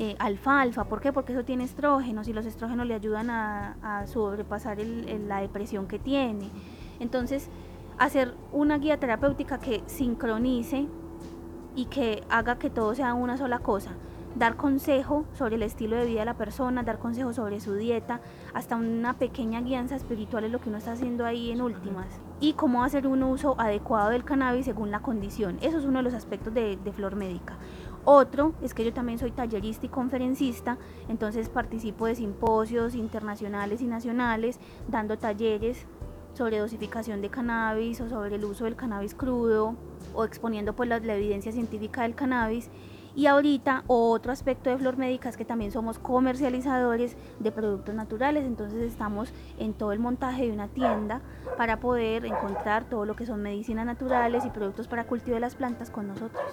Eh, 0.00 0.14
alfalfa, 0.20 0.84
¿por 0.84 1.00
qué? 1.00 1.12
Porque 1.12 1.32
eso 1.32 1.44
tiene 1.44 1.64
estrógenos 1.64 2.28
y 2.28 2.32
los 2.32 2.46
estrógenos 2.46 2.86
le 2.86 2.94
ayudan 2.94 3.30
a, 3.30 4.04
sobrepasar 4.06 4.78
la 4.78 5.40
depresión 5.40 5.88
que 5.88 5.98
tiene. 5.98 6.50
Entonces, 7.00 7.48
hacer 7.98 8.34
una 8.52 8.78
guía 8.78 8.98
terapéutica 8.98 9.58
que 9.58 9.82
sincronice 9.86 10.86
y 11.74 11.86
que 11.86 12.24
haga 12.28 12.58
que 12.58 12.70
todo 12.70 12.94
sea 12.94 13.14
una 13.14 13.36
sola 13.36 13.58
cosa. 13.58 13.92
Dar 14.34 14.56
consejo 14.56 15.24
sobre 15.32 15.56
el 15.56 15.62
estilo 15.62 15.96
de 15.96 16.04
vida 16.04 16.20
de 16.20 16.26
la 16.26 16.36
persona, 16.36 16.82
dar 16.82 16.98
consejo 16.98 17.32
sobre 17.32 17.60
su 17.60 17.74
dieta, 17.74 18.20
hasta 18.54 18.76
una 18.76 19.14
pequeña 19.14 19.60
guianza 19.62 19.96
espiritual 19.96 20.44
es 20.44 20.52
lo 20.52 20.60
que 20.60 20.68
uno 20.68 20.78
está 20.78 20.92
haciendo 20.92 21.24
ahí 21.24 21.50
en 21.50 21.62
últimas. 21.62 22.06
Y 22.40 22.52
cómo 22.52 22.84
hacer 22.84 23.06
un 23.06 23.22
uso 23.22 23.54
adecuado 23.58 24.10
del 24.10 24.24
cannabis 24.24 24.66
según 24.66 24.90
la 24.90 25.00
condición. 25.00 25.58
Eso 25.60 25.78
es 25.78 25.84
uno 25.84 25.98
de 25.98 26.04
los 26.04 26.14
aspectos 26.14 26.54
de, 26.54 26.76
de 26.76 26.92
Flor 26.92 27.16
Médica. 27.16 27.56
Otro 28.04 28.54
es 28.62 28.74
que 28.74 28.84
yo 28.84 28.92
también 28.92 29.18
soy 29.18 29.32
tallerista 29.32 29.86
y 29.86 29.88
conferencista, 29.88 30.78
entonces 31.08 31.48
participo 31.48 32.06
de 32.06 32.14
simposios 32.14 32.94
internacionales 32.94 33.82
y 33.82 33.86
nacionales, 33.86 34.60
dando 34.88 35.18
talleres 35.18 35.86
sobre 36.38 36.60
dosificación 36.60 37.20
de 37.20 37.30
cannabis 37.30 38.00
o 38.00 38.08
sobre 38.08 38.36
el 38.36 38.44
uso 38.44 38.64
del 38.64 38.76
cannabis 38.76 39.12
crudo 39.12 39.74
o 40.14 40.24
exponiendo 40.24 40.72
pues 40.72 40.88
la, 40.88 40.96
evidencia 40.96 41.50
científica 41.50 42.02
del 42.02 42.14
cannabis. 42.14 42.70
Y 43.16 43.26
ahorita 43.26 43.82
otro 43.88 44.30
aspecto 44.30 44.70
de 44.70 44.78
Flor 44.78 44.96
Médica 44.96 45.28
es 45.28 45.36
que 45.36 45.44
también 45.44 45.72
somos 45.72 45.98
comercializadores 45.98 47.16
de 47.40 47.50
productos 47.50 47.96
naturales, 47.96 48.44
entonces 48.44 48.80
estamos 48.82 49.32
en 49.58 49.74
todo 49.74 49.90
el 49.90 49.98
montaje 49.98 50.46
de 50.46 50.52
una 50.52 50.68
tienda 50.68 51.20
para 51.56 51.80
poder 51.80 52.24
encontrar 52.24 52.84
todo 52.84 53.04
lo 53.04 53.16
que 53.16 53.26
son 53.26 53.42
medicinas 53.42 53.84
naturales 53.84 54.44
y 54.46 54.50
productos 54.50 54.86
para 54.86 55.04
cultivo 55.04 55.34
de 55.34 55.40
las 55.40 55.56
plantas 55.56 55.90
con 55.90 56.06
nosotros. 56.06 56.44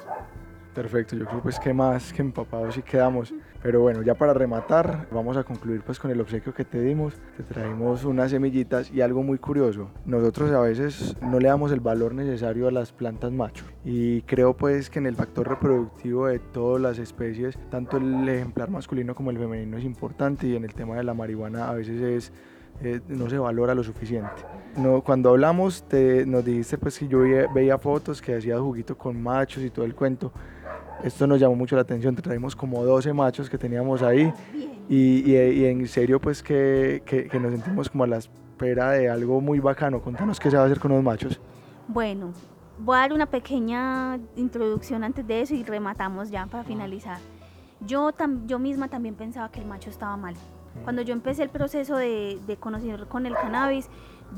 Perfecto, 0.75 1.15
yo 1.15 1.25
creo 1.25 1.41
pues 1.41 1.57
que 1.57 1.73
más 1.73 2.11
que 2.11 2.21
empapados 2.21 2.77
y 2.77 2.81
quedamos. 2.81 3.33
Pero 3.63 3.79
bueno, 3.79 4.01
ya 4.01 4.13
para 4.13 4.33
rematar, 4.33 5.07
vamos 5.09 5.37
a 5.37 5.43
concluir 5.45 5.81
pues 5.83 5.97
con 5.99 6.11
el 6.11 6.19
obsequio 6.19 6.53
que 6.53 6.65
te 6.65 6.81
dimos. 6.81 7.13
Te 7.37 7.43
traemos 7.43 8.03
unas 8.03 8.31
semillitas 8.31 8.91
y 8.91 8.99
algo 8.99 9.23
muy 9.23 9.37
curioso. 9.37 9.89
Nosotros 10.05 10.51
a 10.51 10.59
veces 10.59 11.15
no 11.21 11.39
le 11.39 11.47
damos 11.47 11.71
el 11.71 11.79
valor 11.79 12.13
necesario 12.13 12.67
a 12.67 12.71
las 12.71 12.91
plantas 12.91 13.31
macho. 13.31 13.63
Y 13.85 14.21
creo 14.23 14.57
pues 14.57 14.89
que 14.89 14.99
en 14.99 15.05
el 15.05 15.15
factor 15.15 15.47
reproductivo 15.47 16.27
de 16.27 16.39
todas 16.39 16.81
las 16.81 16.99
especies, 16.99 17.57
tanto 17.71 17.95
el 17.95 18.27
ejemplar 18.27 18.69
masculino 18.69 19.15
como 19.15 19.31
el 19.31 19.37
femenino 19.37 19.77
es 19.77 19.85
importante 19.85 20.45
y 20.45 20.57
en 20.57 20.65
el 20.65 20.73
tema 20.73 20.97
de 20.97 21.03
la 21.05 21.13
marihuana 21.13 21.69
a 21.69 21.73
veces 21.73 22.01
es 22.01 22.33
eh, 22.81 22.99
no 23.07 23.29
se 23.29 23.37
valora 23.37 23.73
lo 23.73 23.83
suficiente. 23.83 24.43
No, 24.75 25.01
cuando 25.01 25.29
hablamos 25.29 25.83
te, 25.83 26.25
nos 26.25 26.43
dijiste 26.43 26.77
pues 26.77 26.99
que 26.99 27.07
yo 27.07 27.19
veía, 27.19 27.47
veía 27.47 27.77
fotos 27.77 28.21
que 28.21 28.35
hacía 28.35 28.59
juguito 28.59 28.97
con 28.97 29.21
machos 29.21 29.63
y 29.63 29.69
todo 29.69 29.85
el 29.85 29.95
cuento, 29.95 30.33
esto 31.05 31.27
nos 31.27 31.39
llamó 31.39 31.55
mucho 31.55 31.75
la 31.75 31.83
atención, 31.83 32.15
traímos 32.15 32.55
como 32.55 32.83
12 32.83 33.13
machos 33.13 33.47
que 33.47 33.59
teníamos 33.59 34.01
ahí 34.01 34.33
y, 34.89 35.35
en 35.35 35.87
serio 35.87 36.19
pues 36.19 36.41
que, 36.41 37.29
nos 37.39 37.51
sentimos 37.51 37.89
como 37.89 38.05
a 38.05 38.07
la 38.07 38.17
espera 38.17 38.91
de 38.91 39.07
algo 39.07 39.39
muy 39.39 39.59
bacano. 39.59 40.01
Contanos 40.01 40.39
qué 40.39 40.49
se 40.49 40.57
va 40.57 40.63
a 40.63 40.65
hacer 40.65 40.79
con 40.79 40.91
los 40.91 41.03
machos. 41.03 41.39
Bueno, 41.87 42.33
voy 42.79 42.97
a 42.97 43.01
dar 43.01 43.13
una 43.13 43.27
pequeña 43.27 44.17
introducción 44.35 45.03
antes 45.03 45.27
de 45.27 45.41
eso 45.41 45.53
y 45.53 45.63
rematamos 45.63 46.31
ya 46.31 46.47
para 46.47 46.63
finalizar. 46.63 47.19
Yo, 47.81 48.11
yo 48.47 48.57
misma 48.57 48.87
también 48.87 49.13
pensaba 49.13 49.51
que 49.51 49.59
el 49.59 49.67
macho 49.67 49.91
estaba 49.91 50.17
mal. 50.17 50.33
Cuando 50.83 51.03
yo 51.03 51.13
empecé 51.13 51.43
el 51.43 51.49
proceso 51.49 51.95
de, 51.97 52.39
de 52.47 52.57
conocer 52.57 53.05
con 53.07 53.27
el 53.27 53.35
cannabis, 53.35 53.89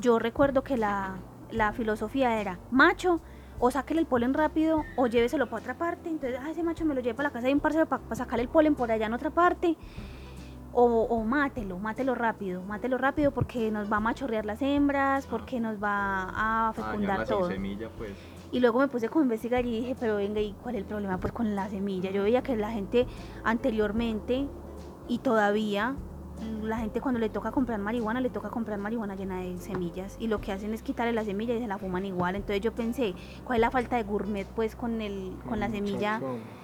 yo 0.02 0.20
recuerdo 0.20 0.64
que 0.64 0.76
la, 0.76 1.16
la 1.50 1.72
filosofía 1.72 2.40
era 2.42 2.60
macho, 2.72 3.22
o 3.60 3.72
sáquele 3.72 4.02
el 4.02 4.06
polen 4.06 4.34
rápido 4.34 4.84
o 4.96 5.08
lléveselo 5.08 5.48
para 5.48 5.62
otra 5.62 5.78
parte. 5.78 6.10
Entonces, 6.10 6.40
ah, 6.42 6.50
ese 6.50 6.64
macho 6.64 6.86
me 6.86 6.94
lo 6.94 7.02
lleva 7.02 7.18
para 7.18 7.30
la 7.30 7.34
casa 7.34 7.48
de 7.48 7.54
un 7.54 7.60
parcero 7.60 7.86
para, 7.86 8.16
sacarle 8.16 8.44
el 8.44 8.50
polen 8.50 8.76
por 8.76 8.92
allá 8.92 9.06
en 9.08 9.14
otra 9.14 9.30
parte. 9.30 9.76
O, 10.74 10.84
o, 10.84 11.24
mátelo, 11.24 11.80
mátelo 11.80 12.14
rápido, 12.14 12.62
mátelo 12.62 13.00
rápido 13.00 13.32
porque 13.32 13.72
nos 13.72 13.92
va 13.92 13.98
a 13.98 14.00
machorrear 14.00 14.46
las 14.46 14.62
hembras, 14.62 15.26
porque 15.26 15.60
nos 15.60 15.82
va 15.82 16.68
a 16.70 16.74
fecundar 16.74 17.26
todo. 17.26 17.48
Semilla, 17.48 17.90
pues. 17.98 18.12
Y 18.52 18.60
luego 18.60 18.80
me 18.80 18.88
puse 18.88 19.10
como 19.10 19.22
a 19.22 19.24
investigar 19.24 19.66
y 19.66 19.82
dije, 19.82 19.96
pero 20.00 20.18
venga, 20.18 20.40
¿y 20.40 20.54
cuál 20.62 20.76
es 20.76 20.82
el 20.82 20.88
problema 20.88 21.18
pues 21.18 21.34
con 21.34 21.56
la 21.56 21.68
semilla? 21.70 22.12
Yo 22.12 22.24
veía 22.24 22.44
que 22.44 22.56
la 22.56 22.70
gente 22.70 23.08
anteriormente 23.44 24.48
y 25.08 25.18
todavía 25.18 25.96
la 26.64 26.78
gente 26.78 27.02
cuando 27.02 27.20
le 27.20 27.30
toca 27.30 27.52
comprar 27.52 27.80
marihuana, 27.80 28.22
le 28.22 28.30
toca 28.30 28.50
comprar 28.50 28.78
marihuana 28.78 29.16
llena 29.16 29.42
de 29.42 29.58
semillas 29.60 30.18
y 30.20 30.28
lo 30.28 30.40
que 30.40 30.52
hacen 30.52 30.74
es 30.74 30.82
quitarle 30.82 31.14
la 31.14 31.24
semilla 31.24 31.56
y 31.56 31.60
se 31.60 31.68
la 31.68 31.78
fuman 31.78 32.06
igual. 32.06 32.36
Entonces 32.36 32.62
yo 32.62 32.74
pensé, 32.74 33.14
¿cuál 33.44 33.58
es 33.58 33.62
la 33.62 33.72
falta 33.72 33.96
de 33.98 34.04
gourmet 34.04 34.48
pues 34.56 34.76
con 34.76 35.02
el 35.02 35.34
con 35.48 35.60
la 35.60 35.70
semilla 35.70 36.22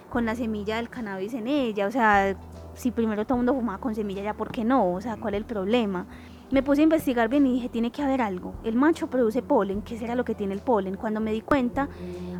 con 0.09 0.26
la 0.26 0.36
semilla 0.36 0.78
del 0.78 0.89
cannabis 0.89 1.34
en 1.34 1.47
ella? 1.47 1.88
O 1.88 1.91
sea, 1.91 2.36
si 2.76 2.91
primero 2.91 3.26
todo 3.26 3.36
el 3.36 3.45
mundo 3.45 3.53
fumaba 3.53 3.80
con 3.80 3.95
semilla, 3.95 4.24
ya 4.24 4.34
por 4.34 4.51
qué 4.51 4.63
no? 4.63 4.93
O 4.93 5.01
sea, 5.01 5.17
¿cuál 5.17 5.34
es 5.34 5.39
el 5.39 5.45
problema? 5.45 6.05
Me 6.51 6.61
puse 6.61 6.82
a 6.82 6.84
investigar 6.84 7.30
bien 7.30 7.47
y 7.47 7.53
dije, 7.53 7.69
tiene 7.69 7.91
que 7.91 8.03
haber 8.03 8.21
algo. 8.21 8.53
El 8.63 8.76
macho 8.76 9.07
produce 9.07 9.41
polen, 9.41 9.82
¿qué 9.82 9.97
será 9.97 10.13
lo 10.13 10.24
que 10.24 10.36
tiene 10.36 10.53
el 10.53 10.59
polen? 10.59 10.97
Cuando 10.97 11.19
me 11.19 11.32
di 11.32 11.41
cuenta, 11.41 11.89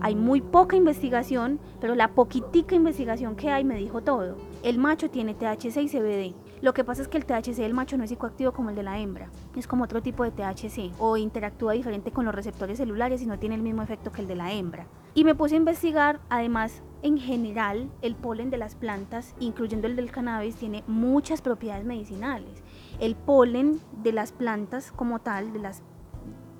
hay 0.02 0.16
muy 0.16 0.40
poca 0.40 0.76
investigación, 0.76 1.60
pero 1.82 1.96
la 1.96 2.10
poquitica 2.10 2.76
investigación 2.76 3.36
que 3.36 3.50
hay 3.50 3.64
me 3.64 3.76
dijo 3.76 4.02
todo. 4.02 4.38
El 4.62 4.78
macho 4.78 5.10
tiene 5.10 5.34
THC 5.34 5.78
y 5.78 5.88
CBD. 5.88 6.36
Lo 6.64 6.74
que 6.74 6.86
pasa 6.86 7.02
es 7.02 7.10
que 7.10 7.18
el 7.18 7.26
THC 7.26 7.58
del 7.58 7.74
macho 7.74 7.98
no 7.98 8.06
es 8.06 8.10
psicoactivo 8.10 8.54
como 8.54 8.70
el 8.70 8.78
de 8.78 8.84
la 8.84 8.98
hembra. 8.98 9.30
Es 9.54 9.68
como 9.68 9.84
otro 9.84 10.02
tipo 10.02 10.24
de 10.24 10.32
THC 10.32 10.94
o 10.98 11.18
interactúa 11.18 11.74
diferente 11.74 12.12
con 12.12 12.24
los 12.24 12.34
receptores 12.34 12.78
celulares 12.78 13.22
y 13.22 13.26
no 13.26 13.38
tiene 13.38 13.56
el 13.56 13.62
mismo 13.62 13.82
efecto 13.82 14.14
que 14.14 14.22
el 14.22 14.30
de 14.30 14.38
la 14.38 14.54
hembra. 14.54 14.88
Y 15.14 15.26
me 15.26 15.36
puse 15.36 15.56
a 15.56 15.58
investigar, 15.58 16.22
además, 16.30 16.82
en 17.02 17.18
general, 17.18 17.92
el 18.02 18.16
polen 18.16 18.50
de 18.50 18.60
las 18.60 18.76
plantas, 18.76 19.36
incluyendo 19.42 19.88
el 19.88 19.98
del 19.98 20.10
cannabis, 20.10 20.56
tiene 20.56 20.86
muchas 20.88 21.42
propiedades 21.42 21.84
medicinales 21.84 22.64
el 23.02 23.16
polen 23.16 23.82
de 24.02 24.14
las 24.14 24.32
plantas 24.32 24.94
como 24.94 25.20
tal, 25.20 25.52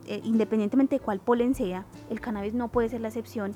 eh, 0.06 0.22
independientemente 0.26 0.98
de 0.98 1.00
cuál 1.00 1.22
polen 1.22 1.56
sea, 1.56 1.86
el 2.10 2.20
cannabis 2.20 2.54
no 2.54 2.68
puede 2.68 2.90
ser 2.90 3.00
la 3.00 3.08
excepción, 3.08 3.54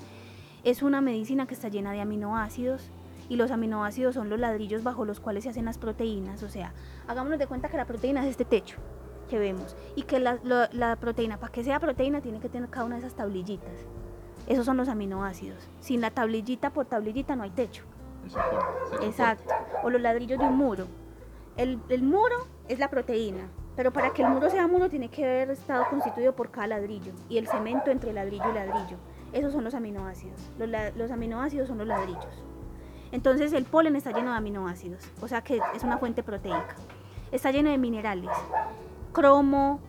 es 0.63 0.81
una 0.81 1.01
medicina 1.01 1.47
que 1.47 1.53
está 1.53 1.69
llena 1.69 1.91
de 1.91 2.01
aminoácidos 2.01 2.89
y 3.29 3.35
los 3.35 3.51
aminoácidos 3.51 4.15
son 4.15 4.29
los 4.29 4.39
ladrillos 4.39 4.83
bajo 4.83 5.05
los 5.05 5.19
cuales 5.19 5.43
se 5.43 5.49
hacen 5.49 5.65
las 5.65 5.77
proteínas, 5.77 6.43
o 6.43 6.49
sea, 6.49 6.73
hagámonos 7.07 7.39
de 7.39 7.47
cuenta 7.47 7.69
que 7.69 7.77
la 7.77 7.85
proteína 7.85 8.23
es 8.23 8.31
este 8.31 8.45
techo 8.45 8.77
que 9.29 9.37
vemos 9.39 9.75
y 9.95 10.03
que 10.03 10.19
la, 10.19 10.39
la 10.43 10.95
proteína, 10.95 11.37
para 11.39 11.51
que 11.51 11.63
sea 11.63 11.79
proteína, 11.79 12.21
tiene 12.21 12.39
que 12.39 12.49
tener 12.49 12.69
cada 12.69 12.85
una 12.85 12.95
de 12.95 13.01
esas 13.01 13.15
tablillitas. 13.15 13.73
Esos 14.47 14.65
son 14.65 14.77
los 14.77 14.87
aminoácidos. 14.87 15.67
Sin 15.81 15.99
la 15.99 16.11
tablillita 16.11 16.69
por 16.69 16.85
tablillita 16.85 17.35
no 17.35 17.43
hay 17.43 17.49
techo. 17.51 17.83
Exacto. 19.01 19.53
O 19.83 19.89
los 19.89 20.01
ladrillos 20.01 20.39
de 20.39 20.45
un 20.45 20.57
muro. 20.57 20.87
El, 21.57 21.79
el, 21.89 22.03
muro 22.03 22.47
es 22.67 22.79
la 22.79 22.89
proteína, 22.89 23.49
pero 23.75 23.91
para 23.91 24.11
que 24.11 24.21
el 24.21 24.29
muro 24.29 24.49
sea 24.49 24.67
muro 24.67 24.89
tiene 24.89 25.09
que 25.09 25.25
haber 25.25 25.51
estado 25.51 25.85
constituido 25.89 26.35
por 26.35 26.51
cada 26.51 26.67
ladrillo 26.67 27.13
y 27.29 27.39
el 27.39 27.47
cemento 27.47 27.89
entre 27.89 28.13
ladrillo 28.13 28.49
y 28.51 28.53
ladrillo. 28.53 28.97
Esos 29.33 29.53
son 29.53 29.63
los 29.63 29.73
aminoácidos. 29.73 30.51
Los, 30.57 30.69
los 30.95 31.11
aminoácidos 31.11 31.67
son 31.67 31.79
los 31.79 31.87
ladrillos. 31.87 32.43
Entonces 33.11 33.53
el 33.53 33.65
polen 33.65 33.95
está 33.95 34.11
lleno 34.11 34.31
de 34.31 34.37
aminoácidos, 34.37 35.03
o 35.21 35.27
sea 35.27 35.41
que 35.41 35.61
es 35.75 35.83
una 35.83 35.97
fuente 35.97 36.23
proteica. 36.23 36.75
Está 37.31 37.51
lleno 37.51 37.69
de 37.69 37.77
minerales, 37.77 38.31
cromo, 39.13 39.79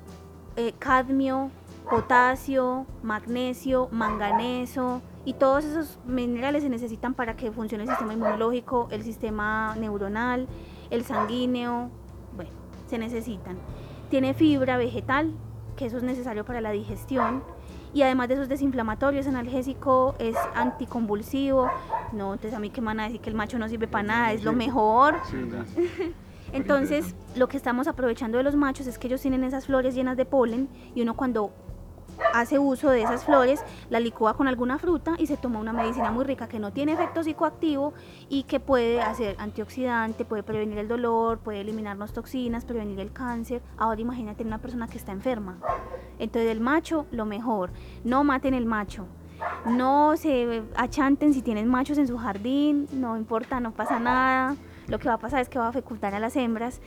eh, 0.56 0.74
cadmio, 0.78 1.50
potasio, 1.88 2.86
magnesio, 3.02 3.88
manganeso 3.90 5.02
y 5.24 5.34
todos 5.34 5.64
esos 5.64 5.98
minerales 6.06 6.62
se 6.62 6.68
necesitan 6.68 7.14
para 7.14 7.36
que 7.36 7.50
funcione 7.52 7.84
el 7.84 7.90
sistema 7.90 8.12
inmunológico, 8.12 8.88
el 8.90 9.02
sistema 9.02 9.74
neuronal, 9.76 10.48
el 10.90 11.04
sanguíneo, 11.04 11.90
bueno, 12.34 12.50
se 12.86 12.98
necesitan. 12.98 13.56
Tiene 14.10 14.34
fibra 14.34 14.76
vegetal, 14.76 15.32
que 15.76 15.86
eso 15.86 15.98
es 15.98 16.02
necesario 16.02 16.44
para 16.44 16.60
la 16.60 16.70
digestión. 16.70 17.42
Y 17.94 18.02
además 18.02 18.28
de 18.28 18.34
eso 18.34 18.42
es 18.42 18.48
desinflamatorio, 18.48 19.20
es 19.20 19.26
analgésico, 19.26 20.14
es 20.18 20.36
anticonvulsivo. 20.54 21.70
No, 22.12 22.34
entonces 22.34 22.54
a 22.54 22.60
mí 22.60 22.70
que 22.70 22.80
me 22.80 22.88
van 22.88 23.00
a 23.00 23.04
decir 23.04 23.20
que 23.20 23.30
el 23.30 23.36
macho 23.36 23.58
no 23.58 23.68
sirve 23.68 23.88
para 23.88 24.02
nada, 24.02 24.32
es 24.32 24.44
lo 24.44 24.52
mejor. 24.52 25.16
entonces, 26.52 27.14
lo 27.36 27.48
que 27.48 27.56
estamos 27.56 27.88
aprovechando 27.88 28.38
de 28.38 28.44
los 28.44 28.56
machos 28.56 28.86
es 28.86 28.98
que 28.98 29.06
ellos 29.06 29.20
tienen 29.20 29.44
esas 29.44 29.66
flores 29.66 29.94
llenas 29.94 30.16
de 30.16 30.24
polen 30.24 30.68
y 30.94 31.02
uno 31.02 31.14
cuando 31.14 31.52
hace 32.34 32.58
uso 32.58 32.90
de 32.90 33.02
esas 33.02 33.24
flores, 33.24 33.64
la 33.90 34.00
licúa 34.00 34.34
con 34.34 34.48
alguna 34.48 34.78
fruta 34.78 35.14
y 35.18 35.26
se 35.26 35.36
toma 35.36 35.58
una 35.58 35.72
medicina 35.72 36.10
muy 36.10 36.24
rica 36.24 36.48
que 36.48 36.58
no 36.58 36.72
tiene 36.72 36.92
efecto 36.92 37.22
psicoactivo 37.22 37.94
y 38.28 38.44
que 38.44 38.60
puede 38.60 39.00
hacer 39.00 39.36
antioxidante, 39.38 40.24
puede 40.24 40.42
prevenir 40.42 40.78
el 40.78 40.88
dolor, 40.88 41.38
puede 41.38 41.60
eliminarnos 41.60 42.12
toxinas, 42.12 42.64
prevenir 42.64 43.00
el 43.00 43.12
cáncer. 43.12 43.62
Ahora 43.76 44.00
imagínate 44.00 44.44
una 44.44 44.58
persona 44.58 44.88
que 44.88 44.98
está 44.98 45.12
enferma. 45.12 45.58
Entonces 46.18 46.50
el 46.50 46.60
macho, 46.60 47.06
lo 47.10 47.24
mejor, 47.24 47.70
no 48.04 48.24
maten 48.24 48.54
el 48.54 48.66
macho. 48.66 49.06
No 49.66 50.16
se 50.16 50.64
achanten 50.74 51.32
si 51.32 51.42
tienen 51.42 51.68
machos 51.68 51.98
en 51.98 52.08
su 52.08 52.18
jardín, 52.18 52.88
no 52.92 53.16
importa, 53.16 53.60
no 53.60 53.72
pasa 53.72 54.00
nada. 54.00 54.56
Lo 54.88 54.98
que 54.98 55.08
va 55.08 55.14
a 55.14 55.18
pasar 55.18 55.40
es 55.40 55.48
que 55.48 55.58
va 55.58 55.68
a 55.68 55.72
fecundar 55.72 56.14
a 56.14 56.18
las 56.18 56.34
hembras. 56.34 56.80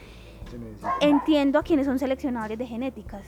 Entiendo 0.99 1.59
a 1.59 1.63
quienes 1.63 1.85
son 1.85 1.97
seleccionadores 1.97 2.57
de 2.57 2.65
genéticas 2.65 3.23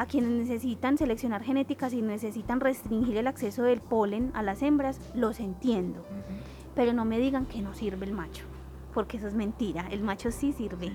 a 0.00 0.06
quienes 0.06 0.30
necesitan 0.30 0.96
seleccionar 0.96 1.42
genéticas 1.42 1.92
y 1.92 2.00
necesitan 2.00 2.58
restringir 2.58 3.18
el 3.18 3.26
acceso 3.26 3.64
del 3.64 3.82
polen 3.82 4.30
a 4.32 4.42
las 4.42 4.62
hembras, 4.62 4.98
los 5.14 5.40
entiendo. 5.40 6.02
Pero 6.74 6.94
no 6.94 7.04
me 7.04 7.18
digan 7.18 7.44
que 7.44 7.60
no 7.60 7.74
sirve 7.74 8.06
el 8.06 8.14
macho, 8.14 8.46
porque 8.94 9.18
eso 9.18 9.28
es 9.28 9.34
mentira. 9.34 9.86
El 9.90 10.02
macho 10.02 10.30
sí 10.30 10.54
sirve. 10.54 10.94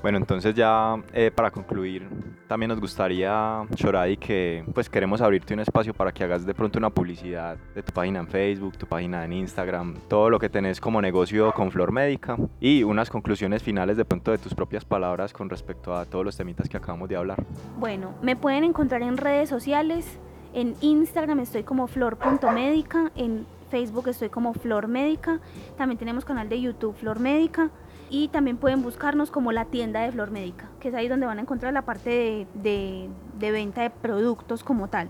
Bueno, 0.00 0.18
entonces 0.18 0.54
ya 0.54 0.96
eh, 1.12 1.32
para 1.34 1.50
concluir, 1.50 2.08
también 2.46 2.68
nos 2.68 2.80
gustaría, 2.80 3.66
Shoradi, 3.74 4.16
que 4.16 4.64
pues 4.72 4.88
queremos 4.88 5.20
abrirte 5.20 5.54
un 5.54 5.60
espacio 5.60 5.92
para 5.92 6.12
que 6.12 6.22
hagas 6.22 6.46
de 6.46 6.54
pronto 6.54 6.78
una 6.78 6.90
publicidad 6.90 7.56
de 7.74 7.82
tu 7.82 7.92
página 7.92 8.20
en 8.20 8.28
Facebook, 8.28 8.78
tu 8.78 8.86
página 8.86 9.24
en 9.24 9.32
Instagram, 9.32 9.96
todo 10.08 10.30
lo 10.30 10.38
que 10.38 10.48
tenés 10.48 10.80
como 10.80 11.02
negocio 11.02 11.52
con 11.52 11.72
Flor 11.72 11.90
Médica 11.90 12.36
y 12.60 12.84
unas 12.84 13.10
conclusiones 13.10 13.62
finales 13.62 13.96
de 13.96 14.04
pronto 14.04 14.30
de 14.30 14.38
tus 14.38 14.54
propias 14.54 14.84
palabras 14.84 15.32
con 15.32 15.50
respecto 15.50 15.94
a 15.94 16.04
todos 16.04 16.24
los 16.24 16.36
temitas 16.36 16.68
que 16.68 16.76
acabamos 16.76 17.08
de 17.08 17.16
hablar. 17.16 17.44
Bueno, 17.78 18.14
me 18.22 18.36
pueden 18.36 18.62
encontrar 18.62 19.02
en 19.02 19.16
redes 19.16 19.48
sociales, 19.48 20.18
en 20.54 20.74
Instagram 20.80 21.40
estoy 21.40 21.64
como 21.64 21.88
flor.médica, 21.88 23.10
en 23.16 23.46
Facebook 23.68 24.08
estoy 24.08 24.28
como 24.30 24.54
Flor 24.54 24.86
Médica, 24.86 25.40
también 25.76 25.98
tenemos 25.98 26.24
canal 26.24 26.48
de 26.48 26.60
YouTube 26.60 26.94
Flor 26.96 27.18
Médica 27.18 27.70
y 28.10 28.28
también 28.28 28.56
pueden 28.56 28.82
buscarnos 28.82 29.30
como 29.30 29.52
la 29.52 29.66
tienda 29.66 30.00
de 30.00 30.12
Flor 30.12 30.30
Médica, 30.30 30.68
que 30.80 30.88
es 30.88 30.94
ahí 30.94 31.08
donde 31.08 31.26
van 31.26 31.38
a 31.38 31.42
encontrar 31.42 31.72
la 31.72 31.82
parte 31.82 32.46
de, 32.54 33.08
venta 33.38 33.82
de 33.82 33.90
productos 33.90 34.64
como 34.64 34.88
tal. 34.88 35.08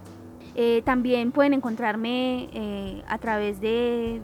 Eh, 0.54 0.82
también 0.84 1.30
pueden 1.30 1.54
encontrarme 1.54 2.48
eh, 2.52 3.02
a 3.06 3.18
través 3.18 3.60
de, 3.60 4.20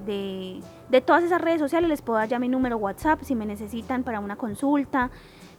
de, 0.91 1.01
todas 1.01 1.23
esas 1.23 1.41
redes 1.41 1.61
sociales, 1.61 1.89
les 1.89 2.03
puedo 2.03 2.19
dar 2.19 2.29
ya 2.29 2.39
mi 2.39 2.49
número 2.49 2.77
WhatsApp 2.77 3.23
si 3.23 3.35
me 3.35 3.47
necesitan 3.47 4.03
para 4.03 4.21
una 4.21 4.37
consulta. 4.37 5.11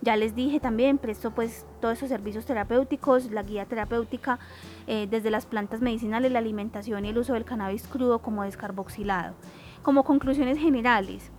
Ya 0.02 0.18
les 0.18 0.36
dije 0.36 0.60
también, 0.60 0.98
presto 0.98 1.32
pues 1.32 1.66
todos 1.80 1.98
esos 1.98 2.10
servicios 2.10 2.46
terapéuticos, 2.46 3.32
la 3.32 3.44
guía 3.44 3.66
terapéutica 3.66 4.40
eh, 4.88 5.08
desde 5.10 5.32
las 5.32 5.46
plantas 5.46 5.80
medicinales, 5.80 6.32
la 6.32 6.40
alimentación 6.40 7.06
y 7.06 7.10
el 7.10 7.18
uso 7.18 7.34
del 7.34 7.46
cannabis 7.46 7.88
crudo 7.88 8.20
como 8.20 8.44
descarboxilado. 8.44 9.36
Como 9.82 10.04
conclusiones 10.04 10.58
generales, 10.58 11.32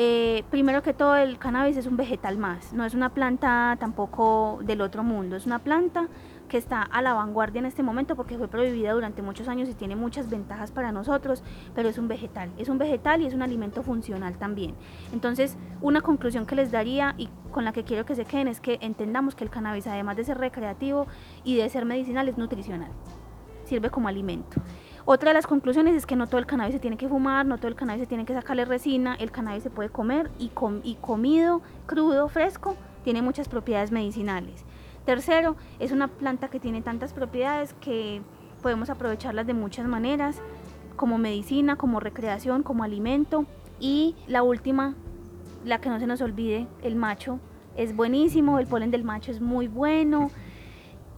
eh, 0.00 0.44
primero 0.48 0.80
que 0.80 0.94
todo, 0.94 1.16
el 1.16 1.38
cannabis 1.40 1.76
es 1.76 1.86
un 1.86 1.96
vegetal 1.96 2.38
más, 2.38 2.72
no 2.72 2.84
es 2.84 2.94
una 2.94 3.08
planta 3.08 3.76
tampoco 3.80 4.60
del 4.62 4.80
otro 4.80 5.02
mundo, 5.02 5.34
es 5.34 5.44
una 5.44 5.58
planta 5.58 6.06
que 6.48 6.56
está 6.56 6.82
a 6.82 7.02
la 7.02 7.14
vanguardia 7.14 7.58
en 7.58 7.66
este 7.66 7.82
momento 7.82 8.14
porque 8.14 8.38
fue 8.38 8.46
prohibida 8.46 8.92
durante 8.92 9.22
muchos 9.22 9.48
años 9.48 9.68
y 9.68 9.74
tiene 9.74 9.96
muchas 9.96 10.30
ventajas 10.30 10.70
para 10.70 10.92
nosotros, 10.92 11.42
pero 11.74 11.88
es 11.88 11.98
un 11.98 12.06
vegetal, 12.06 12.52
es 12.58 12.68
un 12.68 12.78
vegetal 12.78 13.22
y 13.22 13.26
es 13.26 13.34
un 13.34 13.42
alimento 13.42 13.82
funcional 13.82 14.38
también. 14.38 14.76
Entonces, 15.12 15.56
una 15.80 16.00
conclusión 16.00 16.46
que 16.46 16.54
les 16.54 16.70
daría 16.70 17.16
y 17.18 17.28
con 17.50 17.64
la 17.64 17.72
que 17.72 17.82
quiero 17.82 18.06
que 18.06 18.14
se 18.14 18.24
queden 18.24 18.46
es 18.46 18.60
que 18.60 18.78
entendamos 18.80 19.34
que 19.34 19.42
el 19.42 19.50
cannabis, 19.50 19.88
además 19.88 20.16
de 20.16 20.22
ser 20.22 20.38
recreativo 20.38 21.08
y 21.42 21.56
de 21.56 21.68
ser 21.70 21.84
medicinal, 21.84 22.28
es 22.28 22.38
nutricional, 22.38 22.92
sirve 23.64 23.90
como 23.90 24.06
alimento. 24.06 24.62
Otra 25.10 25.30
de 25.30 25.34
las 25.34 25.46
conclusiones 25.46 25.94
es 25.94 26.04
que 26.04 26.16
no 26.16 26.26
todo 26.26 26.36
el 26.36 26.44
cannabis 26.44 26.74
se 26.74 26.80
tiene 26.80 26.98
que 26.98 27.08
fumar, 27.08 27.46
no 27.46 27.56
todo 27.56 27.68
el 27.68 27.76
cannabis 27.76 28.02
se 28.02 28.06
tiene 28.06 28.26
que 28.26 28.34
sacarle 28.34 28.66
resina, 28.66 29.14
el 29.14 29.30
cannabis 29.30 29.62
se 29.62 29.70
puede 29.70 29.88
comer 29.88 30.30
y, 30.38 30.50
comido, 30.50 31.62
crudo, 31.86 32.28
fresco, 32.28 32.76
tiene 33.04 33.22
muchas 33.22 33.48
propiedades 33.48 33.90
medicinales. 33.90 34.66
Tercero, 35.06 35.56
es 35.78 35.92
una 35.92 36.08
planta 36.08 36.48
que 36.48 36.60
tiene 36.60 36.82
tantas 36.82 37.14
propiedades 37.14 37.72
que 37.80 38.20
podemos 38.60 38.90
aprovecharlas 38.90 39.46
de 39.46 39.54
muchas 39.54 39.86
maneras, 39.86 40.42
como 40.96 41.16
medicina, 41.16 41.76
como 41.76 42.00
recreación, 42.00 42.62
como 42.62 42.84
alimento. 42.84 43.46
Y 43.80 44.14
la 44.26 44.42
última, 44.42 44.94
la 45.64 45.80
que 45.80 45.88
no 45.88 45.98
se 46.00 46.06
nos 46.06 46.20
olvide, 46.20 46.66
el 46.82 46.96
macho 46.96 47.40
es 47.78 47.96
buenísimo, 47.96 48.58
el 48.58 48.66
polen 48.66 48.90
del 48.90 49.04
macho 49.04 49.30
es 49.30 49.40
muy 49.40 49.68
bueno, 49.68 50.30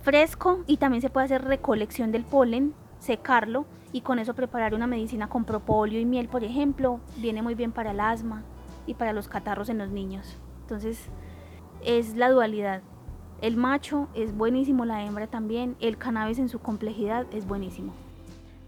fresco 0.03 0.61
y 0.68 0.76
también 0.76 1.03
se 1.03 1.11
puede 1.11 1.24
hacer 1.24 1.43
recolección 1.43 2.12
del 2.12 2.22
polen, 2.22 2.72
secarlo 3.01 3.66
y 3.93 4.03
con 4.03 4.18
eso 4.18 4.34
preparar 4.34 4.74
una 4.74 4.86
medicina 4.86 5.28
con 5.28 5.45
propóleo 5.45 6.01
y 6.01 6.05
miel, 6.05 6.28
por 6.28 6.45
ejemplo, 6.45 7.01
viene 7.16 7.43
muy 7.43 7.55
bien 7.55 7.72
para 7.72 7.91
el 7.91 8.01
asma 8.01 8.43
y 8.86 8.95
para 8.95 9.12
los 9.12 9.28
catarros 9.28 9.68
en 9.68 9.78
los 9.78 9.91
niños. 9.91 10.36
Entonces, 10.62 11.09
es 11.84 12.16
la 12.16 12.30
dualidad. 12.30 12.82
El 13.41 13.57
macho 13.57 14.09
es 14.14 14.36
buenísimo, 14.36 14.84
la 14.84 15.05
hembra 15.05 15.26
también, 15.26 15.76
el 15.80 15.97
cannabis 15.97 16.38
en 16.38 16.49
su 16.49 16.59
complejidad 16.59 17.26
es 17.32 17.47
buenísimo. 17.47 17.95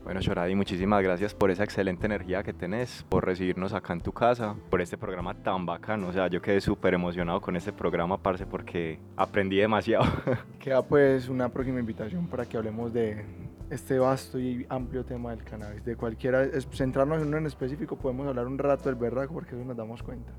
Bueno, 0.04 0.20
Shoradi, 0.20 0.56
muchísimas 0.56 1.00
gracias 1.00 1.32
por 1.32 1.52
esa 1.52 1.62
excelente 1.62 2.06
energía 2.06 2.42
que 2.42 2.52
tenés, 2.52 3.04
por 3.08 3.24
recibirnos 3.24 3.72
acá 3.72 3.92
en 3.92 4.00
tu 4.00 4.10
casa, 4.10 4.56
por 4.68 4.80
este 4.80 4.98
programa 4.98 5.34
tan 5.34 5.64
bacano. 5.64 6.08
O 6.08 6.12
sea, 6.12 6.26
yo 6.26 6.42
quedé 6.42 6.60
súper 6.60 6.94
emocionado 6.94 7.40
con 7.40 7.54
este 7.54 7.72
programa, 7.72 8.20
parce, 8.20 8.44
porque 8.44 8.98
aprendí 9.16 9.58
demasiado. 9.58 10.04
Queda 10.58 10.82
pues 10.82 11.28
una 11.28 11.50
próxima 11.50 11.78
invitación 11.78 12.26
para 12.26 12.44
que 12.46 12.56
hablemos 12.56 12.92
de, 12.92 13.24
este 13.72 13.98
vasto 13.98 14.38
y 14.38 14.66
amplio 14.68 15.04
tema 15.04 15.30
del 15.30 15.42
cannabis. 15.42 15.84
De 15.84 15.96
cualquiera, 15.96 16.46
centrarnos 16.72 17.22
en 17.22 17.28
uno 17.28 17.38
en 17.38 17.46
específico, 17.46 17.96
podemos 17.96 18.26
hablar 18.26 18.46
un 18.46 18.58
rato 18.58 18.84
del 18.84 18.96
berraco 18.96 19.32
porque 19.32 19.54
eso 19.54 19.64
nos 19.64 19.76
damos 19.76 20.02
cuenta. 20.02 20.30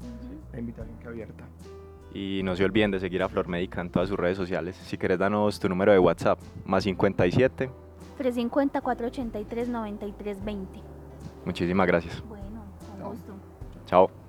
La 0.52 0.60
invitación 0.60 0.98
que 1.00 1.08
abierta. 1.08 1.44
Y 2.14 2.42
no 2.44 2.56
se 2.56 2.64
olviden 2.64 2.92
de 2.92 3.00
seguir 3.00 3.24
a 3.24 3.30
Flor 3.30 3.48
Médica 3.48 3.82
en 3.82 3.90
todas 3.90 4.10
sus 4.10 4.18
redes 4.18 4.38
sociales. 4.38 4.76
Si 4.76 4.98
quieres, 4.98 5.18
danos 5.18 5.60
tu 5.60 5.68
número 5.68 5.92
de 5.92 6.00
WhatsApp, 6.00 6.40
más 6.64 6.84
57 6.84 7.70
350 8.18 8.82
483 8.82 9.70
9320. 9.70 10.80
Muchísimas 11.46 11.88
gracias. 11.88 12.24
Bueno, 12.28 12.64
con 13.02 13.10
gusto. 13.10 13.34
Chao. 13.88 14.23